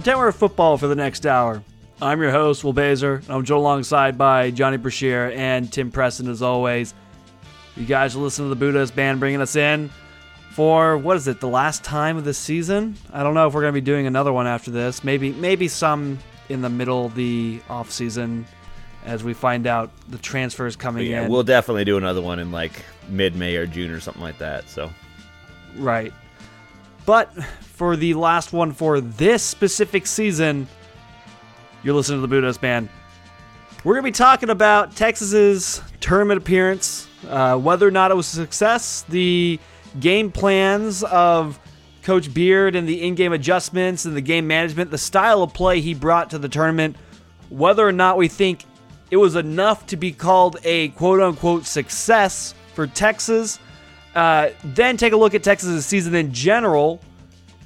[0.00, 1.62] pretend we're football for the next hour.
[2.00, 3.20] I'm your host, Will Baser.
[3.28, 6.94] I'm joined alongside by Johnny Brashear and Tim Preston, as always.
[7.76, 9.90] You guys are listening to the Buddhist Band bringing us in
[10.52, 11.40] for what is it?
[11.40, 12.96] The last time of the season?
[13.12, 15.04] I don't know if we're going to be doing another one after this.
[15.04, 18.46] Maybe, maybe some in the middle of the off season
[19.04, 21.30] as we find out the transfers coming yeah, in.
[21.30, 24.66] we'll definitely do another one in like mid May or June or something like that.
[24.70, 24.90] So
[25.76, 26.14] Right.
[27.04, 27.34] But
[27.80, 30.68] for the last one for this specific season,
[31.82, 32.90] you're listening to the Buddhist Band.
[33.84, 38.26] We're going to be talking about Texas's tournament appearance, uh, whether or not it was
[38.34, 39.58] a success, the
[39.98, 41.58] game plans of
[42.02, 45.80] Coach Beard and the in game adjustments and the game management, the style of play
[45.80, 46.96] he brought to the tournament,
[47.48, 48.66] whether or not we think
[49.10, 53.58] it was enough to be called a quote unquote success for Texas.
[54.14, 57.00] Uh, then take a look at Texas's season in general.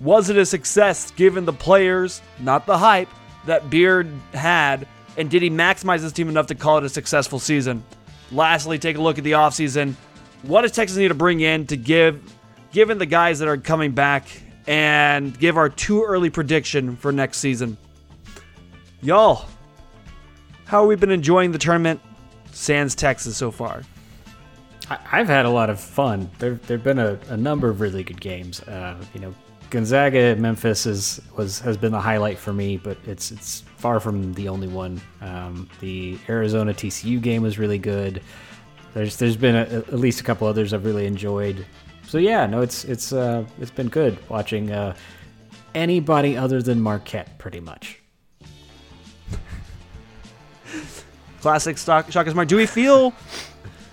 [0.01, 3.09] Was it a success given the players, not the hype,
[3.47, 4.87] that Beard had?
[5.17, 7.85] And did he maximize his team enough to call it a successful season?
[8.33, 9.95] Lastly, take a look at the offseason.
[10.43, 12.21] What does Texas need to bring in to give,
[12.73, 14.27] given the guys that are coming back,
[14.67, 17.77] and give our too early prediction for next season?
[19.01, 19.47] Y'all,
[20.65, 22.01] how have we been enjoying the tournament
[22.53, 23.83] sans Texas so far?
[24.89, 26.31] I've had a lot of fun.
[26.39, 28.61] There there've been a, a number of really good games.
[28.61, 29.35] Uh, you know,
[29.71, 34.33] Gonzaga Memphis is was has been the highlight for me, but it's it's far from
[34.35, 35.01] the only one.
[35.21, 38.23] Um, the Arizona TCU game was really good.
[38.95, 41.67] There's there's been a, at least a couple others I've really enjoyed.
[42.07, 44.95] So yeah, no, it's it's uh, it's been good watching uh,
[45.75, 48.01] anybody other than Marquette, pretty much.
[51.41, 52.49] Classic stock Shaka Smart.
[52.49, 53.13] Do we feel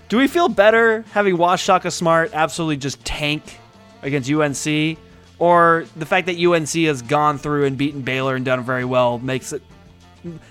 [0.08, 3.58] do we feel better having watched Shaka Smart absolutely just tank
[4.02, 4.98] against UNC?
[5.42, 9.18] Or the fact that UNC has gone through and beaten Baylor and done very well
[9.18, 9.60] makes it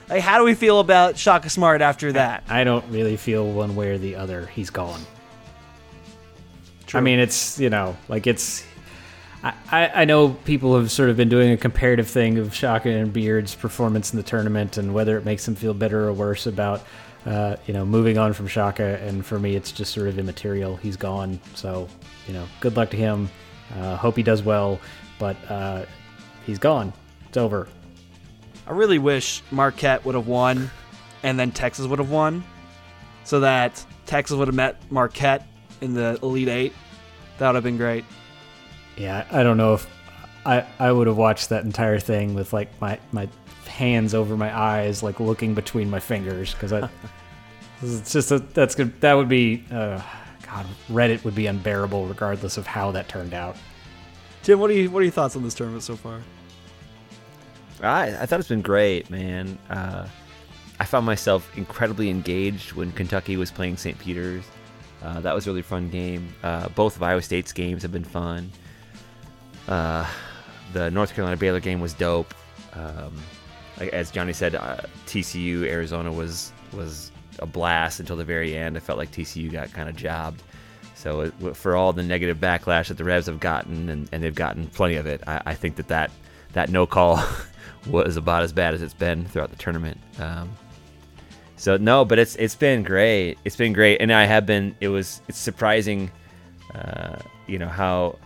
[0.10, 2.44] like how do we feel about Shaka Smart after that?
[2.50, 4.48] I don't really feel one way or the other.
[4.48, 5.00] He's gone.
[6.88, 6.98] True.
[7.00, 8.66] I mean, it's you know, like it's.
[9.72, 13.14] I, I know people have sort of been doing a comparative thing of Shaka and
[13.14, 16.84] Beard's performance in the tournament and whether it makes them feel better or worse about,
[17.26, 19.00] uh, you know, moving on from Shaka.
[19.02, 20.76] And for me, it's just sort of immaterial.
[20.76, 21.88] He's gone, so
[22.28, 23.30] you know, good luck to him.
[23.78, 24.80] Uh, hope he does well,
[25.20, 25.86] but uh,
[26.46, 26.94] he's gone.
[27.28, 27.68] It's over.
[28.68, 30.70] I really wish Marquette would have won
[31.24, 32.44] and then Texas would have won
[33.24, 35.48] so that Texas would have met Marquette
[35.82, 36.74] in the Elite 8.
[37.38, 38.06] That would have been great.
[38.98, 39.88] Yeah, I don't know if
[40.46, 43.28] I I would have watched that entire thing with like my my
[43.66, 46.90] hands over my eyes, like looking between my fingers, because I
[47.82, 49.00] it's just a, that's good.
[49.02, 50.02] That would be uh,
[50.52, 50.66] God.
[50.90, 53.56] Reddit would be unbearable regardless of how that turned out.
[54.44, 56.22] Tim, what are you what are your thoughts on this tournament so far?
[57.82, 59.58] I, I thought it's been great, man.
[59.70, 60.08] Uh,
[60.80, 63.98] I found myself incredibly engaged when Kentucky was playing St.
[63.98, 64.44] Peter's.
[65.02, 66.34] Uh, that was a really fun game.
[66.44, 68.52] Uh, both of Iowa State's games have been fun.
[69.68, 70.08] Uh,
[70.74, 72.34] the North Carolina Baylor game was dope.
[72.74, 73.16] Um,
[73.78, 78.78] as Johnny said, uh, TCU Arizona was was a blast until the very end.
[78.78, 80.44] I felt like TCU got kind of jobbed.
[80.96, 84.68] So for all the negative backlash that the Revs have gotten, and, and they've gotten
[84.68, 86.12] plenty of it, I, I think that that,
[86.54, 87.24] that no call
[87.88, 90.00] was about as bad as it's been throughout the tournament.
[90.20, 90.52] Um,
[91.56, 93.38] so no, but it's it's been great.
[93.46, 94.76] It's been great, and I have been.
[94.82, 96.10] It was it's surprising,
[96.74, 98.18] uh, you know how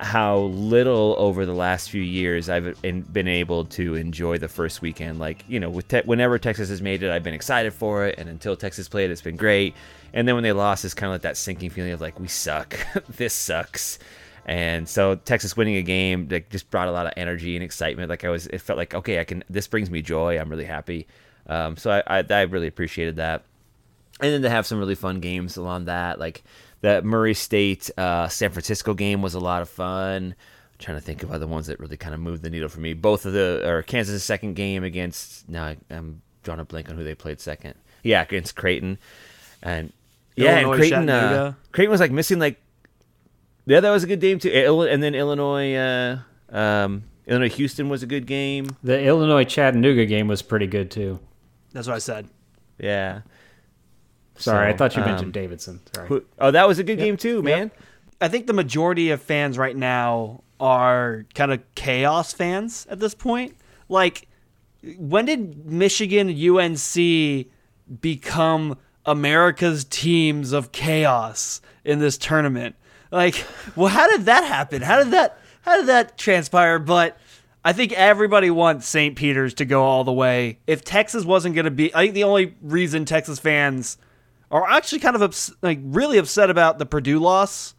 [0.00, 5.18] how little over the last few years I've been able to enjoy the first weekend.
[5.18, 8.28] Like you know, te- whenever Texas has made it, I've been excited for it, and
[8.28, 9.74] until Texas played, it's been great.
[10.12, 12.28] And then when they lost, it's kind of like that sinking feeling of like we
[12.28, 12.76] suck,
[13.08, 13.98] this sucks.
[14.46, 18.10] And so Texas winning a game like just brought a lot of energy and excitement.
[18.10, 19.42] Like I was, it felt like okay, I can.
[19.48, 20.38] This brings me joy.
[20.38, 21.06] I'm really happy.
[21.46, 23.42] Um, so I, I, I really appreciated that.
[24.20, 26.44] And then to have some really fun games along that, like
[26.84, 30.34] that Murray State uh, San Francisco game was a lot of fun.
[30.34, 32.80] I'm trying to think of other ones that really kind of moved the needle for
[32.80, 32.92] me.
[32.92, 36.96] Both of the or Kansas' second game against now I- I'm drawing a blank on
[36.96, 37.74] who they played second.
[38.02, 38.98] Yeah, against Creighton,
[39.62, 39.94] and
[40.36, 41.08] yeah, Illinois, and Creighton.
[41.08, 42.60] Uh, Creighton was like missing like
[43.64, 44.50] yeah, that was a good game too.
[44.50, 46.18] And then Illinois, uh,
[46.50, 48.76] um, Illinois Houston was a good game.
[48.82, 51.18] The Illinois Chattanooga game was pretty good too.
[51.72, 52.28] That's what I said.
[52.78, 53.22] Yeah.
[54.36, 55.80] Sorry, So, I thought you um, mentioned Davidson.
[55.94, 56.08] Sorry.
[56.08, 57.70] Who- Oh, that was a good game too, man.
[58.20, 63.14] I think the majority of fans right now are kind of chaos fans at this
[63.14, 63.56] point.
[63.88, 64.28] Like,
[64.98, 67.46] when did Michigan UNC
[68.00, 72.76] become America's teams of chaos in this tournament?
[73.10, 73.44] Like,
[73.76, 74.82] well, how did that happen?
[74.82, 76.78] How did that how did that transpire?
[76.78, 77.16] But
[77.64, 79.16] I think everybody wants St.
[79.16, 80.58] Peter's to go all the way.
[80.66, 83.96] If Texas wasn't going to be, I think the only reason Texas fans
[84.50, 87.74] are actually kind of ups, like really upset about the Purdue loss,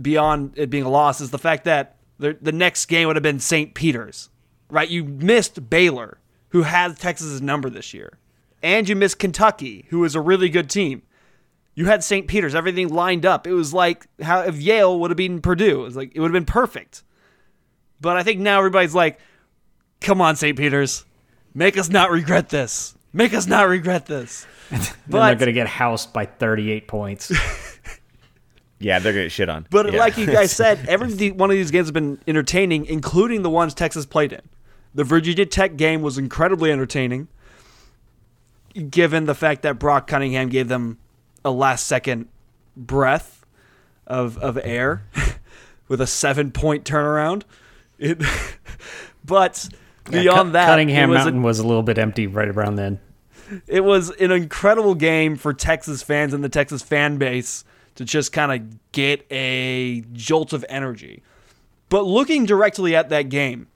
[0.00, 3.40] beyond it being a loss, is the fact that the, next game would have been
[3.40, 3.74] St.
[3.74, 4.30] Peter's,
[4.70, 4.88] right?
[4.88, 6.18] You missed Baylor,
[6.50, 8.18] who has Texas's number this year,
[8.62, 11.02] and you missed Kentucky, who is a really good team.
[11.74, 12.26] You had St.
[12.26, 13.46] Peter's, everything lined up.
[13.46, 16.28] It was like how if Yale would have beaten Purdue, it was like it would
[16.28, 17.04] have been perfect.
[18.00, 19.20] But I think now everybody's like,
[20.00, 20.56] come on, St.
[20.56, 21.04] Peter's.
[21.54, 22.96] Make us not regret this.
[23.12, 24.46] Make us not regret this.
[24.70, 27.32] Then they're going to get housed by 38 points.
[28.80, 29.66] Yeah, they're gonna get shit on.
[29.70, 29.98] But Yeah.
[29.98, 33.74] like you guys said, every one of these games have been entertaining, including the ones
[33.74, 34.40] Texas played in.
[34.94, 37.26] The Virginia Tech game was incredibly entertaining,
[38.88, 40.98] given the fact that Brock Cunningham gave them
[41.44, 42.28] a last second
[42.76, 43.44] breath
[44.06, 45.02] of of air
[45.88, 47.42] with a seven point turnaround.
[47.98, 48.22] It,
[49.24, 49.68] but
[50.08, 52.76] beyond Cu- that, Cunningham it was a- Mountain was a little bit empty right around
[52.76, 53.00] then.
[53.66, 57.64] It was an incredible game for Texas fans and the Texas fan base
[57.94, 61.22] to just kind of get a jolt of energy.
[61.88, 63.68] But looking directly at that game,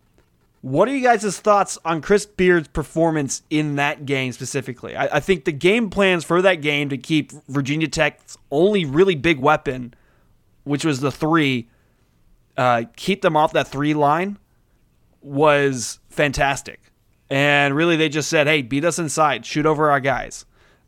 [0.61, 4.95] what are you guys' thoughts on Chris Beard's performance in that game specifically?
[4.95, 9.17] I, I think the game plans for that game to keep Virginia Tech's only really
[9.17, 9.95] big weapon,
[10.63, 11.69] which was the three,
[12.57, 14.39] uh, keep them off that three line,
[15.21, 16.92] was fantastic.
[17.33, 20.45] And really, they just said, hey, beat us inside, shoot over our guys.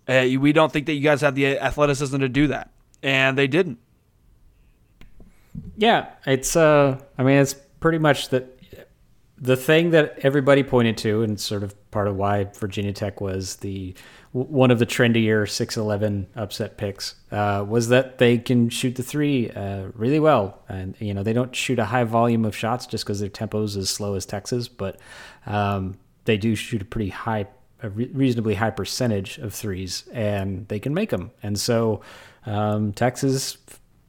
[0.06, 2.70] Uh, we don't think that you guys have the athleticism to do that.
[3.02, 3.78] And they didn't.
[5.78, 8.60] Yeah, it's uh I mean it's pretty much that
[9.38, 13.56] the thing that everybody pointed to and sort of part of why Virginia Tech was
[13.56, 13.94] the
[14.32, 19.48] one of the trendier 6-11 upset picks uh, was that they can shoot the three
[19.50, 23.04] uh, really well and you know they don't shoot a high volume of shots just
[23.04, 24.98] because their tempo's as slow as Texas but
[25.46, 27.46] um, they do shoot a pretty high
[27.82, 32.00] a re- reasonably high percentage of threes and they can make them and so
[32.46, 33.56] um, Texas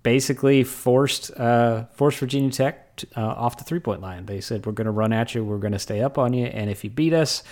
[0.05, 4.27] basically forced uh, forced Virginia Tech uh, off the three point line.
[4.27, 6.45] They said we're going to run at you, we're going to stay up on you,
[6.45, 7.43] and if you beat us,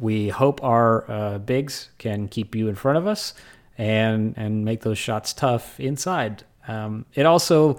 [0.00, 3.32] we hope our uh, bigs can keep you in front of us
[3.78, 6.42] and and make those shots tough inside.
[6.66, 7.78] Um, it also,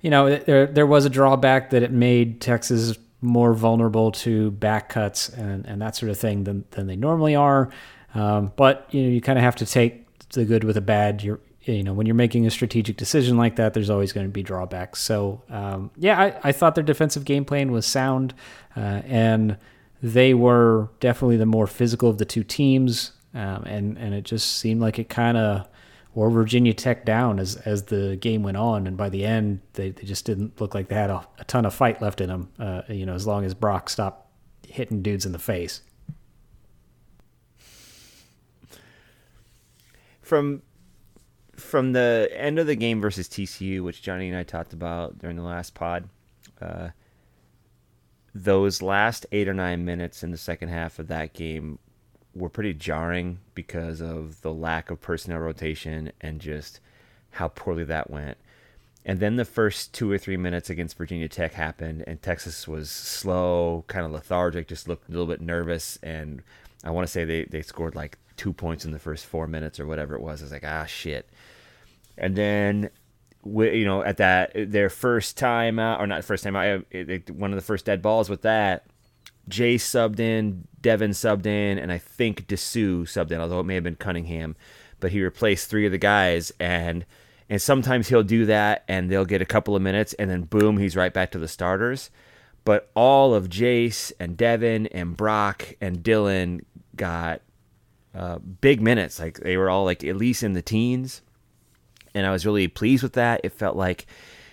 [0.00, 4.88] you know, there there was a drawback that it made Texas more vulnerable to back
[4.90, 7.70] cuts and, and that sort of thing than, than they normally are.
[8.14, 11.22] Um, but you know, you kind of have to take the good with the bad.
[11.22, 14.32] You're you know when you're making a strategic decision like that there's always going to
[14.32, 18.34] be drawbacks so um, yeah I, I thought their defensive game plan was sound
[18.76, 19.56] uh, and
[20.02, 24.58] they were definitely the more physical of the two teams um, and and it just
[24.58, 25.68] seemed like it kind of
[26.14, 28.86] wore Virginia Tech down as as the game went on.
[28.86, 31.64] And by the end they, they just didn't look like they had a, a ton
[31.64, 34.26] of fight left in them uh, you know as long as Brock stopped
[34.66, 35.82] hitting dudes in the face.
[40.20, 40.62] From
[41.56, 45.36] from the end of the game versus TCU, which Johnny and I talked about during
[45.36, 46.08] the last pod,
[46.60, 46.88] uh,
[48.34, 51.78] those last eight or nine minutes in the second half of that game
[52.34, 56.80] were pretty jarring because of the lack of personnel rotation and just
[57.32, 58.38] how poorly that went.
[59.04, 62.88] And then the first two or three minutes against Virginia Tech happened, and Texas was
[62.90, 65.98] slow, kind of lethargic, just looked a little bit nervous.
[66.02, 66.42] And
[66.84, 69.80] I want to say they, they scored like two points in the first four minutes
[69.80, 70.40] or whatever it was.
[70.40, 71.28] I was like, ah, shit.
[72.16, 72.90] And then,
[73.44, 76.84] you know, at that their first time out, or not first time out,
[77.30, 78.86] one of the first dead balls with that,
[79.48, 83.74] Jay subbed in, Devin subbed in, and I think Disu subbed in, although it may
[83.74, 84.56] have been Cunningham.
[85.00, 87.04] But he replaced three of the guys, and
[87.48, 90.78] and sometimes he'll do that, and they'll get a couple of minutes, and then boom,
[90.78, 92.10] he's right back to the starters.
[92.64, 97.42] But all of Jase and Devin and Brock and Dylan got
[98.14, 99.18] uh, big minutes.
[99.18, 101.22] Like they were all like at least in the teens,
[102.14, 103.40] and I was really pleased with that.
[103.42, 104.06] It felt like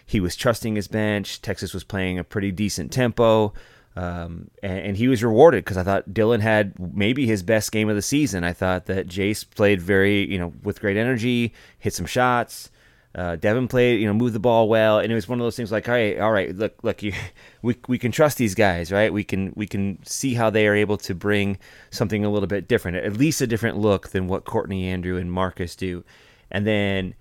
[0.05, 1.41] he was trusting his bench.
[1.41, 3.53] Texas was playing a pretty decent tempo.
[3.99, 7.89] Um, and, and, he was rewarded because I thought Dylan had maybe his best game
[7.89, 8.45] of the season.
[8.45, 12.71] I thought that Jase played very, you know, with great energy, hit some shots.
[13.13, 15.57] Uh, Devin played, you know, moved the ball well, and it was one of those
[15.57, 17.11] things like, all right, all right, look, look, you,
[17.61, 19.11] we we can trust these guys, right?
[19.11, 21.57] We can we can see how they are able to bring
[21.89, 25.29] something a little bit different, at least a different look than what Courtney, Andrew, and
[25.29, 26.05] Marcus do.
[26.49, 27.15] And then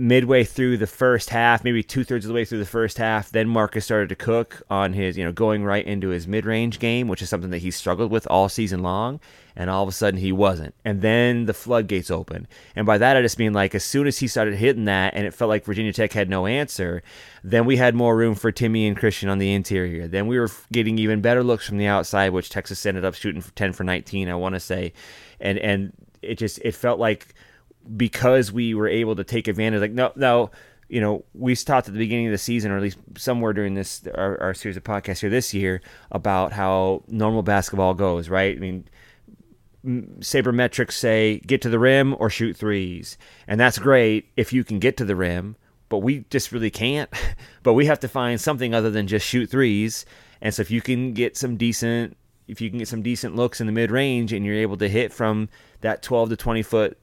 [0.00, 3.30] midway through the first half, maybe two thirds of the way through the first half,
[3.30, 6.78] then Marcus started to cook on his, you know, going right into his mid range
[6.78, 9.20] game, which is something that he struggled with all season long.
[9.56, 10.74] And all of a sudden he wasn't.
[10.84, 12.46] And then the floodgates open.
[12.74, 15.26] And by that, I just mean like as soon as he started hitting that and
[15.26, 17.02] it felt like Virginia Tech had no answer,
[17.44, 20.06] then we had more room for Timmy and Christian on the interior.
[20.06, 23.42] Then we were getting even better looks from the outside, which Texas ended up shooting
[23.42, 24.94] for 10 for 19, I want to say.
[25.40, 25.92] And, and
[26.22, 27.34] it just, it felt like,
[27.96, 29.80] because we were able to take advantage.
[29.80, 30.50] Like no, no,
[30.88, 33.74] you know, we talked at the beginning of the season, or at least somewhere during
[33.74, 38.28] this our, our series of podcasts here this year, about how normal basketball goes.
[38.28, 38.56] Right?
[38.56, 38.88] I mean,
[39.84, 44.78] sabermetrics say get to the rim or shoot threes, and that's great if you can
[44.78, 45.56] get to the rim.
[45.88, 47.10] But we just really can't.
[47.62, 50.04] but we have to find something other than just shoot threes.
[50.40, 52.16] And so if you can get some decent
[52.50, 54.88] if you can get some decent looks in the mid range and you're able to
[54.88, 55.48] hit from
[55.82, 56.98] that 12 to 20 foot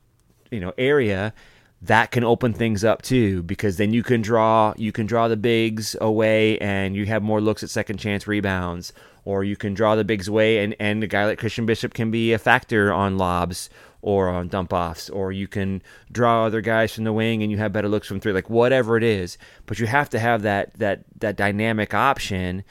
[0.52, 1.34] you know area
[1.82, 5.38] that can open things up too because then you can draw you can draw the
[5.38, 8.94] bigs away and you have more looks at second chance rebounds
[9.26, 12.10] or you can draw the bigs away and and a guy like Christian Bishop can
[12.10, 13.70] be a factor on lobs
[14.02, 17.58] or on dump offs or you can draw other guys from the wing and you
[17.58, 19.38] have better looks from three like whatever it is.
[19.68, 22.64] But you have to have that that that dynamic option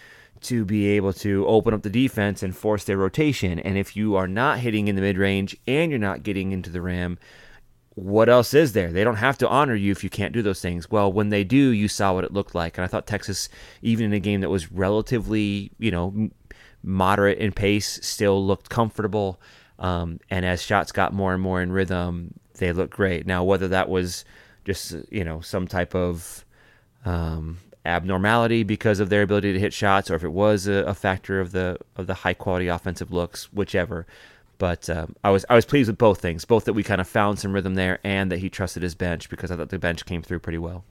[0.43, 3.59] to be able to open up the defense and force their rotation.
[3.59, 6.71] And if you are not hitting in the mid range and you're not getting into
[6.71, 7.19] the rim
[7.97, 8.93] what else is there?
[8.93, 10.91] They don't have to honor you if you can't do those things.
[10.91, 12.77] Well, when they do, you saw what it looked like.
[12.77, 13.49] And I thought Texas,
[13.81, 16.29] even in a game that was relatively, you know,
[16.83, 19.41] moderate in pace, still looked comfortable.
[19.79, 23.27] Um, and as shots got more and more in rhythm, they looked great.
[23.27, 24.27] Now, whether that was
[24.67, 26.45] just, you know, some type of
[27.07, 30.95] um, abnormality because of their ability to hit shots, or if it was a, a
[30.95, 34.07] factor of the of the high quality offensive looks, whichever.
[34.59, 37.09] But um, I was I was pleased with both things, both that we kind of
[37.09, 40.05] found some rhythm there, and that he trusted his bench because I thought the bench
[40.07, 40.85] came through pretty well.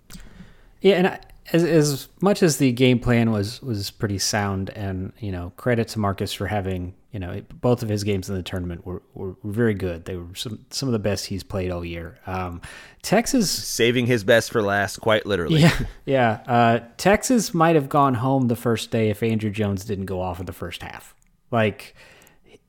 [0.81, 1.19] Yeah, and I,
[1.53, 5.87] as as much as the game plan was was pretty sound, and you know credit
[5.89, 9.35] to Marcus for having you know both of his games in the tournament were, were,
[9.43, 10.05] very good.
[10.05, 12.19] They were some some of the best he's played all year.
[12.25, 12.61] Um,
[13.01, 15.61] Texas saving his best for last, quite literally.
[15.61, 16.43] Yeah, yeah.
[16.47, 20.39] Uh, Texas might have gone home the first day if Andrew Jones didn't go off
[20.39, 21.15] in the first half.
[21.51, 21.95] Like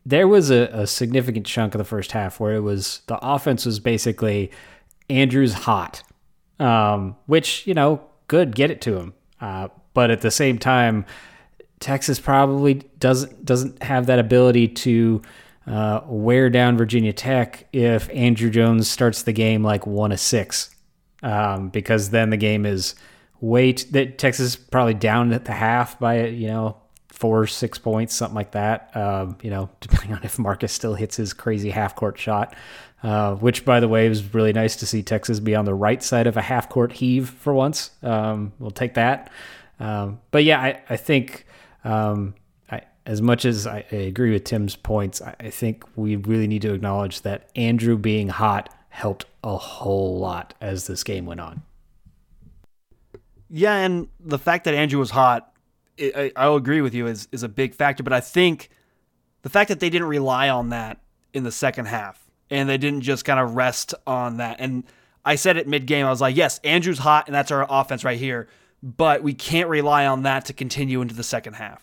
[0.06, 3.66] there was a, a, significant chunk of the first half where it was the offense
[3.66, 4.52] was basically
[5.10, 6.04] Andrew's hot,
[6.60, 9.14] um, which you know, good, get it to him.
[9.40, 11.04] Uh, but at the same time,
[11.80, 15.22] Texas probably doesn't doesn't have that ability to
[15.66, 20.70] uh, wear down Virginia Tech if Andrew Jones starts the game like one of six,
[21.24, 22.94] um, because then the game is
[23.40, 26.76] wait that Texas is probably down at the half by you know
[27.16, 28.94] four, six points, something like that.
[28.94, 32.54] Um, you know, depending on if Marcus still hits his crazy half court shot,
[33.02, 36.02] uh, which, by the way, was really nice to see Texas be on the right
[36.02, 37.90] side of a half court heave for once.
[38.02, 39.32] Um, we'll take that.
[39.80, 41.46] Um, but yeah, I, I think
[41.84, 42.34] um,
[43.06, 47.22] as much as I, agree with Tim's points, I think we really need to acknowledge
[47.22, 51.62] that Andrew being hot helped a whole lot as this game went on.
[53.48, 55.52] Yeah, and the fact that Andrew was hot
[56.00, 58.02] I, I'll agree with you is is a big factor.
[58.02, 58.70] But I think
[59.42, 61.00] the fact that they didn't rely on that
[61.32, 64.56] in the second half and they didn't just kind of rest on that.
[64.60, 64.84] And
[65.24, 68.04] I said it mid game, I was like, yes, Andrew's hot and that's our offense
[68.04, 68.48] right here,
[68.82, 71.82] but we can't rely on that to continue into the second half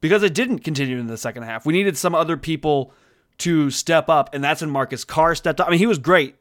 [0.00, 1.66] because it didn't continue in the second half.
[1.66, 2.92] We needed some other people
[3.38, 5.66] to step up, and that's when Marcus Carr stepped up.
[5.66, 6.36] I mean, he was great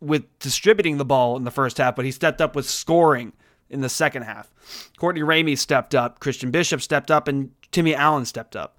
[0.00, 3.32] with distributing the ball in the first half, but he stepped up with scoring
[3.72, 4.52] in the second half.
[4.98, 8.78] Courtney Ramey stepped up, Christian Bishop stepped up, and Timmy Allen stepped up.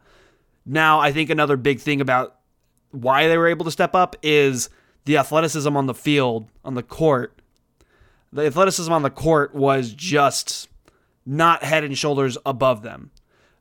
[0.66, 2.38] Now, I think another big thing about
[2.92, 4.70] why they were able to step up is
[5.06, 7.42] the athleticism on the field, on the court.
[8.32, 10.70] The athleticism on the court was just
[11.26, 13.12] not head and shoulders above them.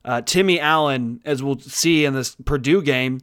[0.05, 3.21] Uh, Timmy Allen, as we'll see in this Purdue game,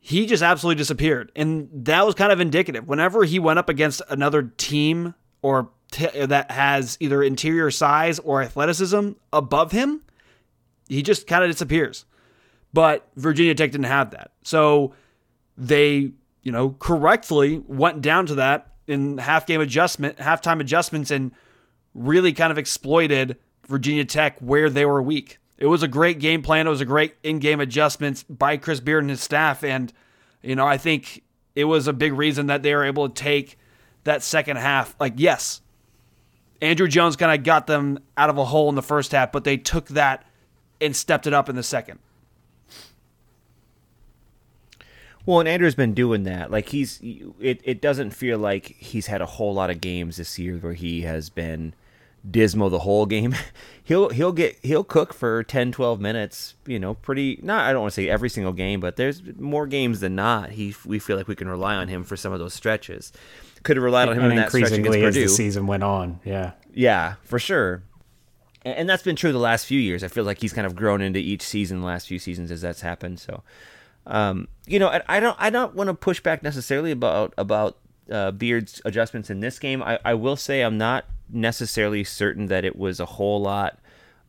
[0.00, 1.32] he just absolutely disappeared.
[1.34, 2.88] And that was kind of indicative.
[2.88, 8.42] Whenever he went up against another team or t- that has either interior size or
[8.42, 10.02] athleticism above him,
[10.88, 12.04] he just kind of disappears.
[12.72, 14.32] But Virginia Tech didn't have that.
[14.42, 14.94] So
[15.56, 16.12] they,
[16.42, 21.32] you know, correctly went down to that in half game adjustment, halftime adjustments, and
[21.94, 25.38] really kind of exploited Virginia Tech where they were weak.
[25.58, 26.66] It was a great game plan.
[26.66, 29.92] It was a great in-game adjustments by Chris Beard and his staff, and
[30.42, 31.22] you know I think
[31.54, 33.58] it was a big reason that they were able to take
[34.04, 34.94] that second half.
[35.00, 35.62] Like yes,
[36.62, 39.44] Andrew Jones kind of got them out of a hole in the first half, but
[39.44, 40.24] they took that
[40.80, 41.98] and stepped it up in the second.
[45.24, 46.52] Well, and Andrew's been doing that.
[46.52, 50.38] Like he's, it, it doesn't feel like he's had a whole lot of games this
[50.38, 51.74] year where he has been
[52.28, 53.34] dismal the whole game.
[53.84, 57.82] he'll he'll get he'll cook for 10 12 minutes, you know, pretty not I don't
[57.82, 60.50] want to say every single game, but there's more games than not.
[60.50, 63.12] He we feel like we can rely on him for some of those stretches.
[63.66, 65.82] Could have relied on him and in that stretch against increasingly as the season went
[65.82, 66.20] on.
[66.24, 66.52] Yeah.
[66.72, 67.82] Yeah, for sure.
[68.64, 70.04] And, and that's been true the last few years.
[70.04, 72.60] I feel like he's kind of grown into each season, the last few seasons as
[72.60, 73.18] that's happened.
[73.18, 73.42] So,
[74.06, 77.78] um, you know, I, I don't, I don't want to push back necessarily about about
[78.10, 79.82] uh, Beard's adjustments in this game.
[79.82, 83.80] I, I will say I'm not necessarily certain that it was a whole lot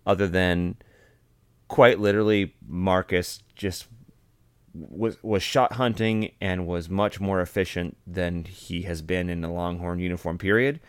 [0.06, 0.78] other than
[1.68, 3.88] quite literally Marcus just
[4.90, 9.50] was was shot hunting and was much more efficient than he has been in the
[9.50, 10.80] Longhorn uniform period.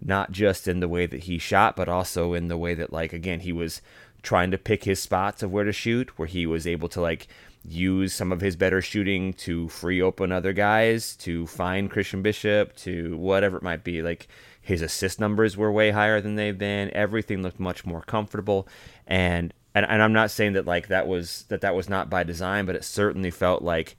[0.00, 3.12] Not just in the way that he shot, but also in the way that like
[3.12, 3.80] again he was
[4.22, 7.28] trying to pick his spots of where to shoot, where he was able to like
[7.64, 12.74] use some of his better shooting to free open other guys, to find Christian Bishop,
[12.76, 14.02] to whatever it might be.
[14.02, 14.28] Like
[14.60, 16.90] his assist numbers were way higher than they've been.
[16.92, 18.68] Everything looked much more comfortable,
[19.06, 22.24] and and, and I'm not saying that like that was that that was not by
[22.24, 23.94] design, but it certainly felt like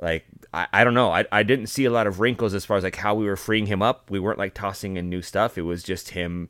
[0.00, 1.12] like I, I don't know.
[1.12, 3.36] I, I didn't see a lot of wrinkles as far as like how we were
[3.36, 4.10] freeing him up.
[4.10, 5.56] We weren't like tossing in new stuff.
[5.56, 6.48] It was just him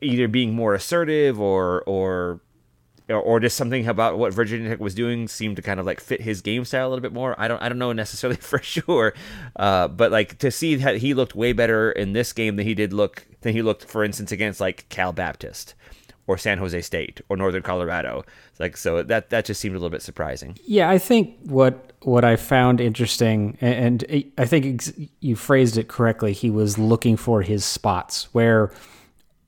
[0.00, 2.40] either being more assertive or or
[3.08, 6.20] or just something about what Virginia Tech was doing seemed to kind of like fit
[6.20, 7.34] his game style a little bit more.
[7.36, 9.12] I don't I don't know necessarily for sure,
[9.56, 12.76] uh, but like to see that he looked way better in this game than he
[12.76, 15.74] did look than he looked, for instance, against like Cal Baptist
[16.26, 18.24] or San Jose State or Northern Colorado.
[18.58, 20.56] Like so that that just seemed a little bit surprising.
[20.64, 24.82] Yeah, I think what what I found interesting, and, and I think
[25.20, 26.32] you phrased it correctly.
[26.32, 28.72] He was looking for his spots where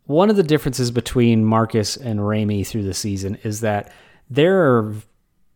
[0.07, 3.93] one of the differences between Marcus and Ramey through the season is that
[4.29, 4.95] there are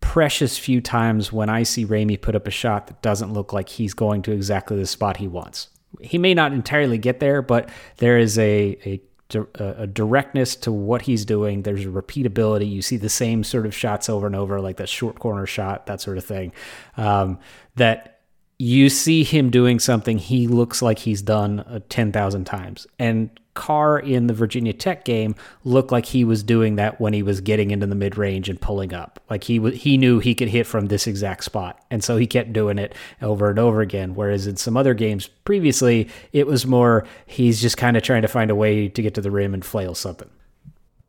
[0.01, 3.69] precious few times when I see Ramey put up a shot that doesn't look like
[3.69, 5.69] he's going to exactly the spot he wants.
[6.01, 9.03] He may not entirely get there, but there is a, a
[9.35, 11.63] a directness to what he's doing.
[11.63, 12.71] There's a repeatability.
[12.71, 15.87] You see the same sort of shots over and over, like that short corner shot,
[15.87, 16.53] that sort of thing.
[16.97, 17.39] Um,
[17.77, 18.21] that
[18.59, 22.87] you see him doing something he looks like he's done uh, 10,000 times.
[22.99, 25.35] And Carr in the Virginia Tech game
[25.65, 28.61] looked like he was doing that when he was getting into the mid range and
[28.61, 29.21] pulling up.
[29.29, 32.29] Like he w- he knew he could hit from this exact spot, and so he
[32.29, 34.15] kept doing it over and over again.
[34.15, 38.29] Whereas in some other games previously, it was more he's just kind of trying to
[38.29, 40.31] find a way to get to the rim and flail something.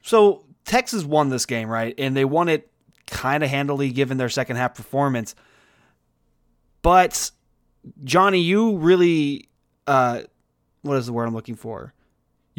[0.01, 1.93] So Texas won this game, right?
[1.99, 2.71] And they won it
[3.05, 5.35] kind of handily given their second half performance.
[6.81, 7.29] But
[8.03, 9.49] Johnny, you really
[9.85, 10.21] uh,
[10.81, 11.93] what is the word I'm looking for?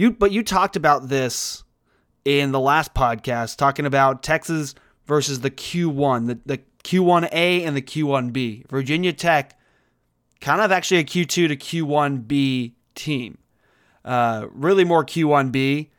[0.00, 1.62] You but you talked about this
[2.24, 7.82] in the last podcast, talking about Texas versus the Q1, the, the Q1A and the
[7.82, 8.66] Q1B.
[8.70, 9.58] Virginia Tech,
[10.40, 13.36] kind of actually a Q2 to Q1B team.
[14.02, 15.90] Uh, really more Q1B.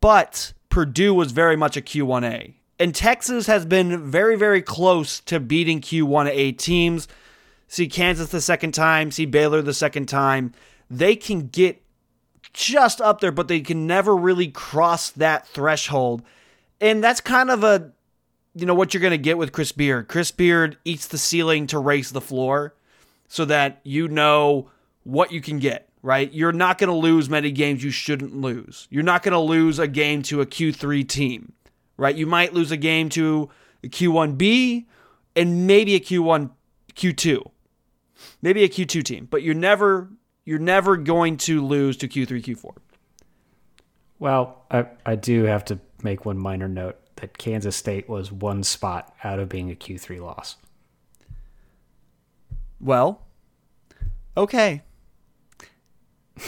[0.00, 2.54] But Purdue was very much a Q1A.
[2.78, 7.06] And Texas has been very, very close to beating Q1A teams.
[7.68, 10.54] See Kansas the second time, see Baylor the second time.
[10.88, 11.81] They can get
[12.52, 16.22] just up there, but they can never really cross that threshold.
[16.80, 17.92] And that's kind of a,
[18.54, 20.08] you know, what you're going to get with Chris Beard.
[20.08, 22.74] Chris Beard eats the ceiling to raise the floor
[23.28, 24.70] so that you know
[25.04, 26.32] what you can get, right?
[26.32, 28.86] You're not going to lose many games you shouldn't lose.
[28.90, 31.52] You're not going to lose a game to a Q3 team,
[31.96, 32.14] right?
[32.14, 33.48] You might lose a game to
[33.82, 34.84] a Q1B
[35.34, 36.50] and maybe a Q1,
[36.94, 37.50] Q2,
[38.42, 40.10] maybe a Q2 team, but you're never
[40.44, 42.74] you're never going to lose to Q3, Q4.
[44.18, 48.62] Well, I, I do have to make one minor note that Kansas State was one
[48.62, 50.56] spot out of being a Q3 loss.
[52.80, 53.22] Well,
[54.36, 54.82] okay.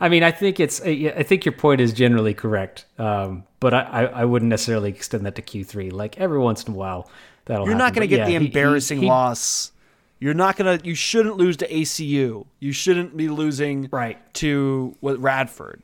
[0.00, 0.80] I mean, I think it's.
[0.80, 5.34] I think your point is generally correct, um, but I, I, wouldn't necessarily extend that
[5.34, 5.90] to Q three.
[5.90, 7.10] Like every once in a while,
[7.44, 7.66] that'll.
[7.66, 7.84] You're happen.
[7.84, 9.72] not going to get yeah, the embarrassing he- he- loss.
[10.24, 10.80] You're not to.
[10.82, 12.46] You shouldn't lose to ACU.
[12.58, 14.16] You shouldn't be losing Right.
[14.36, 15.82] to what Radford,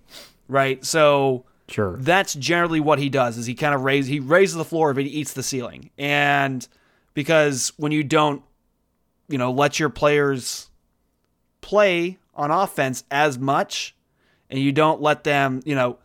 [0.48, 0.82] right?
[0.82, 1.98] So Sure.
[2.00, 3.36] that's generally what he does.
[3.36, 5.90] Is he kind of raise he raises the floor, but he eats the ceiling.
[5.98, 6.66] And
[7.12, 8.40] because when you don't,
[9.28, 10.70] you know, let your players
[11.60, 13.94] play on offense as much,
[14.48, 15.98] and you don't let them, you know,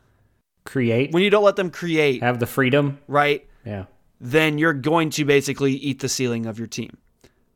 [0.66, 1.14] Create.
[1.14, 3.00] when you don't let them create, have the freedom.
[3.08, 3.48] right?
[3.66, 3.86] Yeah.
[4.20, 6.98] then you're going to basically eat the ceiling of your team.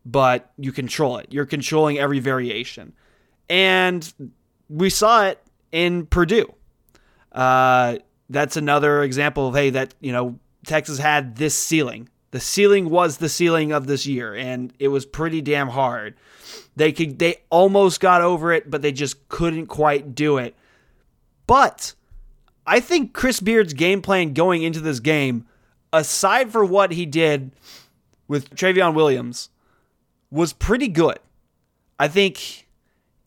[0.05, 1.27] But you control it.
[1.29, 2.93] You're controlling every variation.
[3.49, 4.11] And
[4.69, 6.53] we saw it in Purdue.
[7.31, 7.97] Uh,
[8.29, 12.09] that's another example of, hey, that, you know, Texas had this ceiling.
[12.31, 16.15] The ceiling was the ceiling of this year, and it was pretty damn hard.
[16.75, 20.55] They could they almost got over it, but they just couldn't quite do it.
[21.47, 21.93] But
[22.67, 25.47] I think Chris Beard's game plan going into this game,
[25.91, 27.51] aside for what he did
[28.27, 29.49] with Trevion Williams,
[30.31, 31.19] was pretty good.
[31.97, 32.67] I think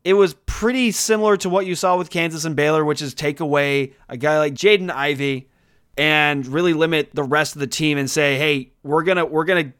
[0.04, 3.40] it was pretty similar to what you saw with Kansas and Baylor, which is take
[3.40, 5.48] away a guy like Jaden Ivey
[5.96, 9.72] and really limit the rest of the team and say, "Hey, we're gonna we're gonna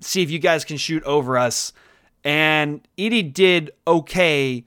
[0.00, 1.72] see if you guys can shoot over us."
[2.24, 4.64] And Edey did okay.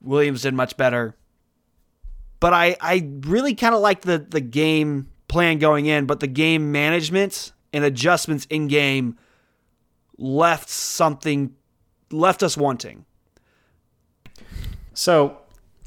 [0.00, 1.16] Williams did much better.
[2.40, 6.28] But I, I really kind of liked the, the game plan going in, but the
[6.28, 9.18] game management and adjustments in game
[10.18, 11.54] left something
[12.10, 13.04] left us wanting.
[14.94, 15.38] So,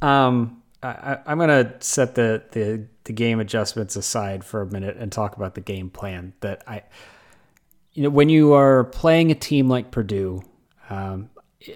[0.01, 5.11] um, I, am gonna set the, the the game adjustments aside for a minute and
[5.11, 6.33] talk about the game plan.
[6.41, 6.83] That I,
[7.93, 10.41] you know, when you are playing a team like Purdue,
[10.89, 11.29] um,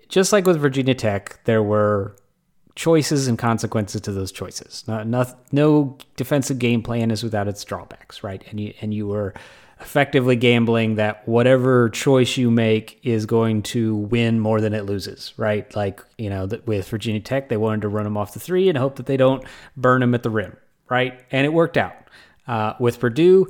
[0.09, 2.15] just like with Virginia Tech, there were
[2.75, 4.83] choices and consequences to those choices.
[4.87, 8.43] Not, not, no defensive game plan is without its drawbacks, right?
[8.49, 9.33] And you and you were
[9.79, 15.33] effectively gambling that whatever choice you make is going to win more than it loses,
[15.37, 15.73] right?
[15.75, 18.77] Like you know, with Virginia Tech, they wanted to run them off the three and
[18.77, 19.43] hope that they don't
[19.75, 20.55] burn them at the rim,
[20.89, 21.19] right?
[21.31, 21.95] And it worked out.
[22.47, 23.47] Uh, with Purdue,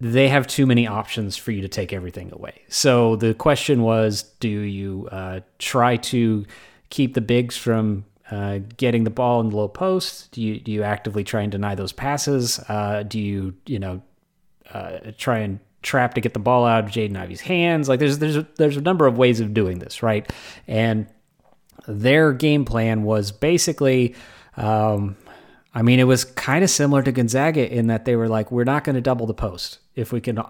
[0.00, 2.62] they have too many options for you to take everything away.
[2.68, 6.46] So the question was, do you uh, try to
[6.88, 10.30] keep the bigs from uh, getting the ball in the low post?
[10.32, 12.60] Do you do you actively try and deny those passes?
[12.68, 14.02] Uh, do you you know
[14.72, 17.88] uh, try and trap to get the ball out of Jaden Ivey's hands?
[17.88, 20.30] Like there's there's a, there's a number of ways of doing this, right?
[20.66, 21.06] And
[21.86, 24.14] their game plan was basically.
[24.56, 25.16] Um,
[25.72, 28.64] I mean, it was kind of similar to Gonzaga in that they were like, we're
[28.64, 30.40] not going to double the post if we can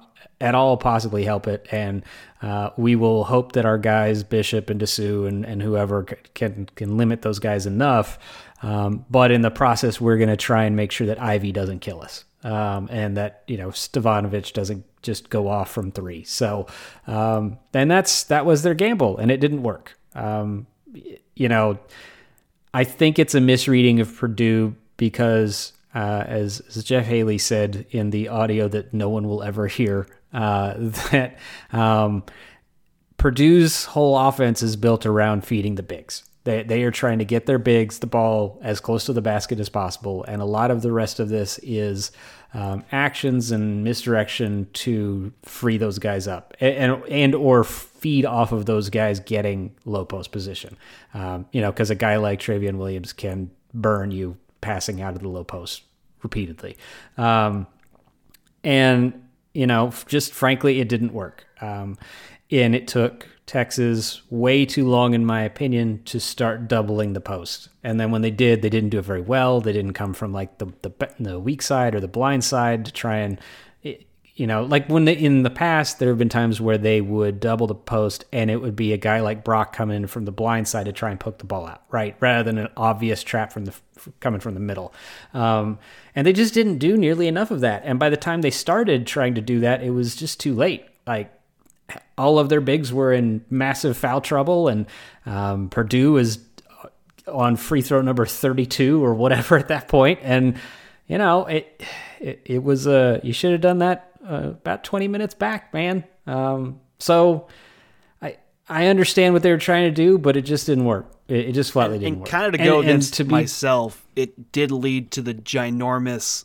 [0.40, 1.66] at all possibly help it.
[1.70, 2.02] And
[2.40, 6.04] uh, we will hope that our guys, Bishop and Disu and, and whoever,
[6.34, 8.18] can can limit those guys enough.
[8.62, 11.80] Um, but in the process, we're going to try and make sure that Ivey doesn't
[11.80, 12.24] kill us.
[12.42, 16.24] Um, and that you know Stefanovic doesn't just go off from three.
[16.24, 16.66] So,
[17.06, 19.98] um, and that's that was their gamble, and it didn't work.
[20.14, 20.66] Um,
[21.34, 21.78] you know,
[22.72, 28.10] I think it's a misreading of Purdue because, uh, as, as Jeff Haley said in
[28.10, 31.38] the audio that no one will ever hear, uh, that
[31.72, 32.22] um,
[33.16, 36.24] Purdue's whole offense is built around feeding the bigs.
[36.44, 39.60] They, they are trying to get their bigs the ball as close to the basket
[39.60, 42.12] as possible, and a lot of the rest of this is
[42.54, 48.66] um, actions and misdirection to free those guys up and and, or feed off of
[48.66, 50.76] those guys getting low post position.
[51.14, 55.20] Um, you know, because a guy like Trevion Williams can burn you passing out of
[55.20, 55.82] the low post
[56.22, 56.76] repeatedly.
[57.16, 57.66] Um,
[58.64, 61.46] and you know, just frankly, it didn't work.
[61.60, 61.98] Um,
[62.50, 67.68] and it took Texas way too long, in my opinion, to start doubling the post.
[67.82, 69.60] And then when they did, they didn't do it very well.
[69.60, 72.92] They didn't come from like the the, the weak side or the blind side to
[72.92, 73.40] try and
[73.82, 77.40] you know, like when they, in the past there have been times where they would
[77.40, 80.32] double the post and it would be a guy like Brock coming in from the
[80.32, 83.52] blind side to try and poke the ball out, right, rather than an obvious trap
[83.52, 83.74] from the
[84.20, 84.94] coming from the middle.
[85.34, 85.80] Um,
[86.14, 87.82] and they just didn't do nearly enough of that.
[87.84, 90.86] And by the time they started trying to do that, it was just too late.
[91.04, 91.32] Like
[92.18, 94.86] all of their bigs were in massive foul trouble, and
[95.26, 96.38] um, Purdue is
[97.26, 100.58] on free throw number thirty-two or whatever at that point, and
[101.06, 101.82] you know it.
[102.20, 105.72] It, it was a uh, you should have done that uh, about 20 minutes back,
[105.72, 106.04] man.
[106.26, 107.48] Um, so
[108.20, 108.36] I
[108.68, 111.10] I understand what they were trying to do, but it just didn't work.
[111.28, 112.28] It, it just flatly and, didn't and work.
[112.28, 115.34] And kind of to go and, against to myself, be, it did lead to the
[115.34, 116.44] ginormous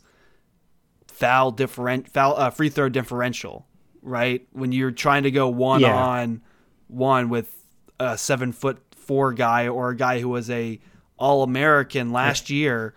[1.06, 3.66] foul different foul uh, free throw differential,
[4.02, 4.46] right?
[4.52, 5.96] When you're trying to go one yeah.
[5.96, 6.42] on
[6.88, 7.52] one with
[7.98, 10.80] a seven foot four guy or a guy who was a
[11.18, 12.94] All American last year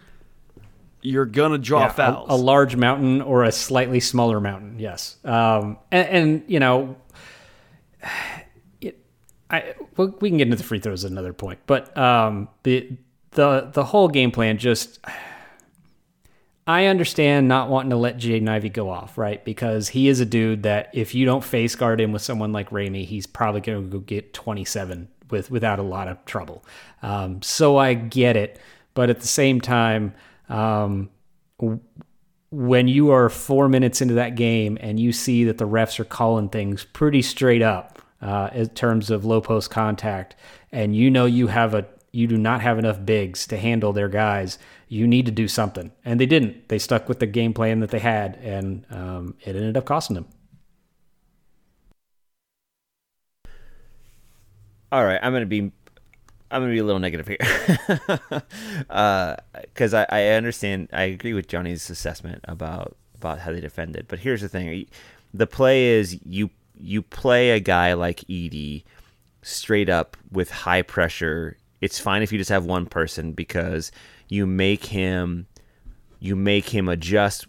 [1.02, 2.30] you're gonna draw yeah, fouls.
[2.30, 5.18] A, a, large mountain or a slightly smaller mountain, yes.
[5.24, 6.98] Um, and, and, you know,
[8.82, 9.00] it,
[9.50, 12.98] I well, we can get into the free throws at another point, but um, the
[13.32, 15.00] the the whole game plan just.
[16.70, 19.44] I understand not wanting to let Jaden Ivey go off, right?
[19.44, 22.70] Because he is a dude that if you don't face guard him with someone like
[22.70, 26.64] Ramey, he's probably going to go get 27 with without a lot of trouble.
[27.02, 28.60] Um, so I get it,
[28.94, 30.14] but at the same time,
[30.48, 31.10] um,
[32.52, 36.06] when you are four minutes into that game and you see that the refs are
[36.06, 40.36] calling things pretty straight up uh, in terms of low post contact,
[40.72, 44.10] and you know you have a you do not have enough bigs to handle their
[44.10, 44.58] guys,
[44.90, 45.92] you need to do something.
[46.04, 46.68] And they didn't.
[46.68, 50.16] They stuck with the game plan that they had, and um, it ended up costing
[50.16, 50.28] them.
[54.92, 55.72] All right, I'm gonna be,
[56.50, 57.38] I'm gonna be a little negative here,
[59.68, 64.08] because uh, I, I understand, I agree with Johnny's assessment about about how they defended.
[64.08, 64.88] But here's the thing:
[65.32, 68.84] the play is you you play a guy like Edey
[69.44, 73.92] straight up with high pressure it's fine if you just have one person because
[74.28, 75.48] you make him
[76.20, 77.48] you make him adjust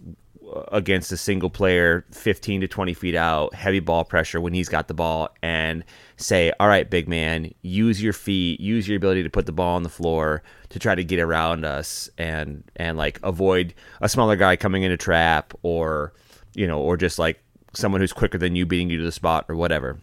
[0.72, 4.88] against a single player 15 to 20 feet out, heavy ball pressure when he's got
[4.88, 5.84] the ball, and
[6.16, 9.76] say, all right, big man, use your feet, use your ability to put the ball
[9.76, 14.36] on the floor to try to get around us and and like avoid a smaller
[14.36, 16.12] guy coming in a trap or
[16.54, 19.44] you know, or just like someone who's quicker than you beating you to the spot
[19.48, 19.98] or whatever.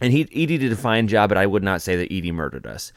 [0.00, 2.66] And he Edey did a fine job, but I would not say that Edey murdered
[2.66, 2.92] us.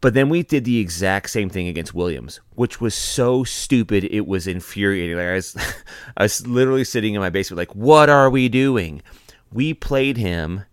[0.00, 4.26] But then we did the exact same thing against Williams, which was so stupid it
[4.26, 5.16] was infuriating.
[5.16, 5.56] Like I was,
[6.16, 9.02] I was literally sitting in my basement, like, what are we doing?
[9.52, 10.64] We played him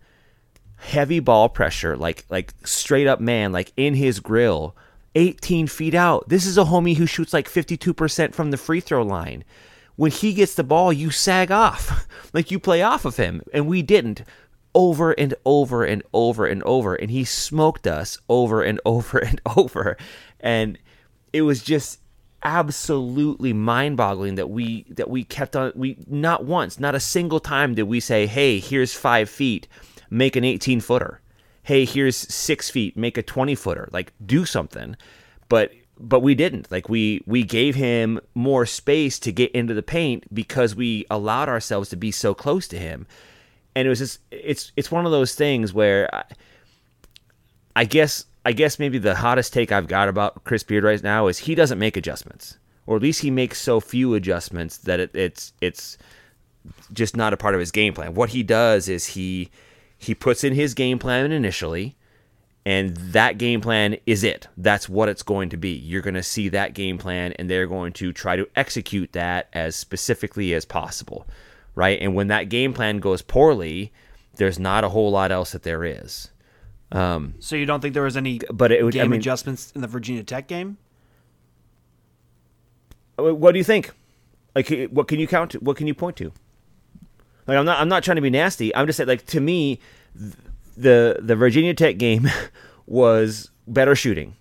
[0.78, 4.76] heavy ball pressure, like like straight up man, like in his grill,
[5.14, 6.28] 18 feet out.
[6.28, 9.44] This is a homie who shoots like 52% from the free throw line.
[9.96, 13.66] When he gets the ball, you sag off, like you play off of him, and
[13.66, 14.22] we didn't
[14.78, 19.40] over and over and over and over and he smoked us over and over and
[19.56, 19.96] over.
[20.38, 20.78] And
[21.32, 21.98] it was just
[22.44, 27.74] absolutely mind-boggling that we that we kept on we not once not a single time
[27.74, 29.66] did we say hey here's five feet
[30.08, 31.20] make an 18 footer
[31.64, 34.96] hey here's six feet make a 20 footer like do something.
[35.48, 36.70] But but we didn't.
[36.70, 41.48] Like we we gave him more space to get into the paint because we allowed
[41.48, 43.06] ourselves to be so close to him
[43.78, 46.24] and it was just it's it's one of those things where I,
[47.76, 51.28] I guess I guess maybe the hottest take I've got about Chris Beard right now
[51.28, 55.14] is he doesn't make adjustments, or at least he makes so few adjustments that it,
[55.14, 55.96] it's it's
[56.92, 58.14] just not a part of his game plan.
[58.14, 59.48] What he does is he
[59.96, 61.96] he puts in his game plan initially,
[62.66, 64.48] and that game plan is it.
[64.56, 65.70] That's what it's going to be.
[65.70, 69.48] You're going to see that game plan, and they're going to try to execute that
[69.52, 71.28] as specifically as possible
[71.78, 72.00] right?
[72.02, 73.92] And when that game plan goes poorly,
[74.34, 76.30] there's not a whole lot else that there is.
[76.90, 79.80] Um, so you don't think there was any but it, game I mean, adjustments in
[79.80, 80.76] the Virginia Tech game?
[83.16, 83.92] Uh, what do you think?
[84.56, 85.52] Like, what can you count?
[85.52, 86.32] To, what can you point to?
[87.46, 87.78] Like, I'm not.
[87.78, 88.74] I'm not trying to be nasty.
[88.74, 89.78] I'm just saying, like, to me,
[90.76, 92.28] the the Virginia Tech game
[92.86, 94.34] was better shooting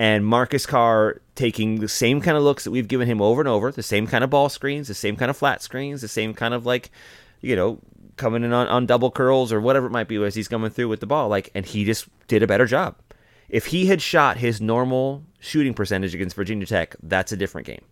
[0.00, 3.48] and Marcus Carr taking the same kind of looks that we've given him over and
[3.48, 6.34] over, the same kind of ball screens, the same kind of flat screens, the same
[6.34, 6.90] kind of like,
[7.40, 7.78] you know,
[8.18, 10.88] coming in on, on double curls or whatever it might be as he's coming through
[10.88, 11.30] with the ball.
[11.30, 12.94] Like, and he just did a better job.
[13.48, 17.84] If he had shot his normal shooting percentage against Virginia Tech, that's a different game,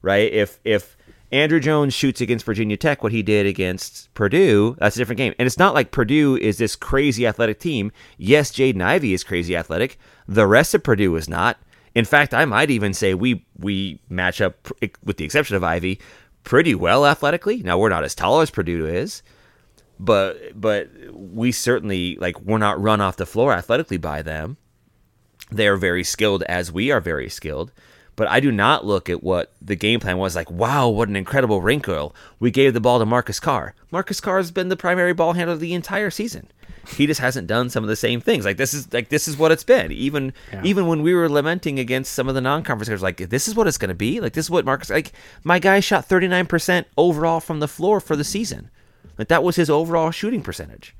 [0.00, 0.32] right?
[0.32, 0.96] If if
[1.32, 5.34] Andrew Jones shoots against Virginia Tech what he did against Purdue, that's a different game.
[5.40, 7.90] And it's not like Purdue is this crazy athletic team.
[8.16, 9.98] Yes, Jaden Ivey is crazy athletic.
[10.28, 11.58] The rest of Purdue is not.
[11.94, 14.68] In fact, I might even say we we match up,
[15.04, 16.00] with the exception of Ivey,
[16.44, 17.62] pretty well athletically.
[17.62, 19.22] Now we're not as tall as Purdue is,
[19.98, 24.56] but but we certainly like we're not run off the floor athletically by them.
[25.50, 27.72] They are very skilled as we are very skilled.
[28.16, 31.16] But I do not look at what the game plan was like, wow, what an
[31.16, 32.14] incredible wrinkle.
[32.38, 33.74] We gave the ball to Marcus Carr.
[33.90, 36.50] Marcus Carr has been the primary ball handler the entire season.
[36.88, 38.44] He just hasn't done some of the same things.
[38.44, 39.92] Like this is like this is what it's been.
[39.92, 40.62] Even yeah.
[40.64, 43.66] even when we were lamenting against some of the non-conference guys, like this is what
[43.66, 44.20] it's going to be.
[44.20, 45.12] Like this is what Marcus like.
[45.44, 48.70] My guy shot 39% overall from the floor for the season.
[49.18, 50.96] Like that was his overall shooting percentage.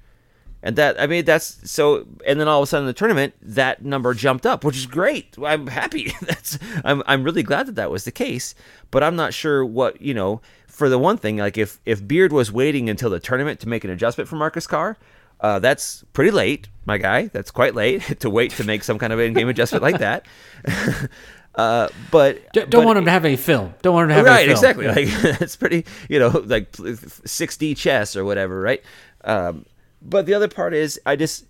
[0.63, 3.35] And that I mean that's so and then all of a sudden in the tournament
[3.41, 5.37] that number jumped up, which is great.
[5.43, 6.13] I'm happy.
[6.21, 8.55] that's I'm I'm really glad that that was the case,
[8.91, 12.33] but I'm not sure what, you know, for the one thing like if if Beard
[12.33, 14.99] was waiting until the tournament to make an adjustment for Marcus Carr,
[15.41, 17.27] uh, that's pretty late, my guy.
[17.29, 20.27] That's quite late to wait to make some kind of in-game adjustment like that.
[21.53, 23.75] Uh, but don't, don't but, want him to have any film.
[23.83, 24.87] Don't want him to have right, exactly.
[24.87, 25.07] Like
[25.43, 28.81] it's pretty, you know, like 6D chess or whatever, right?
[29.25, 29.67] Um,
[30.01, 31.47] but the other part is, I just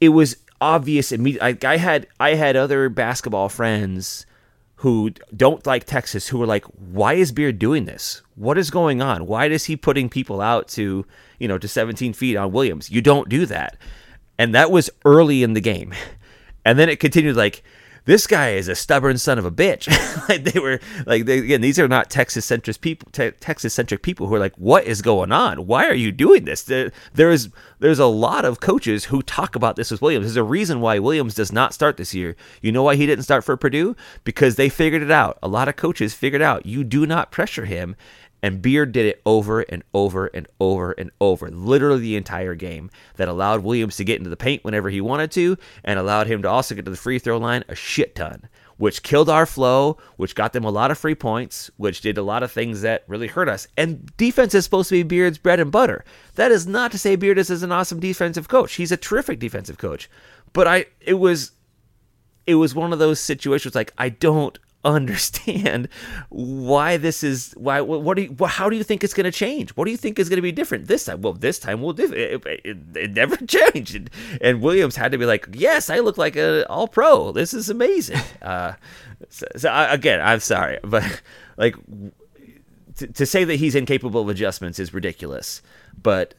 [0.00, 1.58] it was obvious immediately.
[1.64, 4.26] I, I had I had other basketball friends
[4.82, 8.20] who don't like Texas who are like, "Why is Beard doing this?
[8.34, 9.28] What is going on?
[9.28, 11.06] Why is he putting people out to
[11.38, 12.90] you know to 17 feet on Williams?
[12.90, 13.76] You don't do that."
[14.40, 15.94] And that was early in the game,
[16.64, 17.62] and then it continued like
[18.04, 19.88] this guy is a stubborn son of a bitch.
[20.28, 23.08] like they were like they, again, these are not Texas centric people.
[23.12, 25.66] Te- Texas centric people who are like, what is going on?
[25.66, 26.62] Why are you doing this?
[26.62, 30.26] There, there's there's a lot of coaches who talk about this with Williams.
[30.26, 32.36] There's a reason why Williams does not start this year.
[32.60, 33.96] You know why he didn't start for Purdue?
[34.24, 35.38] Because they figured it out.
[35.42, 37.96] A lot of coaches figured out you do not pressure him
[38.42, 42.90] And Beard did it over and over and over and over, literally the entire game,
[43.16, 46.42] that allowed Williams to get into the paint whenever he wanted to and allowed him
[46.42, 49.96] to also get to the free throw line a shit ton, which killed our flow,
[50.16, 53.04] which got them a lot of free points, which did a lot of things that
[53.06, 53.68] really hurt us.
[53.76, 56.04] And defense is supposed to be Beard's bread and butter.
[56.34, 58.74] That is not to say Beard is an awesome defensive coach.
[58.74, 60.10] He's a terrific defensive coach.
[60.52, 61.52] But I it was
[62.46, 65.88] it was one of those situations like I don't understand
[66.28, 69.70] why this is why what do you how do you think it's going to change?
[69.70, 70.86] What do you think is going to be different?
[70.88, 73.94] This time well this time we'll do it, it, it never changed.
[73.94, 77.32] And, and, williams had to be like yes i look like a all pro.
[77.32, 78.20] This is amazing.
[78.42, 78.74] Uh,
[79.28, 81.22] so, so I, again i'm sorry but
[81.56, 81.76] like
[82.96, 85.62] to, to say that he's incapable of adjustments is ridiculous.
[86.00, 86.34] But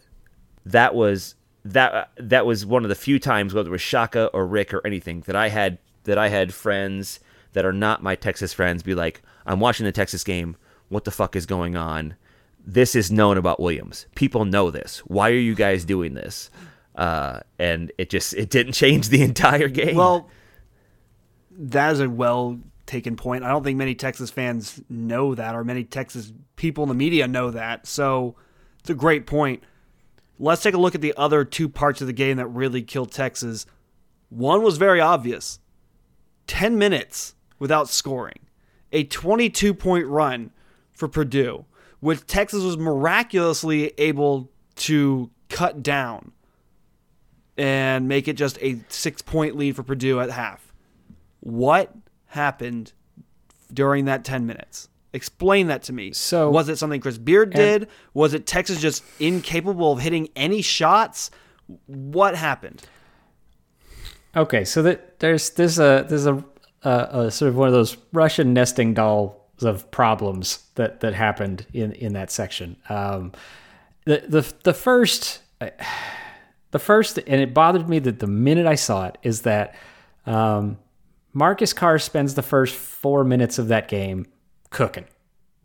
[0.66, 4.46] that was that that was one of the few times whether it was shaka or
[4.46, 7.22] rick or anything that i had that i had friends
[7.54, 10.56] that are not my Texas friends be like, I'm watching the Texas game.
[10.90, 12.16] What the fuck is going on?
[12.66, 14.06] This is known about Williams.
[14.16, 15.00] People know this.
[15.00, 16.50] Why are you guys doing this?
[16.96, 19.96] Uh, and it just it didn't change the entire game.
[19.96, 20.30] Well,
[21.52, 23.44] that is a well taken point.
[23.44, 27.28] I don't think many Texas fans know that, or many Texas people in the media
[27.28, 27.88] know that.
[27.88, 28.36] So
[28.80, 29.64] it's a great point.
[30.40, 33.12] Let's take a look at the other two parts of the game that really killed
[33.12, 33.66] Texas.
[34.30, 35.60] One was very obvious
[36.48, 38.40] 10 minutes without scoring.
[38.92, 40.52] A 22 point run
[40.92, 41.66] for Purdue,
[42.00, 46.32] which Texas was miraculously able to cut down
[47.58, 50.74] and make it just a six point lead for Purdue at half.
[51.40, 51.94] What
[52.28, 52.94] happened
[53.72, 54.90] during that 10 minutes?
[55.14, 56.12] Explain that to me.
[56.12, 57.88] So was it something Chris Beard did?
[58.16, 61.30] Was it Texas just incapable of hitting any shots?
[61.86, 62.82] What happened?
[64.36, 66.44] Okay, so that there's there's a there's a
[66.84, 71.94] uh, sort of one of those Russian nesting dolls of problems that that happened in
[71.94, 72.76] in that section.
[72.90, 73.32] Um,
[74.06, 75.42] the the the first
[76.72, 79.76] the first and it bothered me that the minute I saw it is that
[80.26, 80.78] um,
[81.32, 84.26] Marcus Carr spends the first four minutes of that game
[84.70, 85.06] cooking.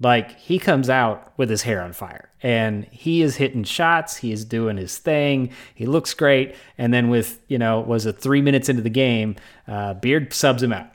[0.01, 4.17] Like he comes out with his hair on fire and he is hitting shots.
[4.17, 5.51] He is doing his thing.
[5.75, 6.55] He looks great.
[6.77, 9.35] And then with, you know, was it three minutes into the game,
[9.67, 10.87] uh, Beard subs him out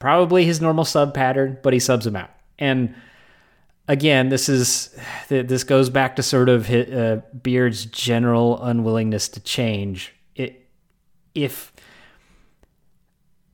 [0.00, 2.30] probably his normal sub pattern, but he subs him out.
[2.58, 2.96] And
[3.86, 4.96] again, this is
[5.28, 10.12] this goes back to sort of his, uh, Beard's general unwillingness to change.
[10.34, 10.66] It
[11.36, 11.72] if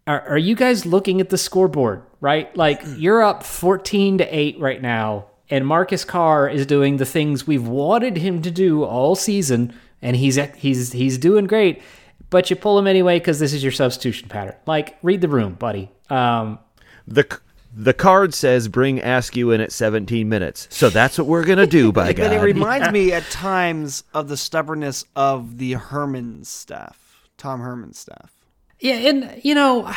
[0.06, 2.54] are, are you guys looking at the scoreboard right?
[2.56, 7.46] Like you're up fourteen to eight right now, and Marcus Carr is doing the things
[7.46, 11.82] we've wanted him to do all season, and he's he's he's doing great.
[12.30, 14.56] But you pull him anyway because this is your substitution pattern.
[14.66, 15.90] Like, read the room, buddy.
[16.10, 16.58] Um,
[17.06, 17.38] the
[17.78, 20.66] the card says bring Askew in at 17 minutes.
[20.70, 22.30] So that's what we're going to do, by God.
[22.30, 27.92] But it reminds me at times of the stubbornness of the Herman staff, Tom Herman
[27.92, 28.32] staff.
[28.80, 29.92] Yeah, and, you know,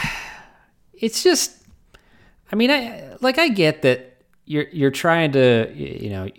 [0.94, 1.56] it's just,
[2.52, 6.30] I mean, I like, I get that you're, you're trying to, you know,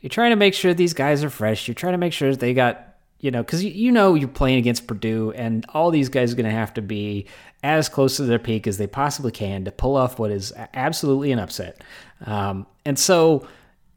[0.00, 1.68] you're trying to make sure these guys are fresh.
[1.68, 2.87] You're trying to make sure they got
[3.20, 6.46] you know, because you know you're playing against Purdue, and all these guys are going
[6.46, 7.26] to have to be
[7.62, 11.32] as close to their peak as they possibly can to pull off what is absolutely
[11.32, 11.82] an upset.
[12.24, 13.46] Um, and so,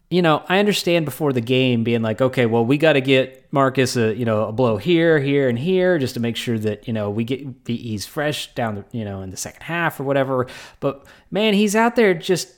[0.09, 3.47] you know, I understand before the game being like, okay, well, we got to get
[3.53, 6.87] Marcus a you know a blow here, here, and here just to make sure that
[6.87, 10.03] you know we get he's fresh down the you know in the second half or
[10.03, 10.47] whatever.
[10.79, 12.55] But man, he's out there just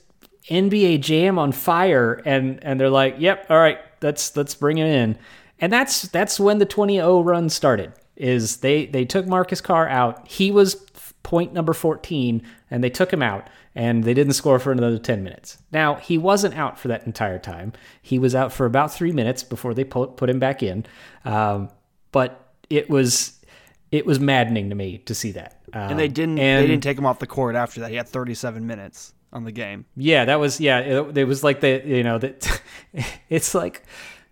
[0.48, 4.86] NBA Jam on fire, and and they're like, yep, all right, let's let's bring him
[4.86, 5.18] in.
[5.64, 7.94] And that's that's when the 20-0 run started.
[8.16, 10.28] Is they they took Marcus Carr out.
[10.28, 10.74] He was
[11.22, 15.24] point number 14 and they took him out and they didn't score for another 10
[15.24, 15.56] minutes.
[15.72, 17.72] Now, he wasn't out for that entire time.
[18.02, 20.84] He was out for about 3 minutes before they put, put him back in.
[21.24, 21.70] Um,
[22.12, 23.40] but it was
[23.90, 25.62] it was maddening to me to see that.
[25.72, 27.88] Um, and they didn't and, they didn't take him off the court after that.
[27.88, 29.86] He had 37 minutes on the game.
[29.96, 32.60] Yeah, that was yeah, it, it was like the you know that
[33.30, 33.82] it's like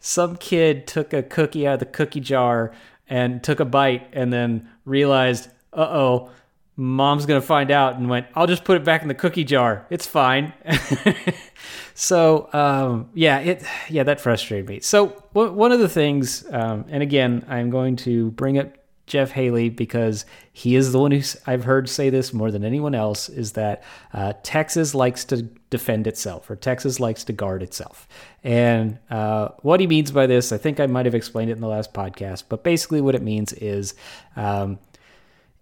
[0.03, 2.73] some kid took a cookie out of the cookie jar
[3.09, 6.31] and took a bite and then realized, uh oh,
[6.77, 9.45] mom's going to find out and went, I'll just put it back in the cookie
[9.45, 9.87] jar.
[9.91, 10.53] It's fine.
[11.95, 14.81] so, um, yeah, it, yeah, that frustrated me.
[14.81, 18.77] So, w- one of the things, um, and again, I'm going to bring up
[19.12, 22.94] Jeff Haley because he is the one who I've heard say this more than anyone
[22.94, 23.83] else is that
[24.15, 28.08] uh, Texas likes to defend itself or Texas likes to guard itself.
[28.42, 31.60] And uh, what he means by this, I think I might have explained it in
[31.60, 33.94] the last podcast, but basically what it means is
[34.35, 34.79] um,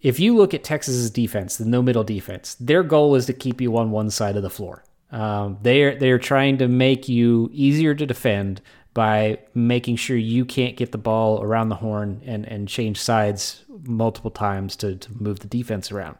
[0.01, 3.61] if you look at Texas's defense, the no middle defense, their goal is to keep
[3.61, 4.85] you on one side of the floor.
[5.11, 8.63] Um, they're they're trying to make you easier to defend
[8.93, 13.65] by making sure you can't get the ball around the horn and, and change sides
[13.85, 16.17] multiple times to, to move the defense around.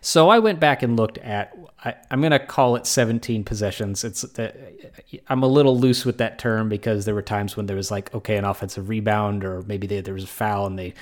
[0.00, 1.56] So I went back and looked at.
[1.84, 4.02] I, am going to call it 17 possessions.
[4.02, 4.52] It's uh,
[5.28, 8.14] I'm a little loose with that term because there were times when there was like
[8.14, 10.94] okay an offensive rebound or maybe they, there was a foul and they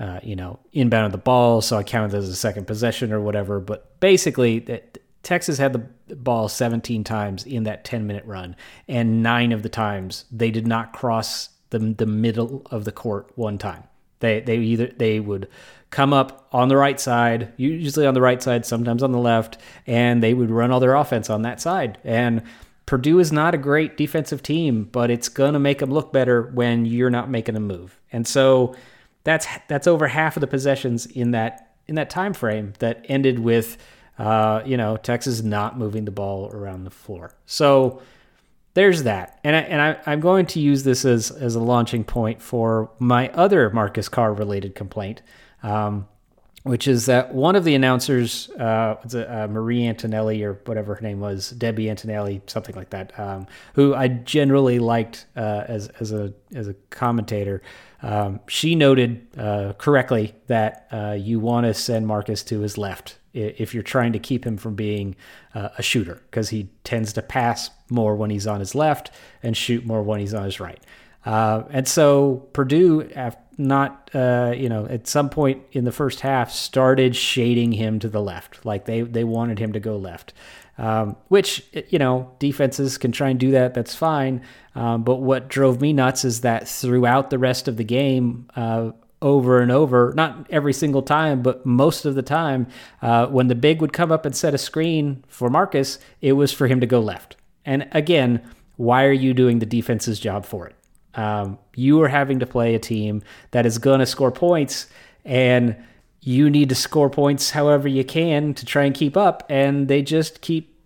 [0.00, 3.60] uh, you know inbounded the ball, so I counted as a second possession or whatever.
[3.60, 4.98] But basically, that
[5.28, 8.56] Texas had the ball 17 times in that 10 minute run,
[8.88, 13.30] and nine of the times they did not cross the the middle of the court
[13.34, 13.84] one time.
[14.20, 15.50] They they either they would
[15.90, 19.58] come up on the right side, usually on the right side, sometimes on the left,
[19.86, 21.98] and they would run all their offense on that side.
[22.04, 22.40] And
[22.86, 26.86] Purdue is not a great defensive team, but it's to make them look better when
[26.86, 28.00] you're not making a move.
[28.12, 28.74] And so
[29.24, 33.40] that's that's over half of the possessions in that in that time frame that ended
[33.40, 33.76] with
[34.18, 37.34] uh, you know Texas not moving the ball around the floor.
[37.46, 38.02] So
[38.74, 42.04] there's that, and I, and I, I'm going to use this as as a launching
[42.04, 45.22] point for my other Marcus Carr related complaint.
[45.62, 46.08] Um,
[46.64, 51.18] which is that one of the announcers, uh, uh, Marie Antonelli or whatever her name
[51.18, 56.34] was, Debbie Antonelli, something like that, um, who I generally liked uh, as as a
[56.54, 57.62] as a commentator.
[58.02, 63.17] Um, she noted uh, correctly that uh, you want to send Marcus to his left
[63.32, 65.16] if you're trying to keep him from being
[65.54, 69.10] uh, a shooter, because he tends to pass more when he's on his left
[69.42, 70.80] and shoot more when he's on his right.
[71.24, 73.08] and so Purdue,
[73.58, 78.08] not uh, you know at some point in the first half started shading him to
[78.08, 80.32] the left like they they wanted him to go left
[80.78, 84.40] um, which you know defenses can try and do that that's fine
[84.76, 88.92] um, but what drove me nuts is that throughout the rest of the game uh,
[89.20, 92.66] over and over not every single time but most of the time
[93.02, 96.52] uh, when the big would come up and set a screen for marcus it was
[96.52, 98.40] for him to go left and again
[98.76, 100.76] why are you doing the defense's job for it
[101.18, 104.86] um, you are having to play a team that is going to score points,
[105.24, 105.76] and
[106.20, 109.44] you need to score points however you can to try and keep up.
[109.48, 110.76] And they just keep,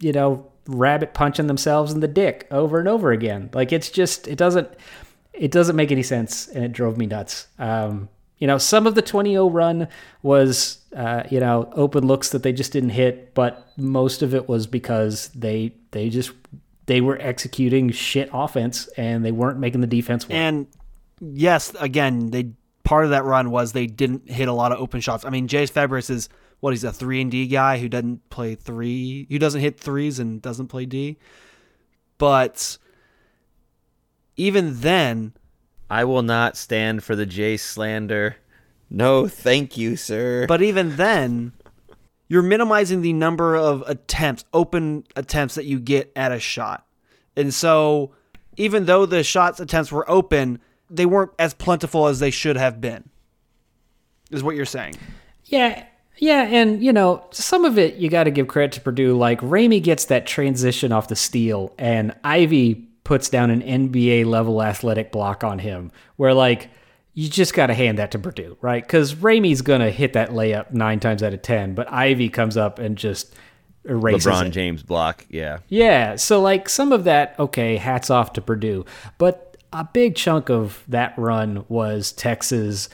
[0.00, 3.50] you know, rabbit punching themselves in the dick over and over again.
[3.52, 4.68] Like it's just it doesn't
[5.34, 7.48] it doesn't make any sense, and it drove me nuts.
[7.58, 8.08] Um,
[8.38, 9.88] you know, some of the 20-0 run
[10.22, 14.48] was, uh, you know, open looks that they just didn't hit, but most of it
[14.48, 16.32] was because they they just
[16.86, 20.34] they were executing shit offense and they weren't making the defense work.
[20.34, 20.66] And
[21.20, 22.50] yes, again, they
[22.82, 25.24] part of that run was they didn't hit a lot of open shots.
[25.24, 26.28] I mean, Jase Febres is
[26.60, 30.18] what he's a three and D guy who doesn't play three, who doesn't hit threes
[30.18, 31.18] and doesn't play D.
[32.18, 32.78] But
[34.36, 35.32] even then,
[35.90, 38.36] I will not stand for the Jay slander.
[38.90, 40.46] No, thank you, sir.
[40.46, 41.52] But even then,
[42.28, 46.86] you're minimizing the number of attempts, open attempts that you get at a shot.
[47.36, 48.12] And so,
[48.56, 50.60] even though the shots attempts were open,
[50.90, 53.08] they weren't as plentiful as they should have been.
[54.30, 54.94] Is what you're saying?
[55.44, 55.84] Yeah,
[56.18, 59.16] yeah, and you know, some of it you got to give credit to Purdue.
[59.16, 64.62] Like Ramey gets that transition off the steal, and Ivey puts down an NBA level
[64.62, 66.70] athletic block on him, where like
[67.14, 68.82] you just got to hand that to Purdue, right?
[68.82, 72.56] Because Ramey's going to hit that layup nine times out of 10, but Ivey comes
[72.56, 73.34] up and just
[73.84, 74.30] erases it.
[74.30, 74.50] LeBron it.
[74.50, 75.58] James block, yeah.
[75.68, 76.16] Yeah.
[76.16, 78.84] So, like, some of that, okay, hats off to Purdue.
[79.16, 82.88] But a big chunk of that run was Texas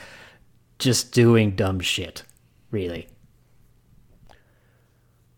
[0.78, 2.22] just doing dumb shit,
[2.70, 3.08] really.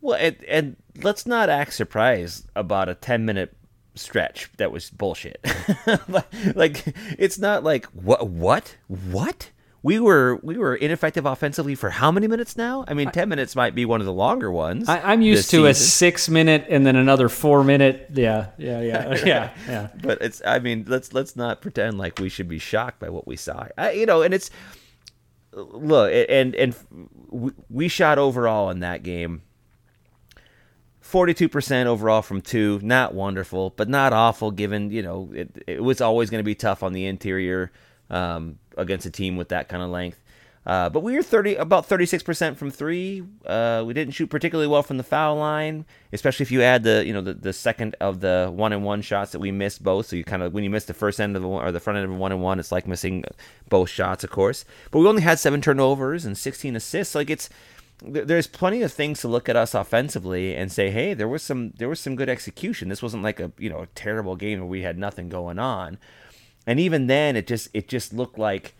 [0.00, 3.56] Well, and, and let's not act surprised about a 10 minute
[3.94, 5.44] stretch that was bullshit.
[6.54, 9.50] like it's not like what what what
[9.82, 12.84] we were we were ineffective offensively for how many minutes now?
[12.86, 14.88] I mean, ten minutes might be one of the longer ones.
[14.88, 15.66] I, am used to season.
[15.66, 18.08] a six minute and then another four minute.
[18.14, 19.88] Yeah, yeah, yeah, yeah, yeah.
[20.00, 20.40] but it's.
[20.46, 23.66] I mean, let's let's not pretend like we should be shocked by what we saw.
[23.76, 24.50] I, you know, and it's
[25.52, 26.76] look and and
[27.68, 29.42] we shot overall in that game
[31.12, 36.00] 42% overall from two, not wonderful, but not awful given, you know, it, it was
[36.00, 37.70] always going to be tough on the interior
[38.08, 40.18] um, against a team with that kind of length.
[40.64, 43.22] Uh, but we were 30 about 36% from three.
[43.44, 47.04] Uh, we didn't shoot particularly well from the foul line, especially if you add the
[47.04, 50.06] you know the, the second of the one and one shots that we missed both.
[50.06, 51.80] So you kind of when you miss the first end of the one, or the
[51.80, 53.24] front end of one and one, it's like missing
[53.68, 54.64] both shots, of course.
[54.92, 57.16] But we only had seven turnovers and 16 assists.
[57.16, 57.50] Like it's
[58.04, 61.70] there's plenty of things to look at us offensively and say, hey, there was some
[61.78, 62.88] there was some good execution.
[62.88, 65.98] This wasn't like a you know a terrible game where we had nothing going on.
[66.66, 68.74] And even then, it just it just looked like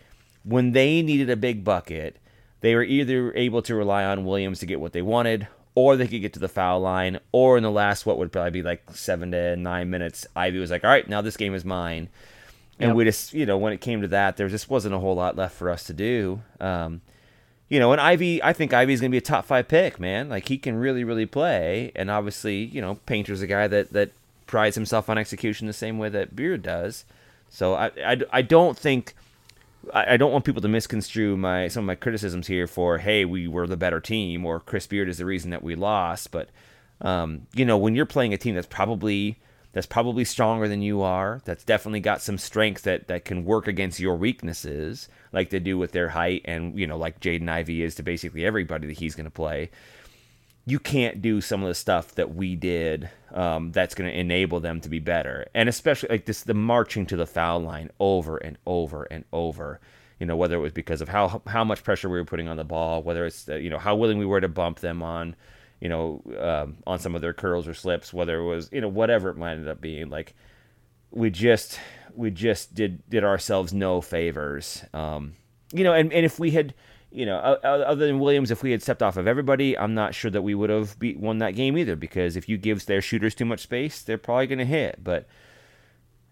[0.44, 2.16] when they needed a big bucket,
[2.60, 6.06] they were either able to rely on Williams to get what they wanted, or they
[6.08, 8.82] could get to the foul line, or in the last what would probably be like
[8.92, 12.08] seven to nine minutes, Ivey was like, "All right, now this game is mine."
[12.78, 12.96] And Yep.
[12.96, 15.36] we just, you know, when it came to that, there just wasn't a whole lot
[15.36, 16.40] left for us to do.
[16.58, 17.02] Um,
[17.68, 20.28] you know, and Ivey, I think Ivey's going to be a top five pick, man.
[20.28, 24.12] Like he can really, really play, and obviously, you know, Painter's a guy that that
[24.46, 27.06] prides himself on execution the same way that Beard does.
[27.48, 29.14] So I, I, I don't think
[29.92, 33.24] I, I don't want people to misconstrue my some of my criticisms here for hey
[33.24, 36.30] we were the better team or Chris Beard is the reason that we lost.
[36.30, 36.48] But
[37.00, 39.38] um, you know when you're playing a team that's probably
[39.72, 43.66] that's probably stronger than you are, that's definitely got some strength that that can work
[43.66, 47.82] against your weaknesses, like they do with their height and you know like Jaden Ivey
[47.82, 49.70] is to basically everybody that he's going to play
[50.64, 54.60] you can't do some of the stuff that we did um, that's going to enable
[54.60, 55.46] them to be better.
[55.54, 59.80] And especially like this, the marching to the foul line over and over and over.
[60.20, 62.56] You know, whether it was because of how how much pressure we were putting on
[62.56, 65.34] the ball, whether it's uh, you know how willing we were to bump them on,
[65.82, 68.88] you know, um, on some of their curls or slips, whether it was you know
[68.88, 70.10] whatever it might end up being.
[70.10, 70.36] Like
[71.10, 71.76] we just
[72.14, 74.84] we just did did ourselves no favors.
[74.94, 75.34] Um,
[75.72, 76.72] you know, and, and if we had,
[77.10, 80.30] you know, other than Williams, if we had stepped off of everybody, I'm not sure
[80.30, 81.96] that we would have beat won that game either.
[81.96, 85.02] Because if you give their shooters too much space, they're probably going to hit.
[85.02, 85.26] But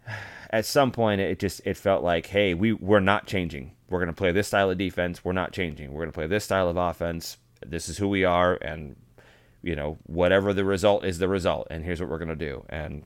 [0.51, 3.72] at some point, it just it felt like, hey, we we're not changing.
[3.88, 5.24] We're going to play this style of defense.
[5.24, 5.90] We're not changing.
[5.90, 7.36] We're going to play this style of offense.
[7.66, 8.94] This is who we are, and
[9.62, 11.66] you know, whatever the result is, the result.
[11.70, 12.64] And here's what we're to do.
[12.68, 13.04] And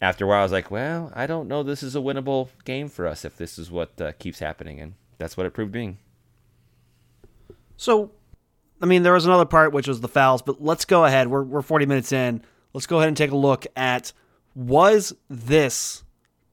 [0.00, 1.62] after a while, I was like, well, I don't know.
[1.62, 4.94] This is a winnable game for us if this is what uh, keeps happening, and
[5.18, 5.98] that's what it proved being.
[7.76, 8.12] So,
[8.80, 11.28] I mean, there was another part which was the fouls, but let's go ahead.
[11.28, 12.42] We're we're 40 minutes in.
[12.72, 14.12] Let's go ahead and take a look at
[14.54, 16.04] was this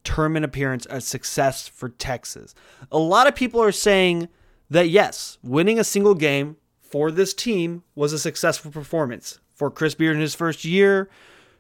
[0.04, 2.56] tournament appearance a success for Texas?
[2.92, 4.30] A lot of people are saying
[4.70, 6.58] that yes, winning a single game
[6.96, 11.10] for this team was a successful performance for Chris Beard in his first year,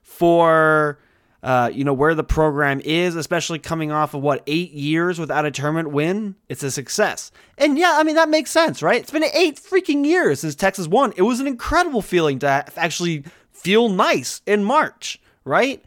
[0.01, 0.97] for
[1.43, 5.43] uh, you know where the program is, especially coming off of what eight years without
[5.43, 6.35] a tournament win.
[6.47, 9.01] It's a success, and yeah, I mean that makes sense, right?
[9.01, 11.11] It's been eight freaking years since Texas won.
[11.17, 15.83] It was an incredible feeling to actually feel nice in March, right?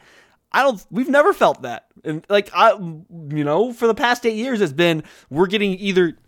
[0.53, 0.85] I don't.
[0.91, 4.75] We've never felt that, and like I, you know, for the past eight years, it's
[4.75, 6.19] been we're getting either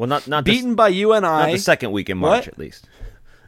[0.00, 1.20] Well, not not beaten the, by UNI.
[1.20, 2.48] not the second week in March What?
[2.48, 2.88] at least.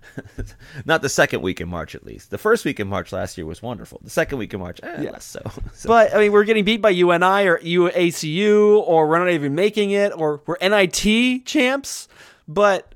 [0.84, 2.28] not the second week in March at least.
[2.30, 4.02] The first week in March last year was wonderful.
[4.04, 5.40] The second week in March, eh, less so.
[5.72, 9.54] So- But I mean, we're getting beat by UNI or UACU, or we're not even
[9.54, 12.06] making it, or we're NIT champs.
[12.46, 12.94] But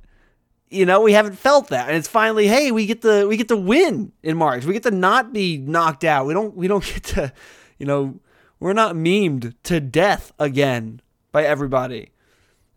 [0.69, 3.49] you know, we haven't felt that, and it's finally, hey, we get the we get
[3.49, 4.67] to win in March.
[4.67, 6.27] We get to not be knocked out.
[6.27, 7.33] We don't we don't get to,
[7.79, 8.21] you know,
[8.61, 11.01] we're not memed to death again
[11.33, 12.11] by everybody.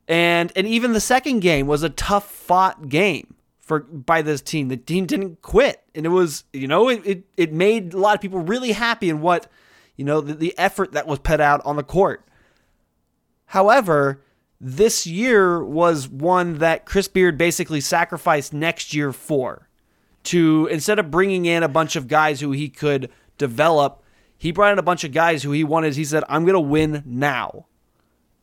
[0.10, 4.68] And and even the second game was a tough fought game for by this team.
[4.68, 8.16] The team didn't quit, and it was you know it it, it made a lot
[8.16, 9.48] of people really happy in what
[9.96, 12.28] you know the, the effort that was put out on the court.
[13.46, 14.24] However,
[14.60, 19.70] this year was one that Chris Beard basically sacrificed next year for.
[20.24, 24.04] To instead of bringing in a bunch of guys who he could develop,
[24.36, 25.96] he brought in a bunch of guys who he wanted.
[25.96, 27.68] He said, "I'm going to win now."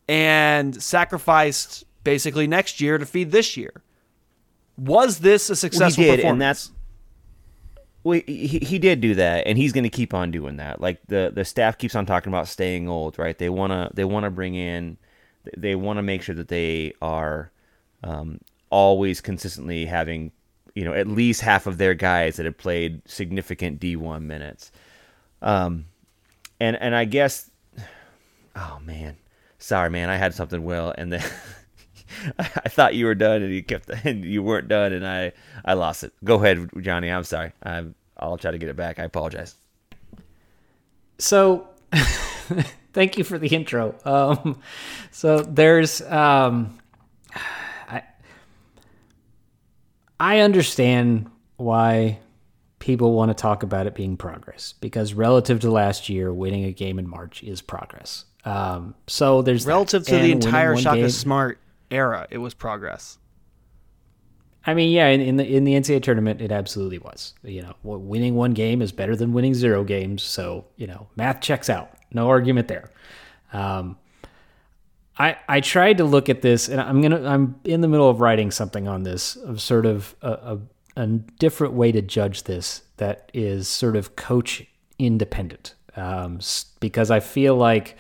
[0.09, 3.83] And sacrificed basically next year to feed this year.
[4.79, 6.33] Was this a Well, successful he did, performance?
[6.33, 6.71] and that's
[8.05, 10.81] well, he, he did do that, and he's going to keep on doing that.
[10.81, 13.37] Like the the staff keeps on talking about staying old, right?
[13.37, 14.97] They wanna they wanna bring in,
[15.57, 17.51] they want to make sure that they are
[18.05, 18.39] um,
[18.71, 20.31] always consistently having,
[20.75, 24.71] you know, at least half of their guys that have played significant D one minutes.
[25.43, 25.87] Um,
[26.61, 27.51] and and I guess,
[28.57, 29.17] oh man,
[29.67, 31.25] sorry man, I had something well, and then.
[32.39, 35.33] I thought you were done, and you kept, and you weren't done, and I,
[35.65, 36.13] I lost it.
[36.25, 37.11] Go ahead, Johnny.
[37.11, 37.53] I'm sorry.
[37.63, 38.99] I'm, I'll try to get it back.
[38.99, 39.57] I apologize.
[41.19, 41.69] So,
[42.93, 43.95] thank you for the intro.
[44.05, 44.61] Um,
[45.11, 46.79] so there's, um,
[47.35, 48.03] I,
[50.21, 52.21] I understand why
[52.79, 56.73] people want to talk about it being progress because relative to last year, winning a
[56.73, 58.27] game in March is progress.
[58.47, 59.71] Um, so there's that.
[59.71, 61.59] relative to And the entire Shaka game- Smart
[61.91, 63.19] era, it was progress.
[64.69, 67.35] I mean, yeah, in, in the in the NCAA tournament, it absolutely was.
[67.45, 70.23] You know, winning one game is better than winning zero games.
[70.25, 71.91] So you know, math checks out.
[72.13, 72.91] No argument there.
[73.53, 73.97] Um,
[75.19, 78.21] I I tried to look at this, and I'm gonna I'm in the middle of
[78.21, 80.59] writing something on this of sort of a, a,
[80.97, 84.65] a different way to judge this that is sort of coach
[84.99, 86.41] independent, um,
[86.81, 87.97] because I feel like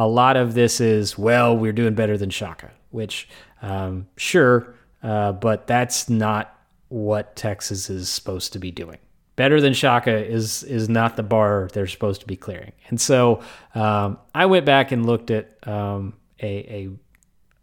[0.00, 3.28] a lot of this is well we're doing better than Shaka, which
[3.60, 8.96] um, sure, uh, but that's not what Texas is supposed to be doing.
[9.36, 12.72] Better than Shaka is is not the bar they're supposed to be clearing.
[12.88, 13.42] And so
[13.74, 16.88] um, I went back and looked at um, a, a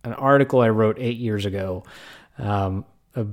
[0.04, 1.86] an article I wrote eight years ago
[2.38, 2.86] um,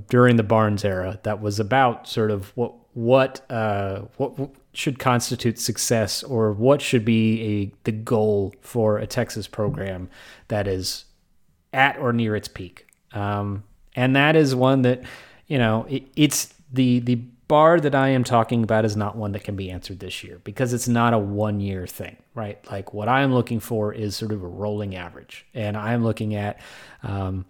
[0.09, 5.59] during the Barnes era that was about sort of what what uh, what should constitute
[5.59, 10.09] success or what should be a the goal for a Texas program
[10.47, 11.05] that is
[11.73, 12.87] at or near its peak.
[13.13, 13.63] Um,
[13.95, 15.03] and that is one that
[15.47, 17.15] you know it, it's the the
[17.47, 20.41] bar that I am talking about is not one that can be answered this year
[20.43, 22.59] because it's not a one year thing, right?
[22.71, 26.59] Like what I'm looking for is sort of a rolling average, and I'm looking at.
[27.03, 27.45] Um,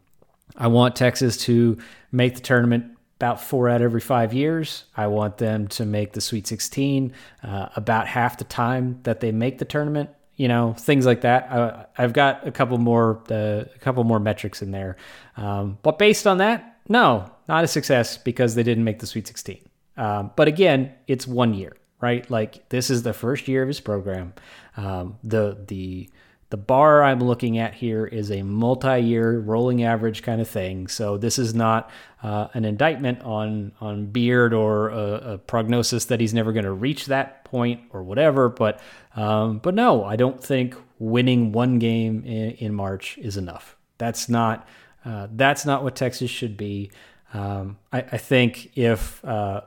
[0.58, 1.78] I want Texas to
[2.12, 4.86] make the tournament about four out of every five years.
[4.96, 7.14] I want them to make the Sweet 16
[7.44, 10.10] uh, about half the time that they make the tournament.
[10.36, 11.50] You know, things like that.
[11.50, 14.98] I, have got a couple more, uh, a couple more metrics in there,
[15.38, 19.28] um, but based on that, no, not a success because they didn't make the Sweet
[19.28, 19.60] 16.
[19.96, 22.30] Um, but again, it's one year, right?
[22.30, 24.34] Like this is the first year of his program.
[24.76, 26.10] Um, the the
[26.50, 30.88] the bar I'm looking at here is a multi-year rolling average kind of thing.
[30.88, 31.90] So this is not
[32.22, 36.72] uh, an indictment on on Beard or a, a prognosis that he's never going to
[36.72, 38.48] reach that point or whatever.
[38.50, 38.80] But
[39.16, 43.76] um, but no, I don't think winning one game in, in March is enough.
[43.98, 44.68] That's not
[45.04, 46.92] uh, that's not what Texas should be.
[47.34, 49.62] Um, I, I, think if uh,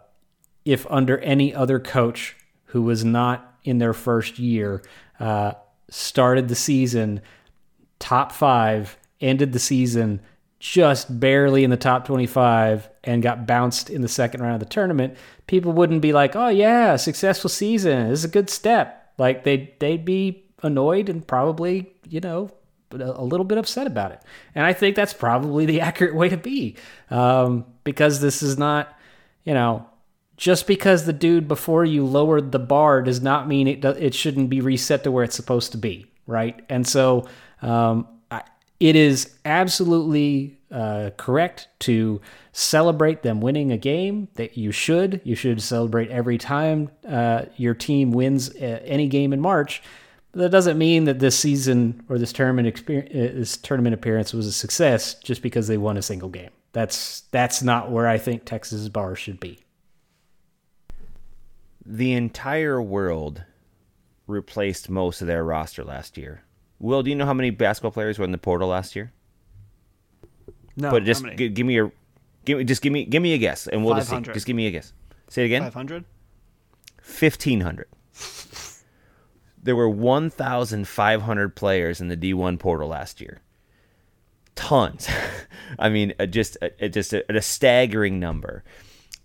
[0.64, 4.82] if under any other coach who was not in their first year
[5.20, 5.52] uh,
[5.90, 7.20] started the season
[7.98, 10.20] top five, ended the season
[10.60, 14.66] just barely in the top 25 and got bounced in the second round of the
[14.66, 15.16] tournament,
[15.46, 18.08] people wouldn't be like, "Oh yeah, successful season.
[18.08, 22.50] This is a good step." Like they they'd be annoyed and probably, you know,
[22.92, 24.22] a little bit upset about it.
[24.54, 26.76] And I think that's probably the accurate way to be.
[27.10, 28.96] Um, because this is not,
[29.44, 29.86] you know,
[30.38, 34.48] just because the dude before you lowered the bar does not mean it it shouldn't
[34.48, 36.64] be reset to where it's supposed to be, right?
[36.70, 37.28] And so
[37.60, 38.42] um, I,
[38.80, 42.20] it is absolutely uh, correct to
[42.52, 44.28] celebrate them winning a game.
[44.34, 49.32] That you should you should celebrate every time uh, your team wins uh, any game
[49.32, 49.82] in March.
[50.30, 54.32] But that doesn't mean that this season or this tournament experience, uh, this tournament appearance
[54.32, 56.50] was a success just because they won a single game.
[56.74, 59.64] That's that's not where I think Texas's bar should be
[61.88, 63.44] the entire world
[64.26, 66.44] replaced most of their roster last year.
[66.78, 69.10] Will, do you know how many basketball players were in the portal last year?
[70.76, 71.90] No, but just g- give me your,
[72.44, 74.20] give me just give me give me a guess, and we'll just see.
[74.20, 74.92] Just give me a guess.
[75.28, 75.62] Say it again.
[75.62, 76.04] Five hundred.
[77.02, 77.88] Fifteen hundred.
[79.60, 83.40] there were one thousand five hundred players in the D one portal last year.
[84.54, 85.08] Tons.
[85.78, 88.62] I mean, uh, just uh, just a, a staggering number.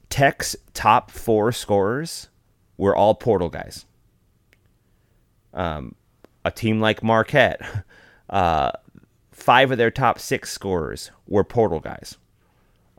[0.10, 2.30] Tech's top four scorers
[2.78, 3.86] were all portal guys.
[5.54, 5.96] Um,
[6.44, 7.62] a team like Marquette,
[8.30, 8.72] uh,
[9.32, 12.18] five of their top six scorers were portal guys.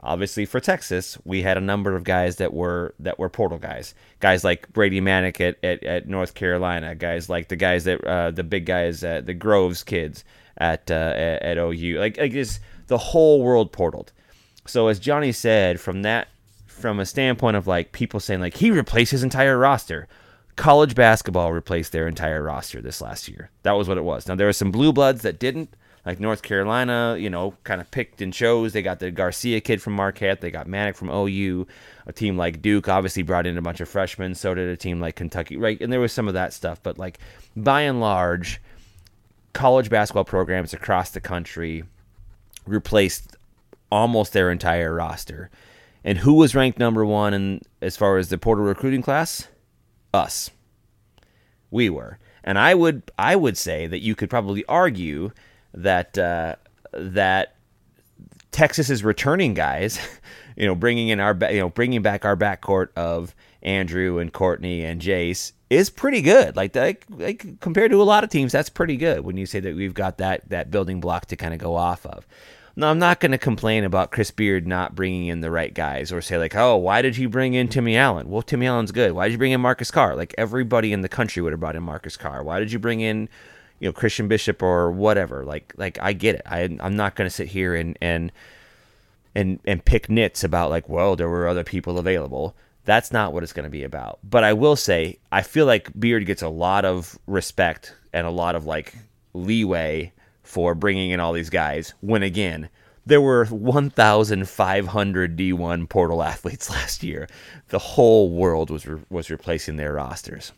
[0.02, 3.94] Obviously, for Texas, we had a number of guys that were that were portal guys.
[4.20, 6.94] Guys like Brady Manek at, at, at North Carolina.
[6.94, 10.22] Guys like the guys that uh, the big guys, uh, the Groves kids
[10.58, 11.98] at uh, at, at OU.
[11.98, 14.08] Like like this, the whole world portaled.
[14.66, 16.28] So as Johnny said, from that
[16.74, 20.08] from a standpoint of like people saying like he replaced his entire roster.
[20.56, 23.50] College basketball replaced their entire roster this last year.
[23.62, 24.28] That was what it was.
[24.28, 25.74] Now there were some blue bloods that didn't,
[26.06, 28.72] like North Carolina, you know, kind of picked and chose.
[28.72, 30.40] They got the Garcia kid from Marquette.
[30.40, 31.66] They got Manek from OU.
[32.06, 34.34] A team like Duke obviously brought in a bunch of freshmen.
[34.34, 35.80] So did a team like Kentucky, right?
[35.80, 36.80] And there was some of that stuff.
[36.82, 37.18] But like
[37.56, 38.60] by and large,
[39.54, 41.84] college basketball programs across the country
[42.66, 43.36] replaced
[43.90, 45.50] almost their entire roster.
[46.04, 49.48] And who was ranked number one in as far as the portal recruiting class?
[50.12, 50.50] Us.
[51.70, 52.18] We were.
[52.44, 55.32] And I would I would say that you could probably argue
[55.72, 56.56] that uh,
[56.92, 57.56] that
[58.52, 59.98] Texas's returning guys,
[60.56, 64.84] you know, bringing in our you know bringing back our backcourt of Andrew and Courtney
[64.84, 66.54] and Jase is pretty good.
[66.54, 69.60] Like, like, like compared to a lot of teams, that's pretty good when you say
[69.60, 72.26] that we've got that that building block to kind of go off of.
[72.76, 76.10] Now, I'm not going to complain about Chris Beard not bringing in the right guys
[76.10, 78.28] or say, like, oh, why did he bring in Timmy Allen?
[78.28, 79.12] Well, Timmy Allen's good.
[79.12, 80.16] Why did you bring in Marcus Carr?
[80.16, 82.42] Like, everybody in the country would have brought in Marcus Carr.
[82.42, 83.28] Why did you bring in,
[83.78, 85.44] you know, Christian Bishop or whatever?
[85.44, 86.42] Like, like I get it.
[86.46, 88.32] I, I'm not going to sit here and, and,
[89.36, 92.56] and, and pick nits about, like, well, there were other people available.
[92.84, 94.18] That's not what it's going to be about.
[94.24, 98.30] But I will say, I feel like Beard gets a lot of respect and a
[98.30, 98.94] lot of, like,
[99.32, 100.12] leeway
[100.44, 102.68] for bringing in all these guys when again
[103.06, 107.28] there were 1,500 D1 portal athletes last year.
[107.68, 110.52] The whole world was re- was replacing their rosters.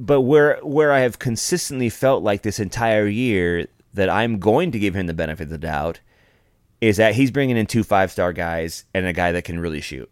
[0.00, 4.78] But where where I have consistently felt like this entire year that I'm going to
[4.78, 6.00] give him the benefit of the doubt
[6.80, 9.80] is that he's bringing in two five star guys and a guy that can really
[9.80, 10.10] shoot.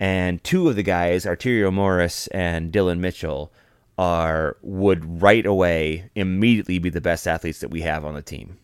[0.00, 3.52] And two of the guys, Arterio Morris and Dillon Mitchell,
[3.98, 8.56] are would right away immediately be the best athletes that we have on the team.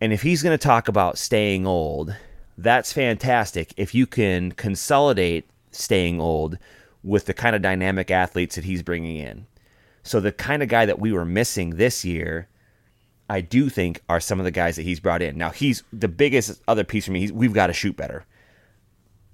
[0.00, 2.14] And if he's going to talk about staying old,
[2.58, 3.72] that's fantastic.
[3.76, 6.58] If you can consolidate staying old
[7.02, 9.46] with the kind of dynamic athletes that he's bringing in.
[10.02, 12.48] So the kind of guy that we were missing this year,
[13.30, 15.38] I do think are some of the guys that he's brought in.
[15.38, 17.30] Now he's the biggest other piece for me.
[17.30, 18.24] We've got to shoot better.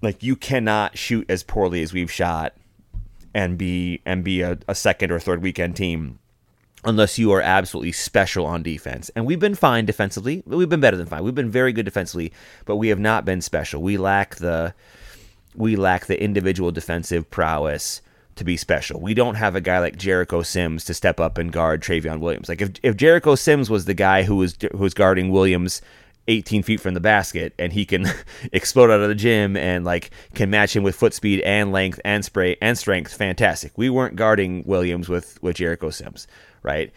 [0.02, 2.54] Like you cannot shoot as poorly as we've shot
[3.34, 6.18] and be and be a, a second or third weekend team
[6.84, 9.10] unless you are absolutely special on defense.
[9.14, 10.42] And we've been fine defensively.
[10.46, 11.22] We've been better than fine.
[11.22, 12.32] We've been very good defensively,
[12.64, 13.82] but we have not been special.
[13.82, 14.74] We lack the
[15.54, 18.00] we lack the individual defensive prowess
[18.36, 19.00] to be special.
[19.00, 22.48] We don't have a guy like Jericho Sims to step up and guard Trevion Williams.
[22.48, 25.82] Like if, if Jericho Sims was the guy who was who was guarding Williams
[26.28, 28.06] 18 feet from the basket and he can
[28.52, 32.00] explode out of the gym and like can match him with foot speed and length
[32.04, 33.14] and spray and strength.
[33.14, 33.72] Fantastic.
[33.76, 36.26] We weren't guarding williams with with jericho sims
[36.62, 36.92] right?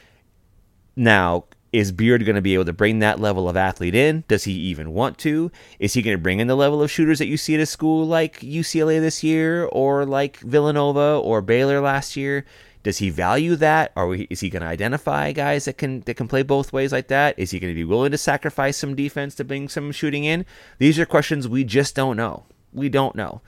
[0.95, 4.23] Now is beard going to be able to bring that level of athlete in?
[4.29, 5.51] Does he even want to?
[5.77, 7.65] Is he going to bring in the level of shooters that you see at a
[7.65, 12.45] school like ucla this year or like villanova or baylor last year
[12.85, 13.91] does he value that?
[13.95, 17.07] Or is he going to identify guys that can that can play both ways like
[17.07, 17.37] that?
[17.37, 20.45] Is he going to be willing to sacrifice some defense to bring some shooting in?
[20.77, 22.45] These are questions we just don't know.
[22.73, 23.41] We don't know.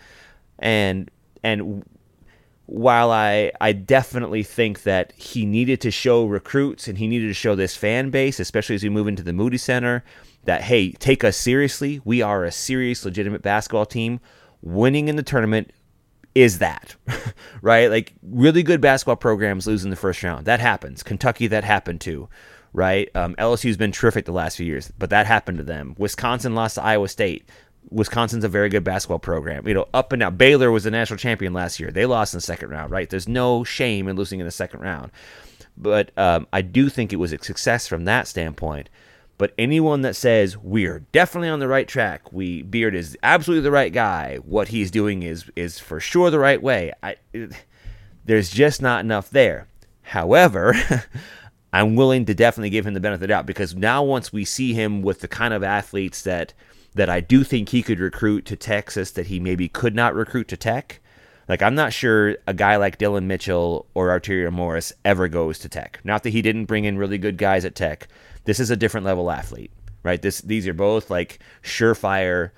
[0.57, 1.11] And
[1.43, 1.85] and
[2.65, 7.35] while I I definitely think that he needed to show recruits and he needed to
[7.35, 10.03] show this fan base, especially as we move into the Moody Center,
[10.45, 12.01] that hey, take us seriously.
[12.03, 14.19] We are a serious, legitimate basketball team.
[14.63, 15.71] Winning in the tournament
[16.37, 16.95] is that,
[17.63, 17.89] right?
[17.89, 20.45] Like really good basketball programs lose in the first round.
[20.45, 21.01] That happens.
[21.01, 22.29] Kentucky, that happened too,
[22.73, 23.09] right?
[23.15, 25.95] Um, LSU's been terrific the last few years, but that happened to them.
[25.97, 27.49] Wisconsin lost to Iowa State.
[27.89, 29.67] Wisconsin's a very good basketball program.
[29.67, 30.35] You know, up and down.
[30.35, 31.89] Baylor was the national champion last year.
[31.89, 33.09] They lost in the second round, right?
[33.09, 35.11] There's no shame in losing in the second round.
[35.75, 38.89] But um, I do think it was a success from that standpoint.
[39.37, 43.63] But anyone that says we are definitely on the right track, we Beard is absolutely
[43.63, 46.91] the right guy, what he's doing is is for sure the right way.
[47.03, 47.51] I, it,
[48.25, 49.67] there's just not enough there.
[50.01, 50.75] However,
[51.73, 54.45] I'm willing to definitely give him the benefit of the doubt because now once we
[54.45, 56.53] see him with the kind of athletes that
[56.95, 60.47] that I do think he could recruit to Texas that he maybe could not recruit
[60.47, 60.99] to Tech.
[61.47, 65.69] Like I'm not sure a guy like Dillon Mitchell or Arterio Morris ever goes to
[65.69, 65.99] Tech.
[66.03, 68.07] Not that he didn't bring in really good guys at Tech,
[68.47, 69.71] this is a different level athlete,
[70.03, 70.21] right?
[70.21, 72.51] This these are both like surefire,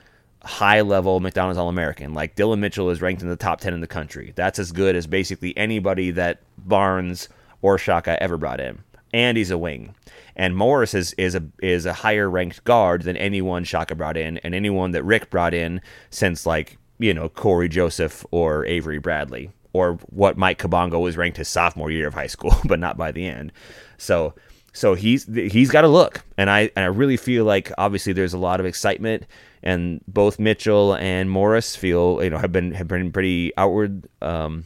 [0.44, 2.14] high level McDonald's All American.
[2.14, 4.32] Like Dillon Mitchell is ranked in the top ten in the country.
[4.36, 7.28] That's as good as basically anybody that Barnes
[7.64, 8.84] or Shaka ever brought in.
[9.12, 9.96] And he's a wing.
[10.36, 14.38] And Morris is, is a is a higher ranked guard than anyone Shaka brought in
[14.38, 15.82] and anyone that Rick brought in
[16.12, 19.50] since like, you know, Cory Joseph or Avery Bradley.
[19.74, 23.12] Or what Myck Kabongo was ranked his sophomore year of high school, but not by
[23.12, 23.52] the end.
[23.98, 24.36] So
[24.74, 28.34] so he's he's got to look, and I and I really feel like obviously there's
[28.34, 29.26] a lot of excitement,
[29.64, 34.66] and both Mitchell and Morris feel you know have been have been pretty outward um,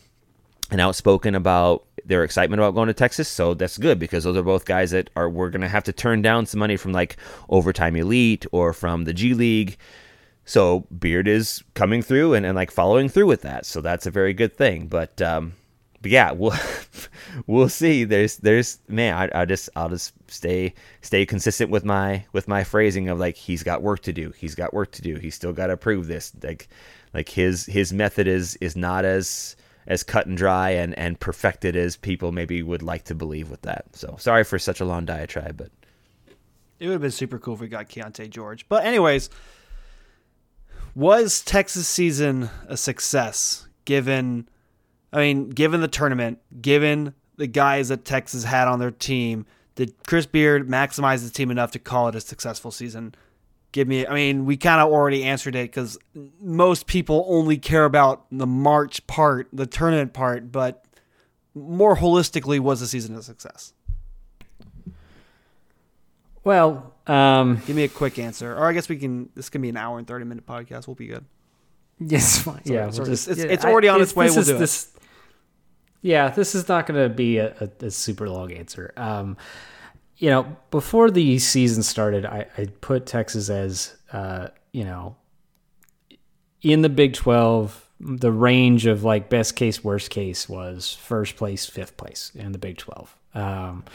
[0.71, 3.29] and outspoken about their excitement about going to Texas.
[3.29, 6.21] So that's good because those are both guys that are we're gonna have to turn
[6.21, 7.17] down some money from like
[7.49, 9.77] overtime elite or from the G League.
[10.45, 13.65] So Beard is coming through and, and like following through with that.
[13.65, 14.87] So that's a very good thing.
[14.87, 15.53] But um,
[16.03, 16.53] but yeah, we'll
[17.47, 18.03] we'll see.
[18.03, 22.63] There's there's man, I, I just I'll just stay stay consistent with my with my
[22.63, 24.31] phrasing of like he's got work to do.
[24.37, 25.15] He's got work to do.
[25.15, 26.33] He's still got to prove this.
[26.43, 26.67] Like
[27.13, 29.55] like his his method is is not as
[29.87, 33.61] as cut and dry and and perfected as people maybe would like to believe with
[33.61, 33.85] that.
[33.93, 35.71] So sorry for such a long diatribe, but
[36.79, 38.67] it would have been super cool if we got Keyonte George.
[38.67, 39.29] But anyways,
[40.95, 44.49] was Texas season a success given
[45.13, 49.45] I mean, given the tournament, given the guys that Texas had on their team,
[49.75, 53.15] did Chris Beard maximize his team enough to call it a successful season?
[53.71, 55.97] Give me, I mean, we kind of already answered it because
[56.41, 60.85] most people only care about the March part, the tournament part, but
[61.55, 63.73] more holistically, was the season a success?
[66.43, 69.29] Well, um, give me a quick answer, or I guess we can.
[69.33, 70.87] This can be an hour and thirty minute podcast.
[70.87, 71.23] We'll be good.
[71.99, 72.65] Yes, fine.
[72.65, 73.03] Sorry, yeah, sorry.
[73.03, 74.25] We'll just, it's, yeah, it's already on its way.
[74.25, 74.92] We'll is, do this, it.
[76.03, 78.93] Yeah, this is not going to be a, a, a, super long answer.
[78.97, 79.37] Um,
[80.17, 85.15] you know, before the season started, I, I put Texas as, uh, you know,
[86.61, 91.65] in the Big 12, the range of like best case, worst case was first place,
[91.65, 93.15] fifth place in the Big 12.
[93.33, 93.85] Um,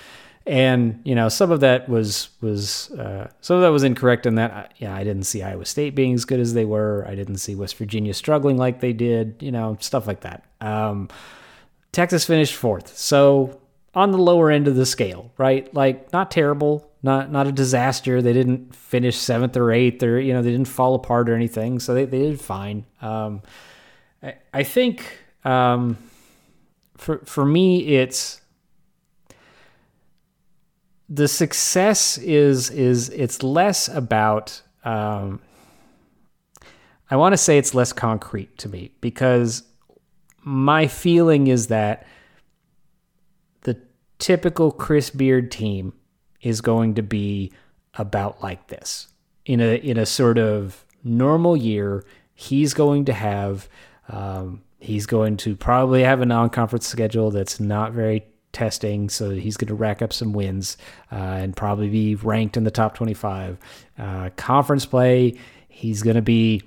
[0.47, 4.37] and you know some of that was was uh, some of that was incorrect in
[4.37, 7.15] that uh, yeah I didn't see Iowa State being as good as they were I
[7.15, 11.11] didn't see West Virginia struggling like they did you know stuff like that um,
[11.93, 12.97] Texas finished fourth.
[12.97, 13.61] So
[13.95, 15.73] on the lower end of the scale right?
[15.75, 18.21] Like not terrible not not a disaster.
[18.21, 21.79] They didn't finish seventh or eighth or you know they didn't fall apart or anything
[21.79, 22.85] so they, they did fine.
[23.01, 23.43] Um,
[24.23, 25.97] I, I think um,
[26.97, 28.41] for for me it's
[31.09, 35.41] the success is is it's less about um,
[37.11, 39.63] I want to say it's less concrete to me because
[40.49, 42.07] my feeling is that
[43.63, 43.79] the
[44.19, 45.93] typical Chris Beard team
[46.41, 47.53] is going to be
[47.95, 49.09] about like this
[49.45, 52.03] in a in a sort of normal year.
[52.35, 53.69] He's going to have
[54.09, 59.59] um, he's going to probably have a non-conference schedule that's not very testing, so he's
[59.59, 60.79] going to rack up some wins
[61.13, 63.59] uh, and probably be ranked in the top 25.
[63.99, 65.39] Uh, conference play,
[65.69, 66.63] he's going to be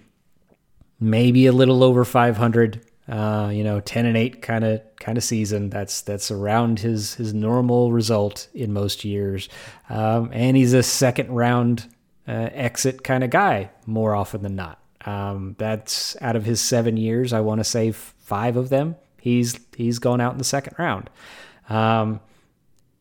[0.99, 2.85] maybe a little over 500.
[3.11, 5.69] Uh, you know, 10 and 8 kind of kind of season.
[5.69, 9.49] That's that's around his his normal result in most years.
[9.89, 11.87] Um, and he's a second round
[12.25, 14.79] uh, exit kind of guy more often than not.
[15.05, 17.33] Um, that's out of his seven years.
[17.33, 18.95] I want to say five of them.
[19.19, 21.09] He's he's gone out in the second round.
[21.69, 22.21] Um,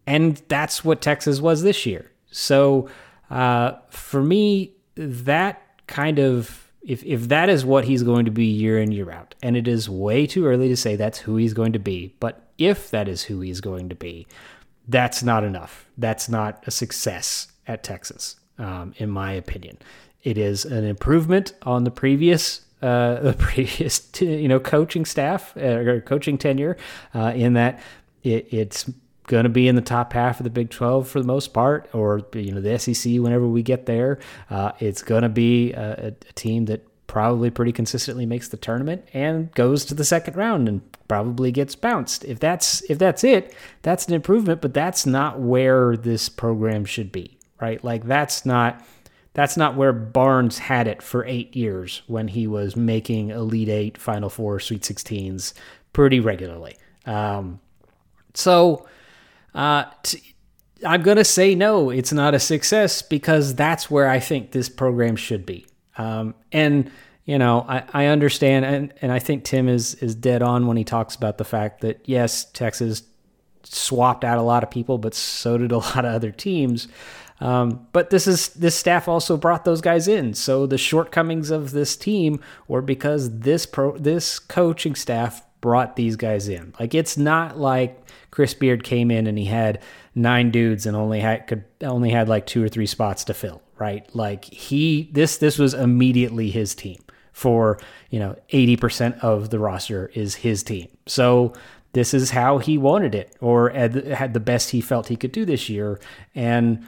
[0.06, 2.10] and that's what Texas was this year.
[2.32, 2.88] So
[3.30, 8.46] uh, for me, that kind of if if that is what he's going to be
[8.46, 11.54] year in year out, and it is way too early to say that's who he's
[11.54, 14.26] going to be, but if that is who he's going to be,
[14.88, 15.86] that's not enough.
[15.98, 19.78] That's not a success at Texas, um, in my opinion.
[20.22, 25.54] It is an improvement on the previous uh, the previous t- you know coaching staff
[25.56, 26.76] uh, or coaching tenure
[27.14, 27.80] uh, in that
[28.22, 28.90] it, it's
[29.30, 31.88] going to be in the top half of the Big 12 for the most part,
[31.94, 34.18] or you know the SEC whenever we get there.
[34.50, 39.04] Uh, it's going to be a, a, team that probably pretty consistently makes the tournament
[39.14, 42.24] and goes to the second round and probably gets bounced.
[42.24, 47.12] If that's if that's it, that's an improvement, but that's not where this program should
[47.12, 47.82] be, right?
[47.84, 48.84] Like that's not
[49.32, 53.96] that's not where Barnes had it for eight years when he was making Elite Eight,
[53.96, 55.54] Final Four, Sweet 16s
[55.92, 56.76] pretty regularly.
[57.06, 57.60] Um,
[58.34, 58.88] so
[59.54, 60.34] uh, t-
[60.84, 64.68] I'm going to say no, it's not a success because that's where I think this
[64.68, 65.66] program should be.
[65.98, 66.90] Um, and,
[67.24, 70.76] you know, I, I understand, and, and I think Tim is, is dead on when
[70.76, 73.02] he talks about the fact that, yes, Texas
[73.62, 76.88] swapped out a lot of people, but so did a lot of other teams.
[77.40, 80.34] Um, but this is this staff also brought those guys in.
[80.34, 86.16] So the shortcomings of this team were because this pro this coaching staff brought these
[86.16, 86.74] guys in.
[86.78, 89.82] Like it's not like Chris Beard came in and he had
[90.14, 93.62] nine dudes and only had could only had like two or three spots to fill,
[93.78, 94.08] right?
[94.14, 97.02] Like he this this was immediately his team
[97.32, 97.78] for,
[98.10, 100.88] you know, 80% of the roster is his team.
[101.06, 101.54] So
[101.92, 105.44] this is how he wanted it or had the best he felt he could do
[105.44, 105.98] this year
[106.34, 106.84] and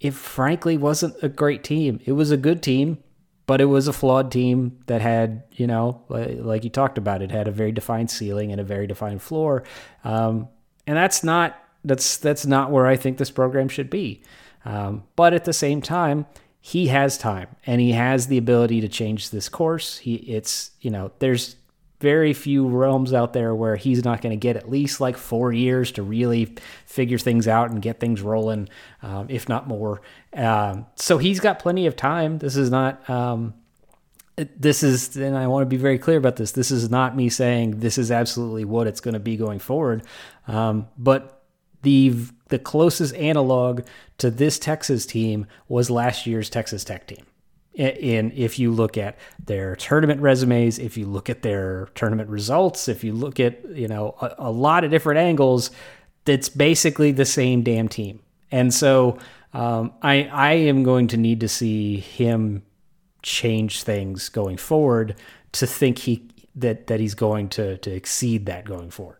[0.00, 2.00] it frankly wasn't a great team.
[2.04, 2.98] It was a good team,
[3.46, 7.30] but it was a flawed team that had, you know, like you talked about, it
[7.30, 9.64] had a very defined ceiling and a very defined floor.
[10.04, 10.48] Um,
[10.86, 14.22] and that's not that's that's not where I think this program should be.
[14.64, 16.26] Um, but at the same time,
[16.60, 19.98] he has time and he has the ability to change this course.
[19.98, 21.56] He it's you know there's
[22.02, 25.52] very few realms out there where he's not going to get at least like four
[25.52, 28.68] years to really figure things out and get things rolling,
[29.02, 30.02] um, if not more.
[30.34, 32.38] Um, so he's got plenty of time.
[32.38, 33.08] This is not.
[33.08, 33.54] Um,
[34.36, 36.52] this is, and I want to be very clear about this.
[36.52, 40.02] This is not me saying this is absolutely what it's going to be going forward.
[40.48, 41.44] Um, but
[41.82, 42.14] the
[42.48, 43.82] the closest analog
[44.18, 47.24] to this Texas team was last year's Texas Tech team.
[47.74, 52.86] In if you look at their tournament resumes, if you look at their tournament results,
[52.86, 55.70] if you look at you know a, a lot of different angles,
[56.26, 58.20] it's basically the same damn team.
[58.50, 59.16] And so
[59.54, 62.62] um, I I am going to need to see him
[63.22, 65.16] change things going forward
[65.52, 69.18] to think he that that he's going to to exceed that going forward.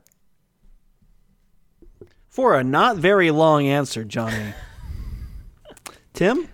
[2.28, 4.54] For a not very long answer, Johnny.
[6.14, 6.48] Tim?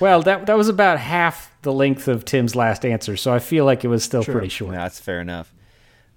[0.00, 3.64] Well, that that was about half the length of Tim's last answer, so I feel
[3.64, 4.32] like it was still True.
[4.32, 4.72] pretty short.
[4.72, 5.52] Yeah, that's fair enough.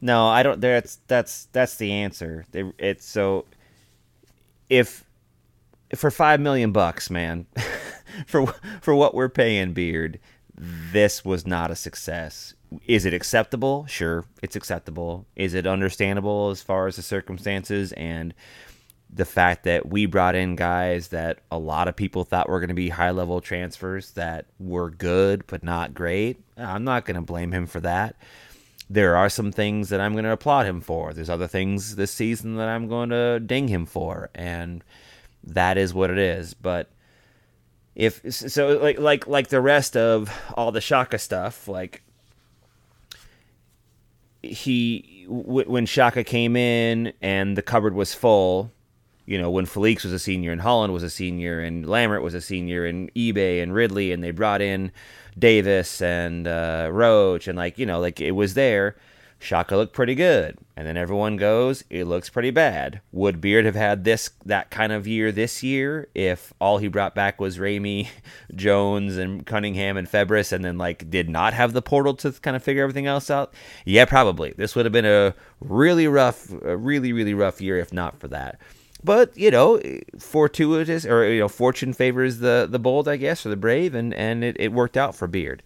[0.01, 0.59] No, I don't.
[0.61, 2.45] That's that's that's the answer.
[2.51, 3.45] They, it's so
[4.69, 5.05] if
[5.95, 7.45] for five million bucks, man,
[8.27, 8.47] for
[8.81, 10.19] for what we're paying Beard,
[10.57, 12.53] this was not a success.
[12.87, 13.85] Is it acceptable?
[13.87, 15.25] Sure, it's acceptable.
[15.35, 18.33] Is it understandable as far as the circumstances and
[19.15, 22.67] the fact that we brought in guys that a lot of people thought were going
[22.67, 26.37] to be high level transfers that were good but not great?
[26.57, 28.15] I'm not going to blame him for that.
[28.89, 31.13] There are some things that I'm going to applaud him for.
[31.13, 34.83] There's other things this season that I'm going to ding him for, and
[35.43, 36.53] that is what it is.
[36.53, 36.91] But
[37.95, 42.03] if so, like like like the rest of all the Shaka stuff, like
[44.43, 48.71] he when Shaka came in and the cupboard was full,
[49.25, 52.33] you know, when Felix was a senior and Holland was a senior and Lammert was
[52.33, 54.91] a senior and Ibeh and Ridley and they brought in
[55.37, 58.95] Davis and uh, Roach and like you know like it was there.
[59.37, 63.01] Shaka looked pretty good, and then everyone goes, it looks pretty bad.
[63.11, 67.13] Would Beard have had this that kind of year this year if all he brought
[67.13, 68.07] back was Ramey,
[68.55, 72.55] Jones, and Cunningham and Febres, and then like did not have the portal to kind
[72.55, 73.53] of figure everything else out?
[73.83, 74.53] Yeah, probably.
[74.55, 78.29] This would have been a really rough, a really really rough year if not for
[78.29, 78.59] that.
[79.05, 79.79] But you know,
[80.19, 84.13] fortuitous or you know, fortune favors the the bold, I guess, or the brave, and
[84.13, 85.61] and it, it worked out for Beard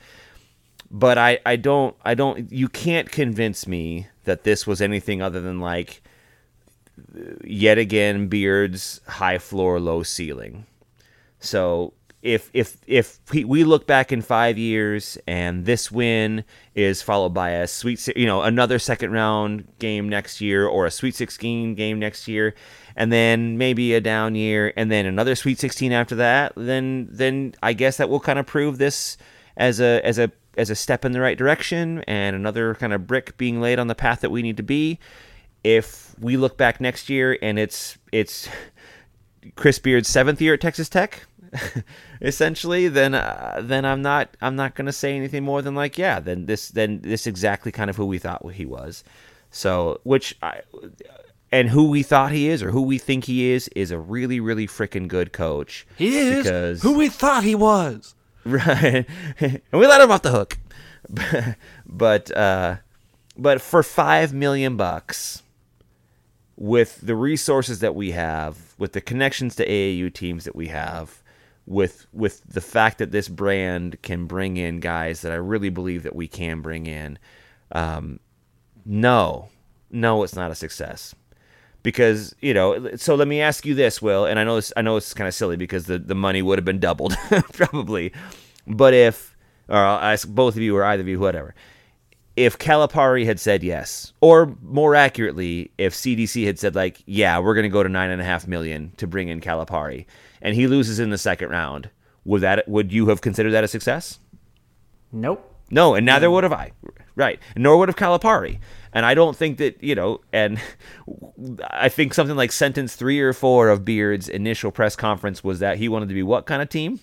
[0.91, 5.39] but I, I don't I don't you can't convince me that this was anything other
[5.41, 6.01] than like
[7.43, 10.65] yet again Beard's high floor low ceiling.
[11.39, 16.43] So if if if we look back in 5 years and this win
[16.75, 20.91] is followed by a sweet you know another second round game next year or a
[20.91, 22.55] sweet 16 game next year
[22.99, 27.55] and then maybe a down year and then another sweet 16 after that then then
[27.63, 29.17] I guess that will kind of prove this
[29.57, 33.07] as a as a as a step in the right direction and another kind of
[33.07, 34.99] brick being laid on the path that we need to be.
[35.63, 38.49] If we look back next year and it's it's
[39.55, 41.25] Chris Beard's seventh year at Texas Tech,
[42.21, 46.19] essentially, then uh, then I'm not I'm not gonna say anything more than like yeah,
[46.19, 49.03] then this then this exactly kind of who we thought he was.
[49.51, 50.61] So which I
[51.51, 54.39] and who we thought he is or who we think he is is a really
[54.39, 55.87] really freaking good coach.
[55.97, 58.15] He is because who we thought he was.
[58.45, 59.05] Right.
[59.39, 60.57] and we let him off the hook.
[61.85, 62.77] but uh
[63.37, 65.43] but for 5 million bucks
[66.55, 71.21] with the resources that we have, with the connections to AAU teams that we have,
[71.65, 76.03] with with the fact that this brand can bring in guys that I really believe
[76.03, 77.19] that we can bring in,
[77.73, 78.19] um,
[78.85, 79.49] no,
[79.91, 81.13] no, it's not a success
[81.89, 84.81] because you know so let me ask you this will and i know this i
[84.83, 87.15] know it's kind of silly because the, the money would have been doubled
[87.53, 88.13] probably.
[88.67, 89.35] But if
[89.67, 91.55] or i'll ask both of you or either of you whatever.
[92.35, 97.55] If calipari had said yes or more accurately if cdc had said like yeah we're
[97.55, 100.05] going to go to nine and a half million to bring in calipari
[100.43, 101.89] and he loses in the second round
[102.23, 104.19] would that would you have considered that a success?
[105.11, 105.43] Nope.
[105.71, 106.33] No and neither mm.
[106.33, 106.71] would have i.
[107.15, 107.39] Right.
[107.55, 108.59] Nor would have calipari
[108.93, 110.59] and I don't think that, you know, and
[111.69, 115.77] I think something like sentence three or four of Beard's initial press conference was that
[115.77, 116.99] he wanted to be what kind of team?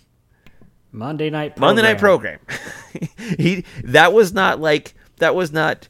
[0.92, 1.68] Monday night program.
[1.68, 2.38] Monday night program.
[3.38, 5.88] he that was not like that was not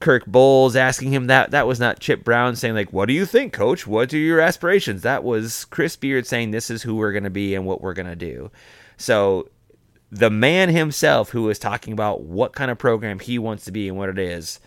[0.00, 1.52] Kirk Bohls asking him that.
[1.52, 3.86] That was not Chip Brown saying like, "What do you think, coach?
[3.86, 7.30] What are your aspirations?" That was Chris Beard saying, "This is who we're going to
[7.30, 8.50] be and what we're going to do."
[8.96, 9.48] So
[10.10, 13.88] the man himself who is talking about what kind of program he wants to be
[13.88, 14.58] and what it is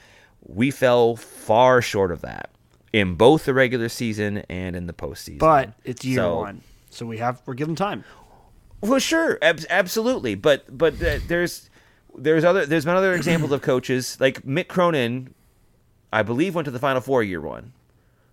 [0.45, 2.49] we fell far short of that
[2.93, 5.39] in both the regular season and in the postseason.
[5.39, 8.03] But it's year so, one, so we have we're given time.
[8.81, 11.69] Well, sure, ab- absolutely, but but there's
[12.17, 15.33] there's other there's been other examples of coaches like Mick Cronin,
[16.11, 17.73] I believe went to the Final Four year one.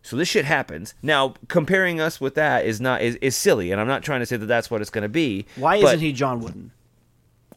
[0.02, 0.94] So this shit happens.
[1.02, 4.26] Now comparing us with that is not is, is silly, and I'm not trying to
[4.26, 5.46] say that that's what it's going to be.
[5.56, 6.70] Why isn't he John Wooden?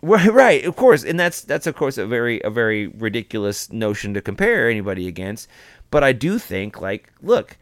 [0.02, 4.22] Right, of course, and that's that's of course a very a very ridiculous notion to
[4.22, 5.48] compare anybody against.
[5.92, 7.58] But I do think like, look,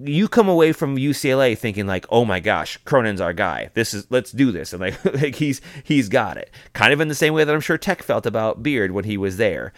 [0.00, 3.70] you come away from UCLA thinking like, oh my gosh, Cronin's our guy.
[3.74, 6.50] This is let's do this, and like like he's he's got it.
[6.72, 9.16] Kind of in the same way that I'm sure Tech felt about Beard when he
[9.16, 9.72] was there.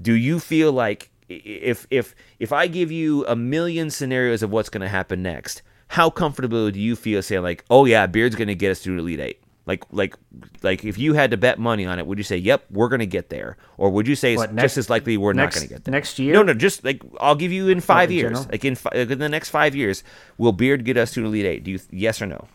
[0.00, 4.70] Do you feel like if if if I give you a million scenarios of what's
[4.70, 8.48] going to happen next, how comfortable do you feel saying like, oh yeah, Beard's going
[8.48, 9.42] to get us through Elite Eight?
[9.66, 10.14] Like like
[10.62, 13.00] like if you had to bet money on it, would you say, "Yep, we're going
[13.00, 15.56] to get there," or would you say what, it's next, just as likely we're next,
[15.56, 16.34] not going to get there next year?
[16.34, 18.46] No, no, just like I'll give you in five in years, general?
[18.52, 18.76] like in,
[19.10, 20.04] in the next five years,
[20.38, 21.64] will Beard get us to an Elite Eight?
[21.64, 22.46] Do you yes or no?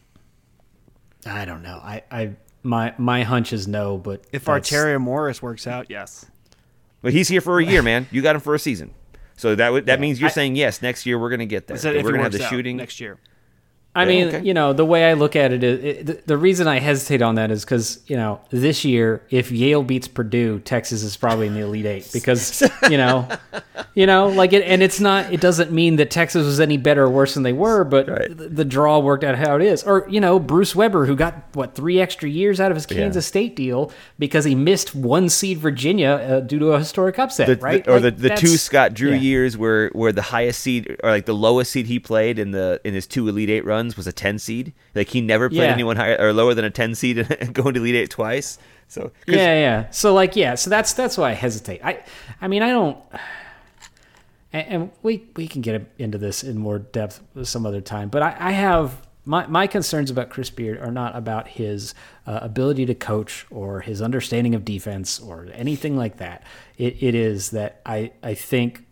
[1.25, 1.81] I don't know.
[1.83, 2.31] I, I
[2.63, 6.25] my my hunch is no, but if Arterio Morris works out, yes.
[7.01, 8.07] But he's here for a year, man.
[8.11, 8.93] You got him for a season,
[9.35, 10.81] so that that yeah, means you're I, saying yes.
[10.81, 11.75] Next year we're going to get there.
[11.75, 13.17] We're going to have the shooting next year.
[13.93, 14.41] I Yeah, mean, okay.
[14.41, 17.21] you know, the way I look at it is it, the, the reason I hesitate
[17.21, 21.47] on that is because you know this year, if Yale beats Purdue, Texas is probably
[21.47, 23.27] in the Elite Eight because you know,
[23.93, 25.33] you know, like it, and it's not.
[25.33, 28.29] It doesn't mean that Texas was any better or worse than they were, but Right.
[28.37, 29.83] the, the draw worked out how it is.
[29.83, 33.25] Or you know, Bruce Weber, who got what three extra years out of his Kansas
[33.25, 37.55] State deal because he missed one seed Virginia uh, due to a historic upset, the,
[37.57, 37.85] right?
[37.89, 39.17] or Like, the, the two Scott Drew yeah.
[39.17, 42.79] years where where the highest seed or like the lowest seed he played in the
[42.85, 44.73] in his two Elite Eight runs was a ten seed.
[44.95, 45.73] Like he never played Yeah.
[45.73, 48.57] anyone higher or lower than a ten seed and going to Elite Eight twice.
[48.87, 52.03] So yeah yeah so like yeah so that's that's why i hesitate i
[52.41, 52.97] i mean i don't
[54.53, 58.21] and, and we we can get into this in more depth some other time but
[58.21, 61.93] i i have my, my concerns about Chris Beard are not about his
[62.25, 66.41] uh, ability to coach or his understanding of defense or anything like that.
[66.79, 68.83] It, it is that I, I think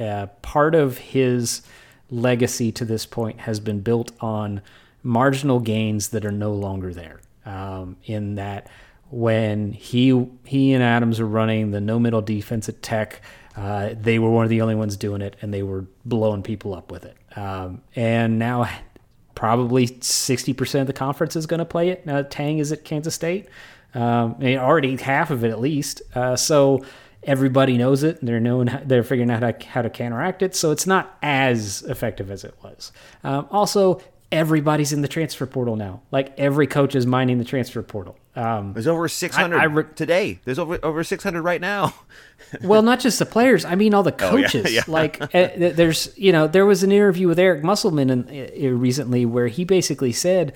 [0.00, 1.62] uh, part of his
[2.10, 4.62] legacy to this point has been built on
[5.02, 7.20] marginal gains that are no longer there.
[7.44, 8.68] Um, in that,
[9.10, 13.22] when he he and Adams were running the no middle defense at Tech,
[13.56, 16.74] uh, they were one of the only ones doing it, and they were blowing people
[16.74, 17.16] up with it.
[17.36, 18.68] Um, and now,
[19.36, 22.04] probably sixty percent of the conference is going to play it.
[22.04, 23.46] Now Tang is at Kansas State.
[23.94, 26.02] Um, already half of it at least.
[26.14, 26.84] Uh, so
[27.26, 28.20] everybody knows it.
[28.20, 30.54] And they're knowing they're figuring out how to, how to counteract it.
[30.54, 32.92] So it's not as effective as it was.
[33.24, 34.00] Um, also,
[34.32, 36.00] everybody's in the transfer portal now.
[36.10, 38.18] Like every coach is mining the transfer portal.
[38.34, 40.40] Um, There's over 600 I re- today.
[40.44, 41.94] There's over over 600 right now.
[42.62, 43.64] well, not just the players.
[43.64, 44.72] I mean, all the Oh, yeah, coaches.
[44.72, 44.82] yeah.
[44.88, 48.28] Like, uh, there's, you know, there was an interview with Eric Musselman in,
[48.64, 50.52] uh, recently where he basically said,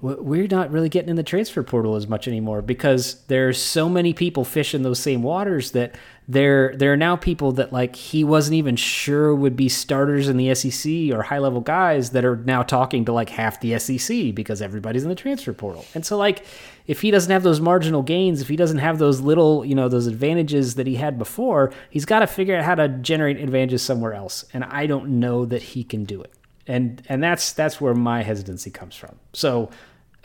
[0.00, 4.12] "We're not really getting in the transfer portal as much anymore because there's so many
[4.12, 5.96] people fishing those same waters that
[6.26, 10.36] there there are now people that like he wasn't even sure would be starters in
[10.38, 14.34] the SEC or high level guys that are now talking to like half the SEC
[14.34, 15.84] because everybody's in the transfer portal.
[15.94, 16.44] And so like
[16.86, 19.88] if he doesn't have those marginal gains, if he doesn't have those little, you know,
[19.88, 23.82] those advantages that he had before, he's got to figure out how to generate advantages
[23.82, 24.44] somewhere else.
[24.54, 26.32] And I don't know that he can do it.
[26.66, 29.16] And and that's that's where my hesitancy comes from.
[29.34, 29.70] So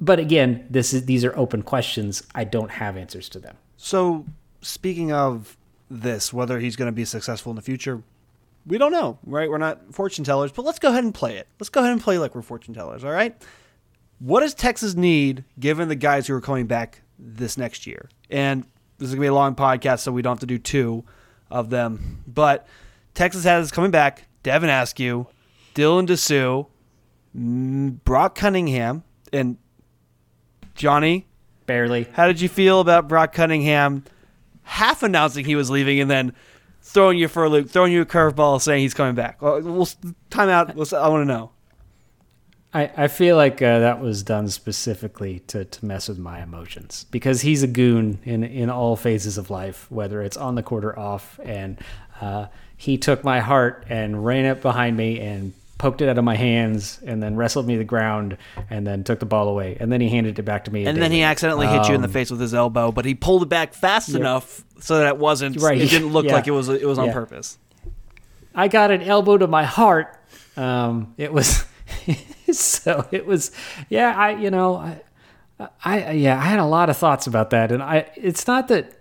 [0.01, 2.23] but again, this is these are open questions.
[2.33, 3.57] I don't have answers to them.
[3.77, 4.25] So,
[4.61, 5.57] speaking of
[5.89, 8.03] this, whether he's going to be successful in the future,
[8.65, 9.49] we don't know, right?
[9.49, 11.47] We're not fortune tellers, but let's go ahead and play it.
[11.59, 13.35] Let's go ahead and play like we're fortune tellers, all right?
[14.19, 18.09] What does Texas need given the guys who are coming back this next year?
[18.29, 18.63] And
[18.97, 21.05] this is going to be a long podcast, so we don't have to do two
[21.49, 22.23] of them.
[22.27, 22.67] But
[23.13, 25.27] Texas has coming back Devin Askew,
[25.73, 26.67] Dylan Disu,
[27.35, 29.57] mm, Brock Cunningham, and
[30.75, 31.27] Johnny,
[31.65, 32.07] Barely.
[32.13, 34.03] how did you feel about Brock Cunningham
[34.69, 36.33] half announcing he was leaving and then
[36.81, 39.41] throwing you for a loop, throwing you a curveball, saying he's coming back?
[39.41, 39.89] Well, we'll
[40.29, 40.77] time out.
[40.77, 41.51] Let's, I want to know.
[42.71, 47.07] I, I feel like uh, that was done specifically to, to mess with my emotions
[47.09, 50.85] because he's a goon in, in all phases of life, whether it's on the court
[50.85, 51.39] or off.
[51.43, 51.79] And
[52.21, 52.45] uh,
[52.77, 56.35] he took my heart and ran it behind me and poked it out of my
[56.35, 58.37] hands and then wrestled me to the ground
[58.69, 59.75] and then took the ball away.
[59.79, 60.85] And then he handed it back to me.
[60.85, 63.15] And then he accidentally hit you in the Um, face with his elbow, but he
[63.15, 65.57] pulled it back fast enough so that it wasn't.
[65.59, 65.81] Right.
[65.81, 66.33] It didn't look Yeah.
[66.33, 66.69] like it was.
[66.69, 67.13] It was on Yeah.
[67.13, 67.57] purpose.
[68.53, 70.15] I got an elbow to my heart.
[70.57, 71.65] Um, it was
[72.51, 73.51] so it was
[73.89, 74.13] yeah.
[74.15, 77.81] I you know I, I yeah I had a lot of thoughts about that, and
[77.81, 78.93] I it's not that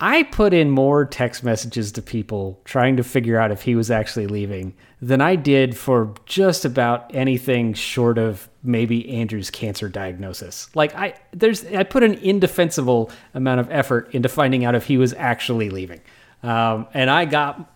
[0.00, 3.90] I put in more text messages to people trying to figure out if he was
[3.90, 10.68] actually leaving than I did for just about anything short of maybe Andrew's cancer diagnosis.
[10.74, 14.98] Like I there's I put an indefensible amount of effort into finding out if he
[14.98, 16.00] was actually leaving.
[16.44, 17.68] Um, and I got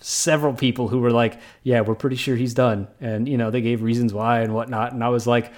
[0.00, 3.62] several people who were like, "Yeah, we're pretty sure he's done," and you know they
[3.62, 5.50] gave reasons why and whatnot, and I was like,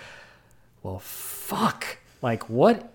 [0.85, 1.99] "Well, fuck!
[2.20, 2.91] Like what?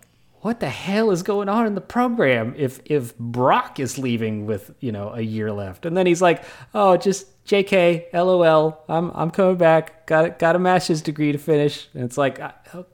[0.47, 2.55] What the hell is going on in the program?
[2.57, 6.41] If if Brock is leaving with you know a year left, and then he's like,
[6.73, 10.07] "Oh, just Jk, lol, I'm I'm coming back.
[10.07, 12.39] Got got a master's degree to finish," and it's like,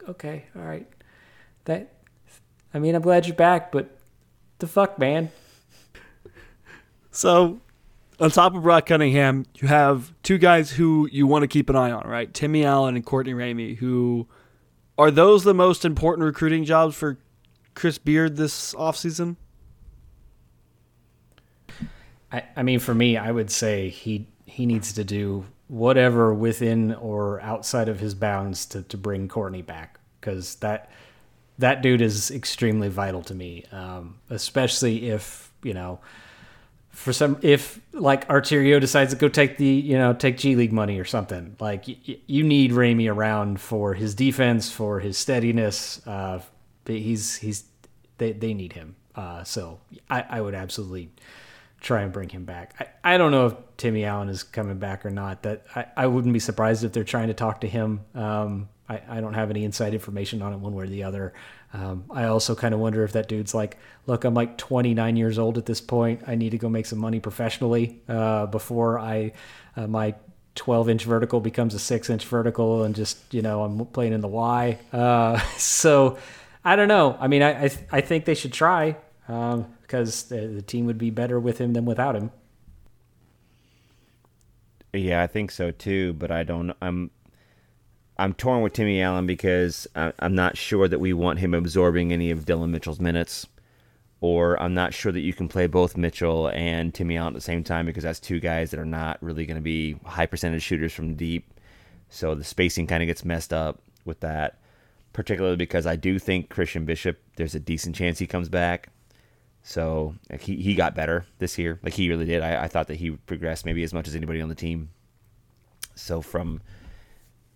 [0.10, 0.88] okay, all right,
[1.66, 1.94] that.
[2.74, 4.00] I mean, I'm glad you're back, but
[4.58, 5.30] the fuck, man.
[7.12, 7.62] So,
[8.20, 11.76] on top of Brock Cunningham, you have two guys who you want to keep an
[11.76, 12.34] eye on, right?
[12.34, 14.28] Timmy Allen and Courtney Ramey, who
[14.98, 17.20] are those the most important recruiting jobs for
[17.74, 19.36] Chris Beard this offseason?
[22.32, 26.94] I, I mean, for me, I would say he he needs to do whatever within
[26.96, 30.92] or outside of his bounds to, to bring Courtney back because that
[31.60, 36.00] that dude is extremely vital to me, um, especially if you know
[36.90, 40.72] for some if like Arterio decides to go take the you know take G League
[40.72, 46.06] money or something like y- you need Ramey around for his defense for his steadiness
[46.08, 46.40] uh,
[46.86, 47.66] he's he's
[48.18, 49.80] they, they need him uh, so
[50.10, 51.10] I, I would absolutely
[51.82, 55.06] try and bring him back I, I don't know if Timmy Allen is coming back
[55.06, 58.02] or not that I, I wouldn't be surprised if they're trying to talk to him
[58.16, 61.34] um, I, I don't have any inside information on it one way or the other
[61.74, 65.40] um, I also kind of wonder if that dude's like, look, I'm like 29 years
[65.40, 66.22] old at this point.
[66.28, 69.34] I need to go make some money professionally uh, before I
[69.76, 70.14] uh, my
[70.56, 74.22] 12 inch vertical becomes a six inch vertical, and just you know I'm playing in
[74.22, 74.78] the Y.
[74.92, 76.20] Uh, so
[76.66, 77.18] I don't know.
[77.20, 80.86] I mean, I I, th- I think they should try um, because the, the team
[80.86, 82.32] would be better with him than without him.
[84.94, 86.14] Yeah, I think so too.
[86.14, 86.74] But I don't.
[86.82, 87.12] I'm
[88.18, 92.30] I'm torn with Timmy Allen because I'm not sure that we want him absorbing any
[92.30, 93.48] of Dillon Mitchell's minutes,
[94.22, 97.42] or I'm not sure that you can play both Mitchell and Timmy Allen at the
[97.42, 100.62] same time because that's two guys that are not really going to be high percentage
[100.62, 101.60] shooters from deep.
[102.10, 104.60] So the spacing kind of gets messed up with that,
[105.14, 108.90] particularly because I do think Christian Bishop, there's a decent chance he comes back.
[109.62, 111.80] So like, he, he got better this year.
[111.84, 112.42] Like he really did.
[112.42, 114.90] I, I thought that he progressed maybe as much as anybody on the team.
[115.96, 116.62] So from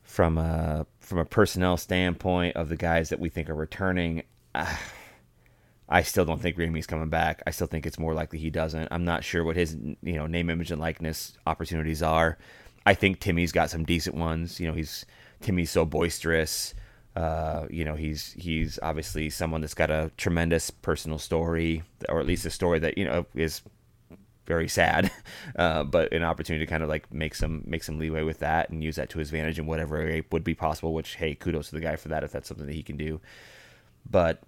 [0.04, 4.24] from a from a personnel standpoint of the guys that we think are returning,
[4.56, 4.76] uh,
[5.90, 7.42] I still don't think Ramey's coming back.
[7.48, 8.88] I still think it's more likely he doesn't.
[8.92, 12.38] I'm not sure what his you know name, image, and likeness opportunities are.
[12.86, 14.60] I think Timmy's got some decent ones.
[14.60, 15.06] You know, he's
[15.42, 16.74] Timmy's so boisterous.
[17.18, 22.28] Uh, you know, he's he's obviously someone that's got a tremendous personal story, or at
[22.28, 23.64] least a story that you know is
[24.46, 25.12] very sad,
[25.56, 28.70] uh, but an opportunity to kind of like make some make some leeway with that
[28.70, 30.94] and use that to his advantage in whatever would be possible.
[30.94, 33.20] Which hey, kudos to the guy for that if that's something that he can do.
[34.08, 34.44] But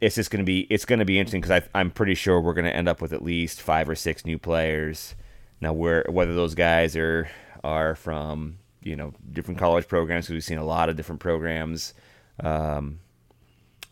[0.00, 2.88] it's just gonna be it's gonna be interesting because I'm pretty sure we're gonna end
[2.88, 5.14] up with at least five or six new players.
[5.60, 7.28] Now, where whether those guys are
[7.62, 11.92] are from you know different college programs, because we've seen a lot of different programs.
[12.40, 13.00] Um,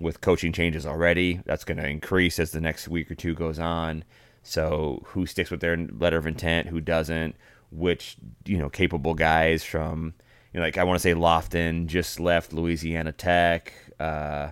[0.00, 3.58] with coaching changes already, that's going to increase as the next week or two goes
[3.58, 4.04] on
[4.42, 7.36] so who sticks with their letter of intent, who doesn't,
[7.70, 10.14] which you know capable guys from
[10.52, 13.72] you know like I want to say Lofton just left Louisiana Tech.
[14.00, 14.50] Uh,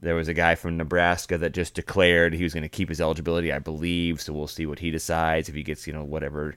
[0.00, 3.00] there was a guy from Nebraska that just declared he was going to keep his
[3.00, 4.20] eligibility, I believe.
[4.20, 6.56] So we'll see what he decides if he gets you know whatever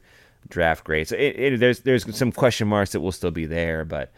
[0.50, 1.08] draft grade.
[1.08, 4.12] So it, it, there's there's some question marks that will still be there, but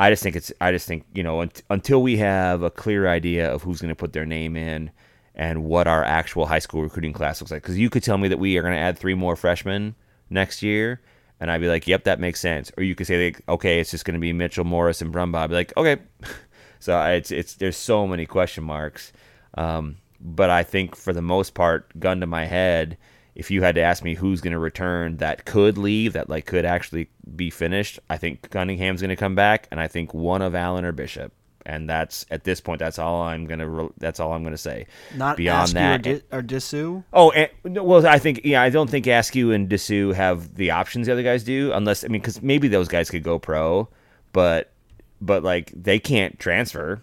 [0.00, 3.52] I just think it's I just think you know until we have a clear idea
[3.52, 4.90] of who's going to put their name in
[5.34, 7.62] and what our actual high school recruiting class looks like.
[7.62, 9.94] Because you could tell me that we are going to add three more freshmen
[10.30, 11.02] next year,
[11.38, 13.90] and I'd be like, "Yep, that makes sense." Or you could say, like, "Okay, it's
[13.90, 15.98] just going to be Mitchell, Morris, and Brumbaugh." I'd be like, "Okay."
[16.78, 19.12] so it's it's there's so many question marks,
[19.58, 22.96] um, but I think for the most part, gun to my head,
[23.40, 26.44] if you had to ask me who's going to return that could leave, that like
[26.44, 30.42] could actually be finished, I think Cunningham's going to come back, and I think one
[30.42, 31.32] of Allen or Bishop
[31.66, 34.86] and that's at this point that's all I'm gonna that's all I'm gonna say.
[35.14, 37.04] Not beyond that or, Di- or Disu.
[37.12, 41.06] Oh, and, well, I think yeah, I don't think Askew and Disu have the options
[41.06, 43.88] the other guys do, unless I mean, because maybe those guys could go pro,
[44.32, 44.72] but
[45.20, 47.02] but like they can't transfer.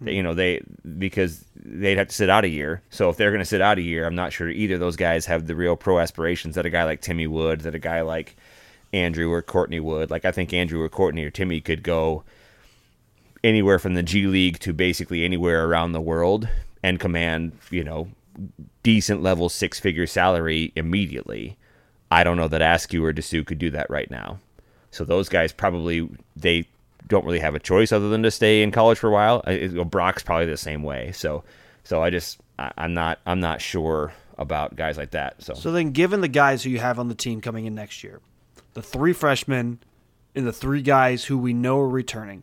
[0.00, 0.62] You know they
[0.98, 2.82] because they'd have to sit out a year.
[2.90, 4.96] So if they're going to sit out a year, I'm not sure either of those
[4.96, 8.02] guys have the real pro aspirations that a guy like Timmy would, that a guy
[8.02, 8.36] like
[8.92, 10.10] Andrew or Courtney would.
[10.10, 12.24] Like I think Andrew or Courtney or Timmy could go
[13.42, 16.48] anywhere from the G League to basically anywhere around the world
[16.82, 18.08] and command, you know,
[18.82, 21.56] decent level six figure salary immediately.
[22.10, 24.38] I don't know that Askew or Disu could do that right now.
[24.90, 26.66] So those guys probably they
[27.08, 29.42] don't really have a choice other than to stay in college for a while.
[29.84, 31.12] Brock's probably the same way.
[31.12, 31.44] So
[31.84, 35.42] so I just I, I'm not I'm not sure about guys like that.
[35.42, 38.04] So So then given the guys who you have on the team coming in next
[38.04, 38.20] year,
[38.74, 39.80] the three freshmen
[40.34, 42.42] and the three guys who we know are returning,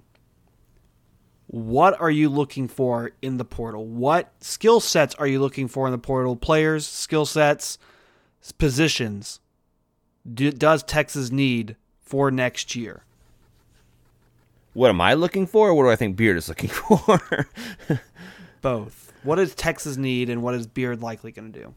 [1.48, 3.86] what are you looking for in the portal?
[3.86, 6.36] What skill sets are you looking for in the portal?
[6.36, 7.78] Players, skill sets,
[8.58, 9.40] positions
[10.32, 13.04] do, does Texas need for next year?
[14.74, 17.48] What am I looking for, or what do I think Beard is looking for?
[18.62, 19.14] Both.
[19.24, 21.74] What does Texas need, and what is Beard likely going to do?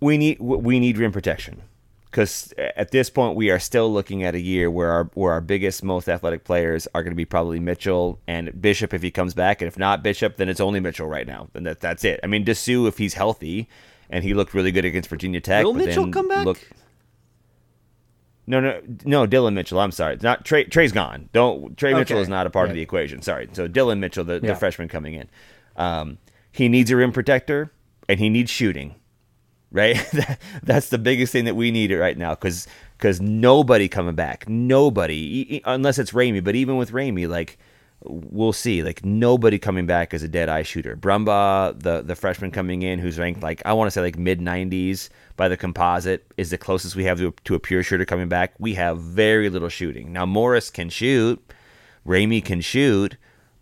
[0.00, 1.62] We need we need rim protection
[2.10, 5.40] because at this point we are still looking at a year where our where our
[5.40, 9.34] biggest, most athletic players are going to be probably Mitchell and Bishop if he comes
[9.34, 12.20] back, and if not Bishop, then it's only Mitchell right now, and that that's it.
[12.22, 13.68] I mean, Disu if he's healthy,
[14.10, 15.64] and he looked really good against Virginia Tech.
[15.64, 16.44] Will Mitchell come back?
[16.44, 16.60] Look,
[18.48, 19.26] no, no, no.
[19.26, 19.78] Dillon Mitchell.
[19.78, 20.14] I'm sorry.
[20.14, 20.64] It's not Trey.
[20.64, 21.28] Trey's gone.
[21.32, 21.76] Don't.
[21.76, 22.00] Trey okay.
[22.00, 23.22] Mitchell is not a part of the equation.
[23.22, 23.48] Sorry.
[23.52, 24.52] So Dillon Mitchell, the, yeah.
[24.52, 25.28] the freshman coming in,
[25.76, 26.18] um,
[26.50, 27.70] he needs a rim protector
[28.08, 28.94] and he needs shooting.
[29.70, 29.98] right?
[30.62, 32.66] That's the biggest thing that we need it right now because
[32.96, 36.42] because nobody coming back, nobody unless it's Ramey.
[36.42, 37.58] But even with Ramey, like
[38.04, 40.96] we'll see, like nobody coming back as a dead eye shooter.
[40.96, 44.40] Brumbaugh, the the freshman coming in, who's ranked like I want to say like mid
[44.40, 48.28] 90s by the composite, is the closest we have to, to a pure shooter coming
[48.28, 48.54] back.
[48.58, 50.26] We have very little shooting now.
[50.26, 51.42] Morris can shoot,
[52.06, 53.16] Ramey can shoot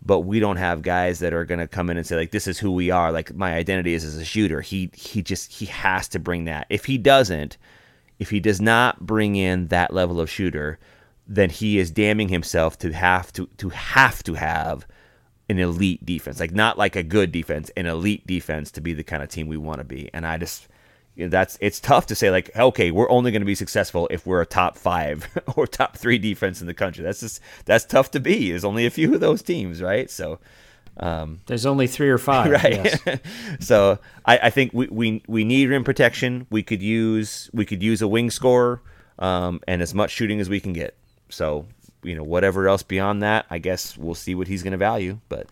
[0.05, 2.47] but we don't have guys that are going to come in and say like this
[2.47, 5.65] is who we are like my identity is as a shooter he he just he
[5.65, 7.57] has to bring that if he doesn't
[8.19, 10.79] if he does not bring in that level of shooter
[11.27, 14.87] then he is damning himself to have to to have to have
[15.49, 16.39] an elite defense.
[16.39, 19.47] Like not like a good defense an elite defense to be the kind of team
[19.47, 20.09] we want to be.
[20.13, 20.67] And i just
[21.15, 24.07] you know, that's it's tough to say like okay we're only going to be successful
[24.11, 27.03] if we're a top five or top three defense in the country.
[27.03, 28.51] That's just that's tough to be.
[28.51, 30.09] There's only a few of those teams right?
[30.09, 30.39] So
[30.99, 32.99] um, there's only three or five right.
[33.05, 33.19] yes.
[33.59, 36.47] so I, I think we, we we need rim protection.
[36.49, 38.81] We could use we could use a wing scorer
[39.19, 40.97] um, and as much shooting as we can get
[41.29, 41.65] so
[42.03, 45.19] you know whatever else beyond that i guess we'll see what he's going to value
[45.29, 45.47] but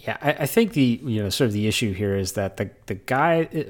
[0.00, 2.70] yeah, I, I, think the you know sort of the issue here is that the
[2.86, 3.66] the guy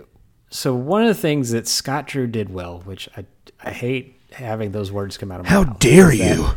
[0.51, 3.25] so one of the things that Scott Drew did well, which I
[3.63, 5.69] I hate having those words come out of my How mouth.
[5.69, 6.49] How dare you?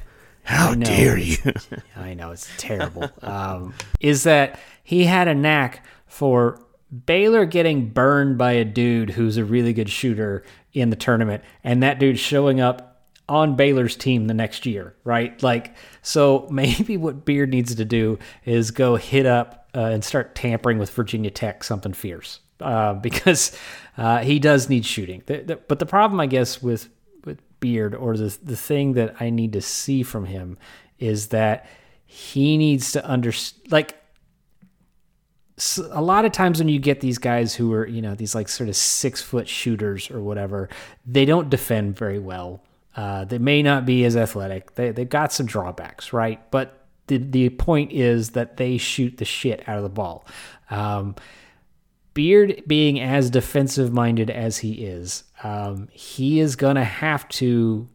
[0.43, 1.37] How dare you?
[1.95, 3.09] I know it's terrible.
[3.21, 6.61] um, is that he had a knack for
[7.05, 10.43] Baylor getting burned by a dude who's a really good shooter
[10.73, 12.90] in the tournament, and that dude showing up
[13.31, 15.41] on Baylor's team the next year, right?
[15.41, 20.35] Like, so maybe what Beard needs to do is go hit up uh, and start
[20.35, 23.57] tampering with Virginia Tech something fierce, uh, because
[23.97, 25.23] uh, he does need shooting.
[25.25, 26.89] The, the, but the problem, I guess, with
[27.23, 30.57] with Beard or the the thing that I need to see from him
[30.99, 31.67] is that
[32.05, 33.71] he needs to understand.
[33.71, 33.97] Like
[35.91, 38.49] a lot of times when you get these guys who are you know these like
[38.49, 40.67] sort of six foot shooters or whatever,
[41.05, 42.61] they don't defend very well.
[42.95, 44.75] Uh, they may not be as athletic.
[44.75, 46.39] They they got some drawbacks, right?
[46.51, 50.25] But the the point is that they shoot the shit out of the ball.
[50.69, 51.15] Um,
[52.13, 57.87] Beard being as defensive minded as he is, um, he is going to have to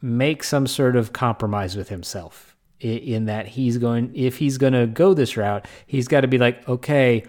[0.00, 4.72] make some sort of compromise with himself in, in that he's going, if he's going
[4.72, 7.24] to go this route, he's got to be like, okay,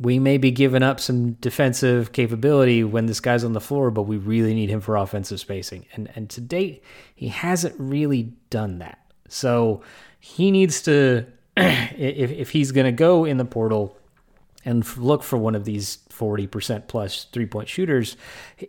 [0.00, 4.02] we may be giving up some defensive capability when this guy's on the floor, but
[4.02, 5.86] we really need him for offensive spacing.
[5.94, 6.84] And and to date,
[7.14, 8.98] he hasn't really done that.
[9.28, 9.82] So
[10.20, 11.26] he needs to,
[11.56, 13.96] if if he's going to go in the portal
[14.64, 18.16] and look for one of these 40% plus three point shooters,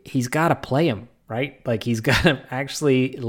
[0.03, 1.65] he's got to play him, right?
[1.65, 3.21] Like he's got to actually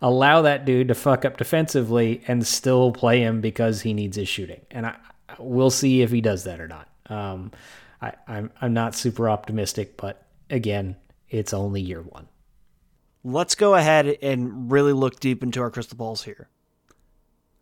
[0.00, 4.28] allow that dude to fuck up defensively and still play him because he needs his
[4.28, 4.60] shooting.
[4.70, 4.96] And I,
[5.38, 6.88] we'll see if he does that or not.
[7.12, 7.52] Um,
[8.00, 10.96] I, I'm, I'm not super optimistic, but again,
[11.28, 12.28] it's only year one.
[13.24, 16.48] Let's go ahead and really look deep into our crystal balls here.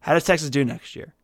[0.01, 1.15] How does Texas do next year?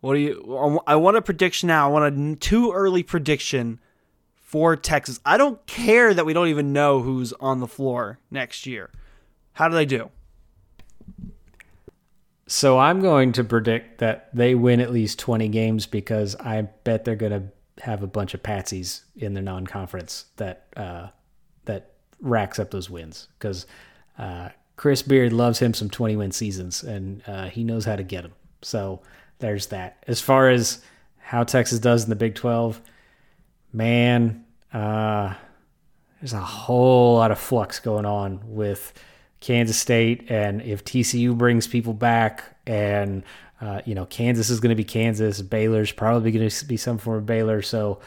[0.00, 0.80] What do you?
[0.86, 1.88] I want a prediction now.
[1.88, 3.80] I want a too early prediction
[4.36, 5.18] for Texas.
[5.24, 8.90] I don't care that we don't even know who's on the floor next year.
[9.54, 10.10] How do they do?
[12.46, 17.04] So I'm going to predict that they win at least 20 games because I bet
[17.04, 17.48] they're going to
[17.80, 21.08] have a bunch of patsies in the non-conference that uh,
[21.64, 23.66] that racks up those wins because
[24.18, 28.02] uh, Chris Beard loves him some 20 win seasons and uh, he knows how to
[28.02, 28.32] get them.
[28.62, 29.00] So
[29.38, 30.02] there's that.
[30.06, 30.82] As far as
[31.18, 32.80] how Texas does in the Big 12,
[33.72, 35.34] man, uh,
[36.20, 38.92] there's a whole lot of flux going on with
[39.40, 43.22] Kansas State, and if TCU brings people back, and
[43.64, 46.98] uh, you know Kansas is going to be Kansas, Baylor's probably going to be some
[46.98, 47.62] form of Baylor.
[47.62, 48.00] So,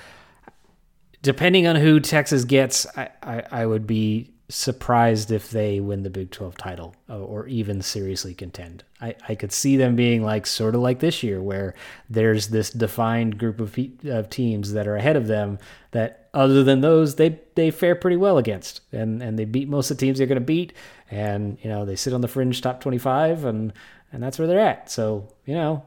[1.22, 6.10] depending on who Texas gets, I, I, I would be surprised if they win the
[6.10, 8.84] Big 12 title uh, or even seriously contend.
[9.02, 11.74] I, I could see them being like sort of like this year, where
[12.10, 15.60] there's this defined group of, of teams that are ahead of them
[15.92, 19.90] that, other than those, they they fare pretty well against, and and they beat most
[19.90, 20.72] of the teams they're going to beat,
[21.10, 23.74] and you know they sit on the fringe top 25, and
[24.12, 24.90] and that's where they're at.
[24.90, 25.86] So you know,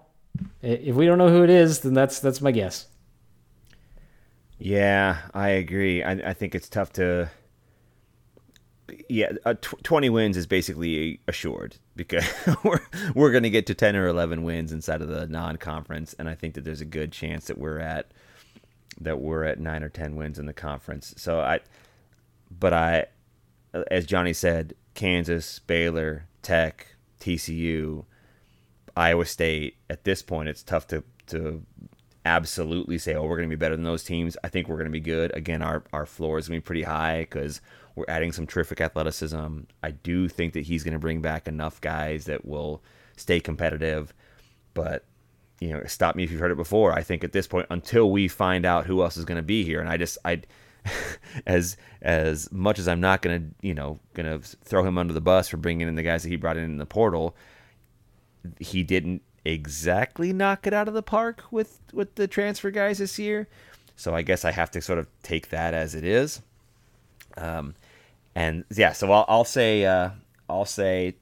[0.62, 2.86] if we don't know who it is, then that's that's my guess.
[4.58, 6.02] Yeah, I agree.
[6.02, 7.30] I, I think it's tough to
[9.08, 12.24] yeah, tw- 20 wins is basically assured because
[12.64, 12.80] we're
[13.14, 16.34] we're going to get to 10 or 11 wins inside of the non-conference and I
[16.34, 18.12] think that there's a good chance that we're at
[19.00, 21.14] that we're at 9 or 10 wins in the conference.
[21.16, 21.60] So I
[22.50, 23.06] but I
[23.90, 28.04] as Johnny said, Kansas, Baylor, Tech, TCU,
[29.00, 31.64] Iowa State, at this point it's tough to to
[32.26, 34.36] absolutely say, oh, we're going to be better than those teams.
[34.44, 35.34] I think we're going to be good.
[35.34, 37.60] Again, our, our floor is going to be pretty high because
[37.94, 39.60] we're adding some terrific athleticism.
[39.82, 42.82] I do think that he's going to bring back enough guys that will
[43.16, 44.12] stay competitive.
[44.74, 45.06] But,
[45.60, 46.92] you know, stop me if you've heard it before.
[46.92, 49.64] I think at this point, until we find out who else is going to be
[49.64, 50.42] here, and I just, I,
[51.46, 55.48] as as much as I'm not gonna, you know, gonna throw him under the bus
[55.48, 57.36] for bringing in the guys that he brought in in the portal,
[58.58, 63.18] he didn't exactly knock it out of the park with with the transfer guys this
[63.18, 63.48] year.
[63.96, 66.40] So I guess I have to sort of take that as it is.
[67.36, 67.74] Um,
[68.34, 70.10] and yeah, so I'll, I'll say uh,
[70.48, 71.16] I'll say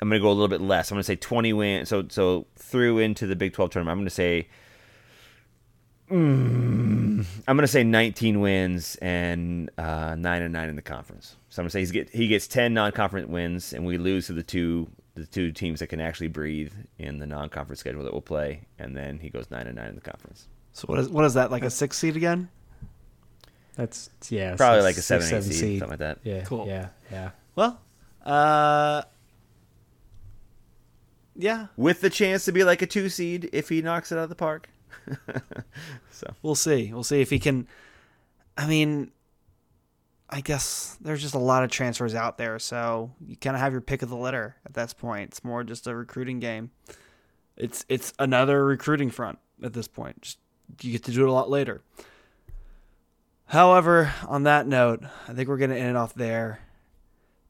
[0.00, 0.90] I'm gonna go a little bit less.
[0.90, 1.88] I'm gonna say 20 wins.
[1.88, 4.48] So so through into the Big 12 tournament, I'm gonna say.
[6.10, 11.36] Mm, I'm gonna say 19 wins and uh, nine and nine in the conference.
[11.50, 14.32] So I'm gonna say he's get he gets 10 non-conference wins, and we lose to
[14.32, 18.22] the two the two teams that can actually breathe in the non-conference schedule that we'll
[18.22, 20.48] play, and then he goes nine and nine in the conference.
[20.72, 22.48] So what is what is that like a six seed again?
[23.76, 26.18] That's yeah, Probably six- like a seven, six, eight seed, something like that.
[26.24, 26.66] Yeah, Cool.
[26.66, 27.30] Yeah, yeah.
[27.54, 27.80] Well,
[28.24, 29.02] uh,
[31.36, 34.24] yeah, With the chance to be like a two seed if he knocks it out
[34.24, 34.68] of the park.
[36.10, 36.92] so we'll see.
[36.92, 37.68] We'll see if he can.
[38.56, 39.12] I mean,
[40.30, 43.72] I guess there's just a lot of transfers out there, so you kind of have
[43.72, 45.30] your pick of the litter at this point.
[45.30, 46.70] It's more just a recruiting game.
[47.56, 50.20] It's it's another recruiting front at this point.
[50.22, 50.38] Just
[50.82, 51.80] you get to do it a lot later.
[53.46, 56.60] However, on that note, I think we're gonna end it off there.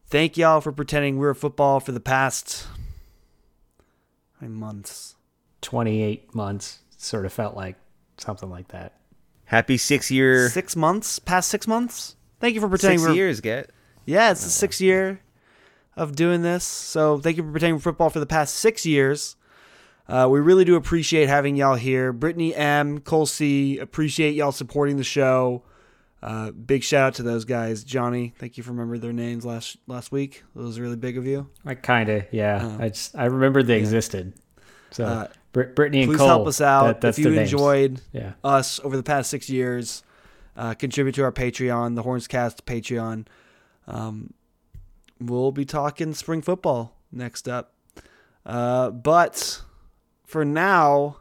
[0.07, 2.67] Thank y'all for pretending we were football for the past
[4.41, 5.17] months.
[5.63, 7.77] 28 months sort of felt like
[8.17, 8.95] something like that.
[9.47, 12.15] happy six year Six months, past six months.
[12.41, 13.71] Thank you for pretending six we were years, get.
[14.07, 15.21] Yeah, it's the sixth year
[15.97, 16.65] of doing this.
[16.65, 19.37] So thank you for pretending football for the past six years.
[20.09, 22.13] Uh, we really do appreciate having y'all here.
[22.13, 25.63] Brittany M, Cole C, appreciate y'all supporting the show.
[26.23, 27.85] Uh, big shout out to those guys.
[27.85, 30.43] Johnny, thank you for remembering their names last last week.
[30.57, 31.49] It was really big of you.
[31.67, 32.67] I kind of, yeah.
[32.81, 34.33] Uh, I just I remembered they existed.
[34.91, 36.27] So Uh, Brittany and Please Cole.
[36.27, 37.53] help us out that- that's if you the names.
[37.53, 38.33] enjoyed Yeah.
[38.43, 40.03] us over the past six years.
[40.59, 43.29] Uh, contribute to our Patreon, the Hornscast Patreon.
[43.87, 44.35] Um,
[45.21, 47.75] we'll be talking spring football next up.
[48.45, 49.63] Uh, but
[50.25, 51.19] for now,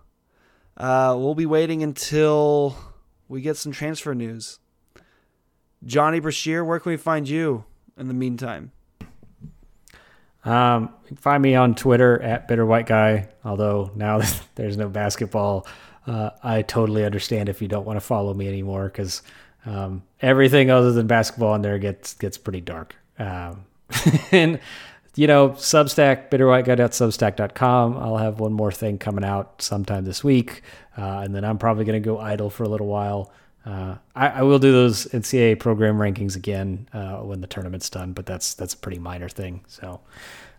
[0.75, 2.75] uh, we'll be waiting until
[3.27, 4.57] we get some transfer news.
[5.85, 7.63] Johnny Brashear, where can we find you
[7.95, 8.71] in the meantime?
[10.43, 13.29] Um, find me on Twitter at Bitter White Guy.
[13.45, 14.19] Although now
[14.55, 15.67] there's no basketball,
[16.07, 19.21] uh, I totally understand if you don't want to follow me anymore because
[19.65, 22.95] um, everything other than basketball in there gets gets pretty dark.
[23.19, 23.65] Um,
[24.31, 24.59] and
[25.15, 27.97] you know, Substack, bitterwhiteguy.substack.com.
[27.97, 30.61] I'll have one more thing coming out sometime this week,
[30.95, 33.31] uh, and then I'm probably going to go idle for a little while.
[33.65, 38.13] Uh, I, I will do those NCAA program rankings again uh, when the tournament's done,
[38.13, 39.65] but that's that's a pretty minor thing.
[39.67, 39.99] So,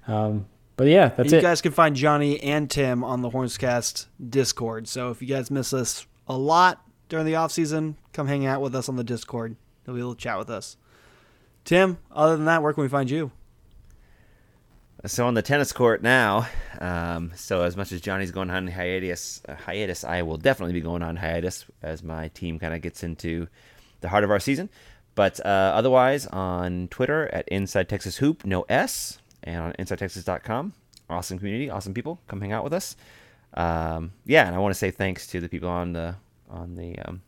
[0.09, 0.47] um,
[0.79, 1.43] but yeah, that's you it.
[1.43, 4.87] You guys can find Johnny and Tim on the Hornscast Discord.
[4.87, 8.63] So if you guys miss us a lot during the off season, come hang out
[8.63, 9.57] with us on the Discord.
[9.85, 10.77] You'll be able to chat with us.
[11.65, 13.33] Tim, other than that, where can we find you?
[15.05, 16.47] So on the tennis court now.
[16.81, 20.81] Um, so as much as Johnny's going on hiatus, uh, hiatus, I will definitely be
[20.81, 23.49] going on hiatus as my team kind of gets into
[24.01, 24.71] the heart of our season.
[25.17, 30.73] But uh, otherwise, on Twitter at Inside Texas Hoop, no S, and on InsideTexas.com.
[31.11, 32.21] Awesome community, awesome people.
[32.29, 32.97] Come hang out with us.
[33.55, 36.17] Um, yeah, and I want to say thanks to the people on the
[36.51, 37.23] on the um,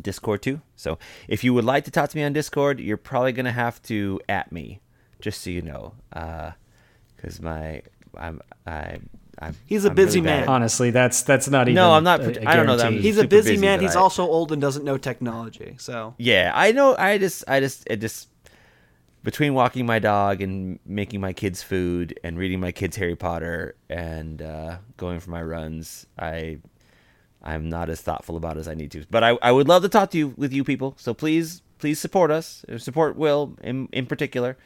[0.00, 0.60] Discord too.
[0.76, 0.98] So
[1.28, 4.20] if you would like to talk to me on Discord, you're probably gonna have to
[4.28, 4.80] at me,
[5.20, 7.82] just so you know, because my
[8.16, 8.98] I'm I.
[9.40, 10.42] I'm, He's a I'm busy bad man.
[10.44, 11.74] at- Honestly, that's that's not even.
[11.74, 13.80] No, I'm not a- pret- don't know that I'm- He's a busy, busy, man.
[13.80, 15.74] He's I- also old and doesn't know technology.
[15.80, 16.94] So Yeah, I know.
[16.96, 18.28] I just, I just, it just
[19.24, 23.74] between walking my dog and making my kids food and reading my kids Harry Potter
[23.88, 26.58] and uh, going for my runs, I,
[27.42, 29.04] I'm not as thoughtful about it as I need to.
[29.10, 30.94] But I, I would love to talk to you with you people.
[30.98, 32.64] So please, please support us.
[32.76, 34.56] Support Will in in particular.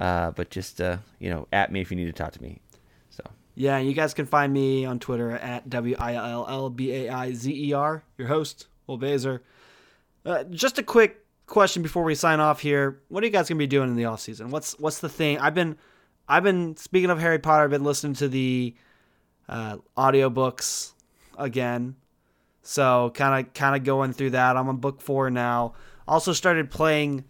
[0.00, 2.60] Uh, but just uh, you know, at me if you need to talk to me.
[3.10, 3.24] So
[3.56, 7.08] yeah, you guys can find me on Twitter at W I L L B A
[7.10, 8.04] I Z E R.
[8.16, 9.40] Your host, Will Baizer.
[10.24, 13.02] Uh, just a quick question before we sign off here.
[13.08, 14.50] What are you guys gonna be doing in the off season?
[14.50, 15.38] What's what's the thing?
[15.38, 15.76] I've been
[16.28, 17.64] I've been speaking of Harry Potter.
[17.64, 18.74] I've been listening to the
[19.48, 20.92] uh, audiobooks
[21.38, 21.96] again.
[22.62, 24.56] So kind of kind of going through that.
[24.56, 25.74] I'm on book four now.
[26.08, 27.24] Also started playing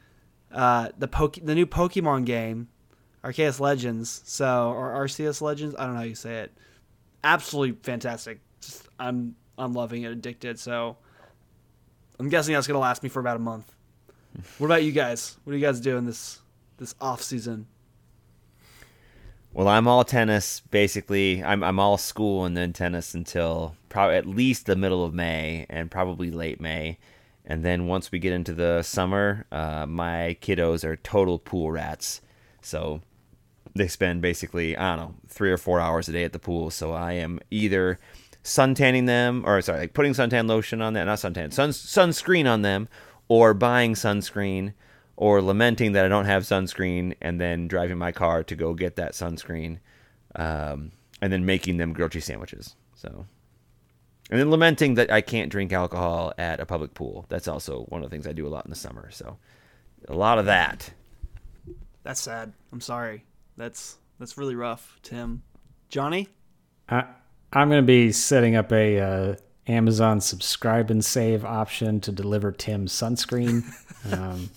[0.53, 2.69] uh, the poke the new Pokemon game,
[3.25, 4.23] Arceus Legends.
[4.25, 5.75] So or Arceus Legends.
[5.77, 6.57] I don't know how you say it.
[7.25, 8.41] Absolutely fantastic.
[8.61, 10.61] Just, I'm I'm loving it, addicted.
[10.61, 10.99] So
[12.21, 13.74] I'm guessing that's gonna last me for about a month.
[14.59, 15.37] What about you guys?
[15.45, 16.41] What are you guys doing this
[16.79, 17.67] this off season?
[19.53, 21.43] Well, I'm all tennis basically.
[21.43, 25.67] I'm I'm all school and then tennis until probably at least the middle of May
[25.71, 26.99] and probably late May.
[27.45, 32.21] And then once we get into the summer, uh, my kiddos are total pool rats.
[32.63, 33.03] So
[33.75, 36.71] they spend basically I don't know three or four hours a day at the pool.
[36.71, 38.01] So I am either
[38.43, 42.63] suntanning them, or sorry, like putting suntan lotion on them, not suntan, sun sunscreen on
[42.63, 42.89] them,
[43.29, 44.75] or buying sunscreen
[45.17, 48.97] or lamenting that I don't have sunscreen and then driving my car to go get
[48.97, 49.79] that sunscreen,
[50.35, 52.75] um, and then making them grilled cheese sandwiches.
[52.95, 53.27] So,
[54.31, 57.27] and then lamenting that I can't drink alcohol at a public pool.
[57.29, 59.11] That's also one of the things I do a lot in the summer.
[59.11, 59.39] So,
[60.09, 60.91] a lot of that.
[62.03, 62.53] That's sad.
[62.73, 63.25] I'm sorry.
[63.57, 65.43] That's that's really rough, Tim.
[65.89, 66.29] Johnny?
[66.89, 67.05] I,
[67.53, 69.37] I'm going to be setting up a uh,
[69.67, 73.65] Amazon subscribe and save option to deliver Tim sunscreen.
[74.13, 74.51] um,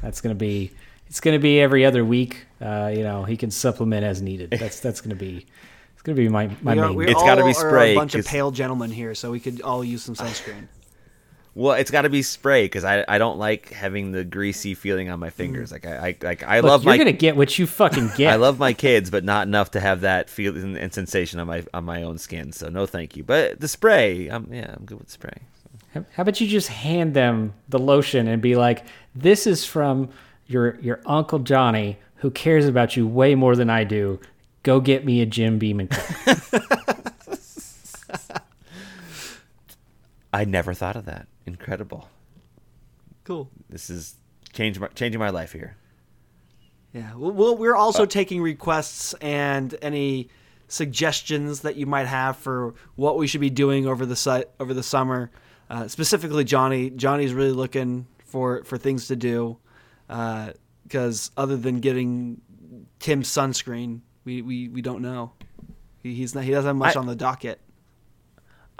[0.00, 0.72] that's going to be
[1.06, 2.46] it's going to be every other week.
[2.60, 4.50] Uh, you know, he can supplement as needed.
[4.50, 5.46] That's that's going to be
[5.92, 6.96] it's going to be my my we are, main.
[6.96, 9.60] we It's all gotta be spray, a bunch of pale gentlemen here, so we could
[9.60, 10.66] all use some sunscreen.
[11.54, 15.10] Well, it's got to be spray because I, I don't like having the greasy feeling
[15.10, 15.34] on my mm.
[15.34, 15.70] fingers.
[15.70, 18.12] Like I, I like I Look, love you're my going to get what you fucking
[18.16, 18.32] get.
[18.32, 21.64] I love my kids, but not enough to have that feeling and sensation on my
[21.74, 22.52] on my own skin.
[22.52, 23.24] So no, thank you.
[23.24, 25.42] But the spray, I'm yeah, I'm good with spray.
[25.92, 30.08] How how about you just hand them the lotion and be like, "This is from
[30.46, 34.20] your your uncle Johnny, who cares about you way more than I do.
[34.62, 36.38] Go get me a Jim Beam and Coke."
[40.32, 41.26] I never thought of that.
[41.46, 42.08] Incredible.
[43.24, 43.50] Cool.
[43.68, 44.16] This is
[44.52, 45.76] change my, changing my life here.
[46.92, 47.14] Yeah.
[47.14, 50.28] Well, well we're also taking requests and any
[50.68, 54.74] suggestions that you might have for what we should be doing over the site over
[54.74, 55.30] the summer.
[55.70, 56.90] Uh, specifically, Johnny.
[56.90, 59.58] Johnny's really looking for for things to do
[60.06, 62.40] because other than getting
[62.98, 65.32] Tim's sunscreen, we, we, we don't know.
[66.02, 66.44] He, he's not.
[66.44, 67.60] He doesn't have much I- on the docket.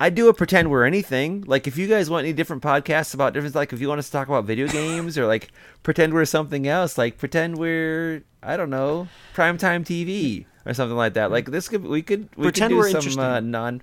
[0.03, 1.45] I do a pretend we're anything.
[1.47, 4.07] Like if you guys want any different podcasts about different, like if you want us
[4.07, 5.53] to talk about video games or like
[5.85, 11.15] pretend we're something else, like pretend we're I don't know primetime TV or something like
[11.15, 11.31] that.
[11.31, 13.81] Like this could we could we Pretend could do we're some uh, non.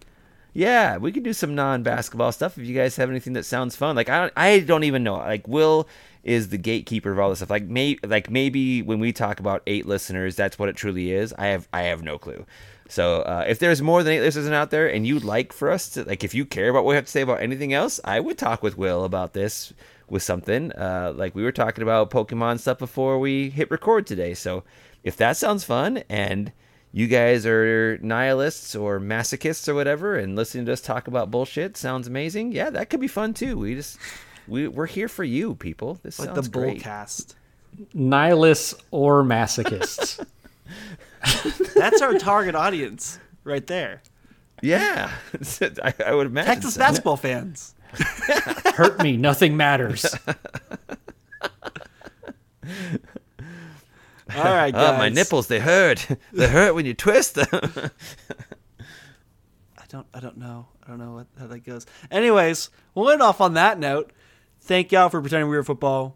[0.52, 3.96] Yeah, we could do some non-basketball stuff if you guys have anything that sounds fun.
[3.96, 5.16] Like I don't, I don't even know.
[5.16, 5.88] Like Will
[6.26, 7.50] is the gatekeeper of all this stuff.
[7.50, 11.32] Like may like maybe when we talk about eight listeners, that's what it truly is.
[11.38, 12.46] I have I have no clue.
[12.90, 15.90] So uh, if there's more than eight listeners out there, and you'd like for us
[15.92, 18.20] to like, if you care about what we have to say about anything else, I
[18.20, 19.72] would talk with Will about this
[20.10, 20.72] with something.
[20.74, 24.34] Uh, like we were talking about Pokemon stuff before we hit record today.
[24.34, 24.64] So
[25.04, 26.52] if that sounds fun and
[26.92, 31.78] you guys are nihilists or masochists or whatever, and listening to us talk about bullshit
[31.78, 32.52] sounds amazing.
[32.54, 33.56] Yeah, that could be fun too.
[33.60, 34.00] We just
[34.48, 36.00] we we're here for you, people.
[36.02, 36.82] This sounds Like sounds the great.
[36.82, 37.36] bullcast.
[37.94, 40.26] Nihilists or masochists.
[41.76, 44.02] That's our target audience right there.
[44.62, 45.12] Yeah,
[45.62, 46.54] I, I would imagine.
[46.54, 46.80] Texas so.
[46.80, 47.76] basketball fans.
[48.76, 50.06] Hurt me, nothing matters.
[54.36, 54.96] All right, guys.
[54.96, 56.08] Oh, my nipples, they hurt.
[56.34, 57.48] they hurt when you twist them.
[59.78, 60.68] I don't I don't know.
[60.84, 61.86] I don't know what, how that goes.
[62.12, 64.12] Anyways, we'll end off on that note.
[64.62, 66.16] Thank y'all for pretending we were football,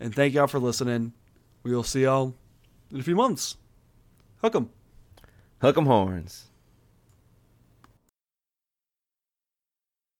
[0.00, 1.12] and thank y'all for listening.
[1.62, 2.34] We will see y'all
[2.90, 3.56] in a few months.
[4.42, 4.68] Hook 'em.
[5.60, 6.51] Hook 'em horns.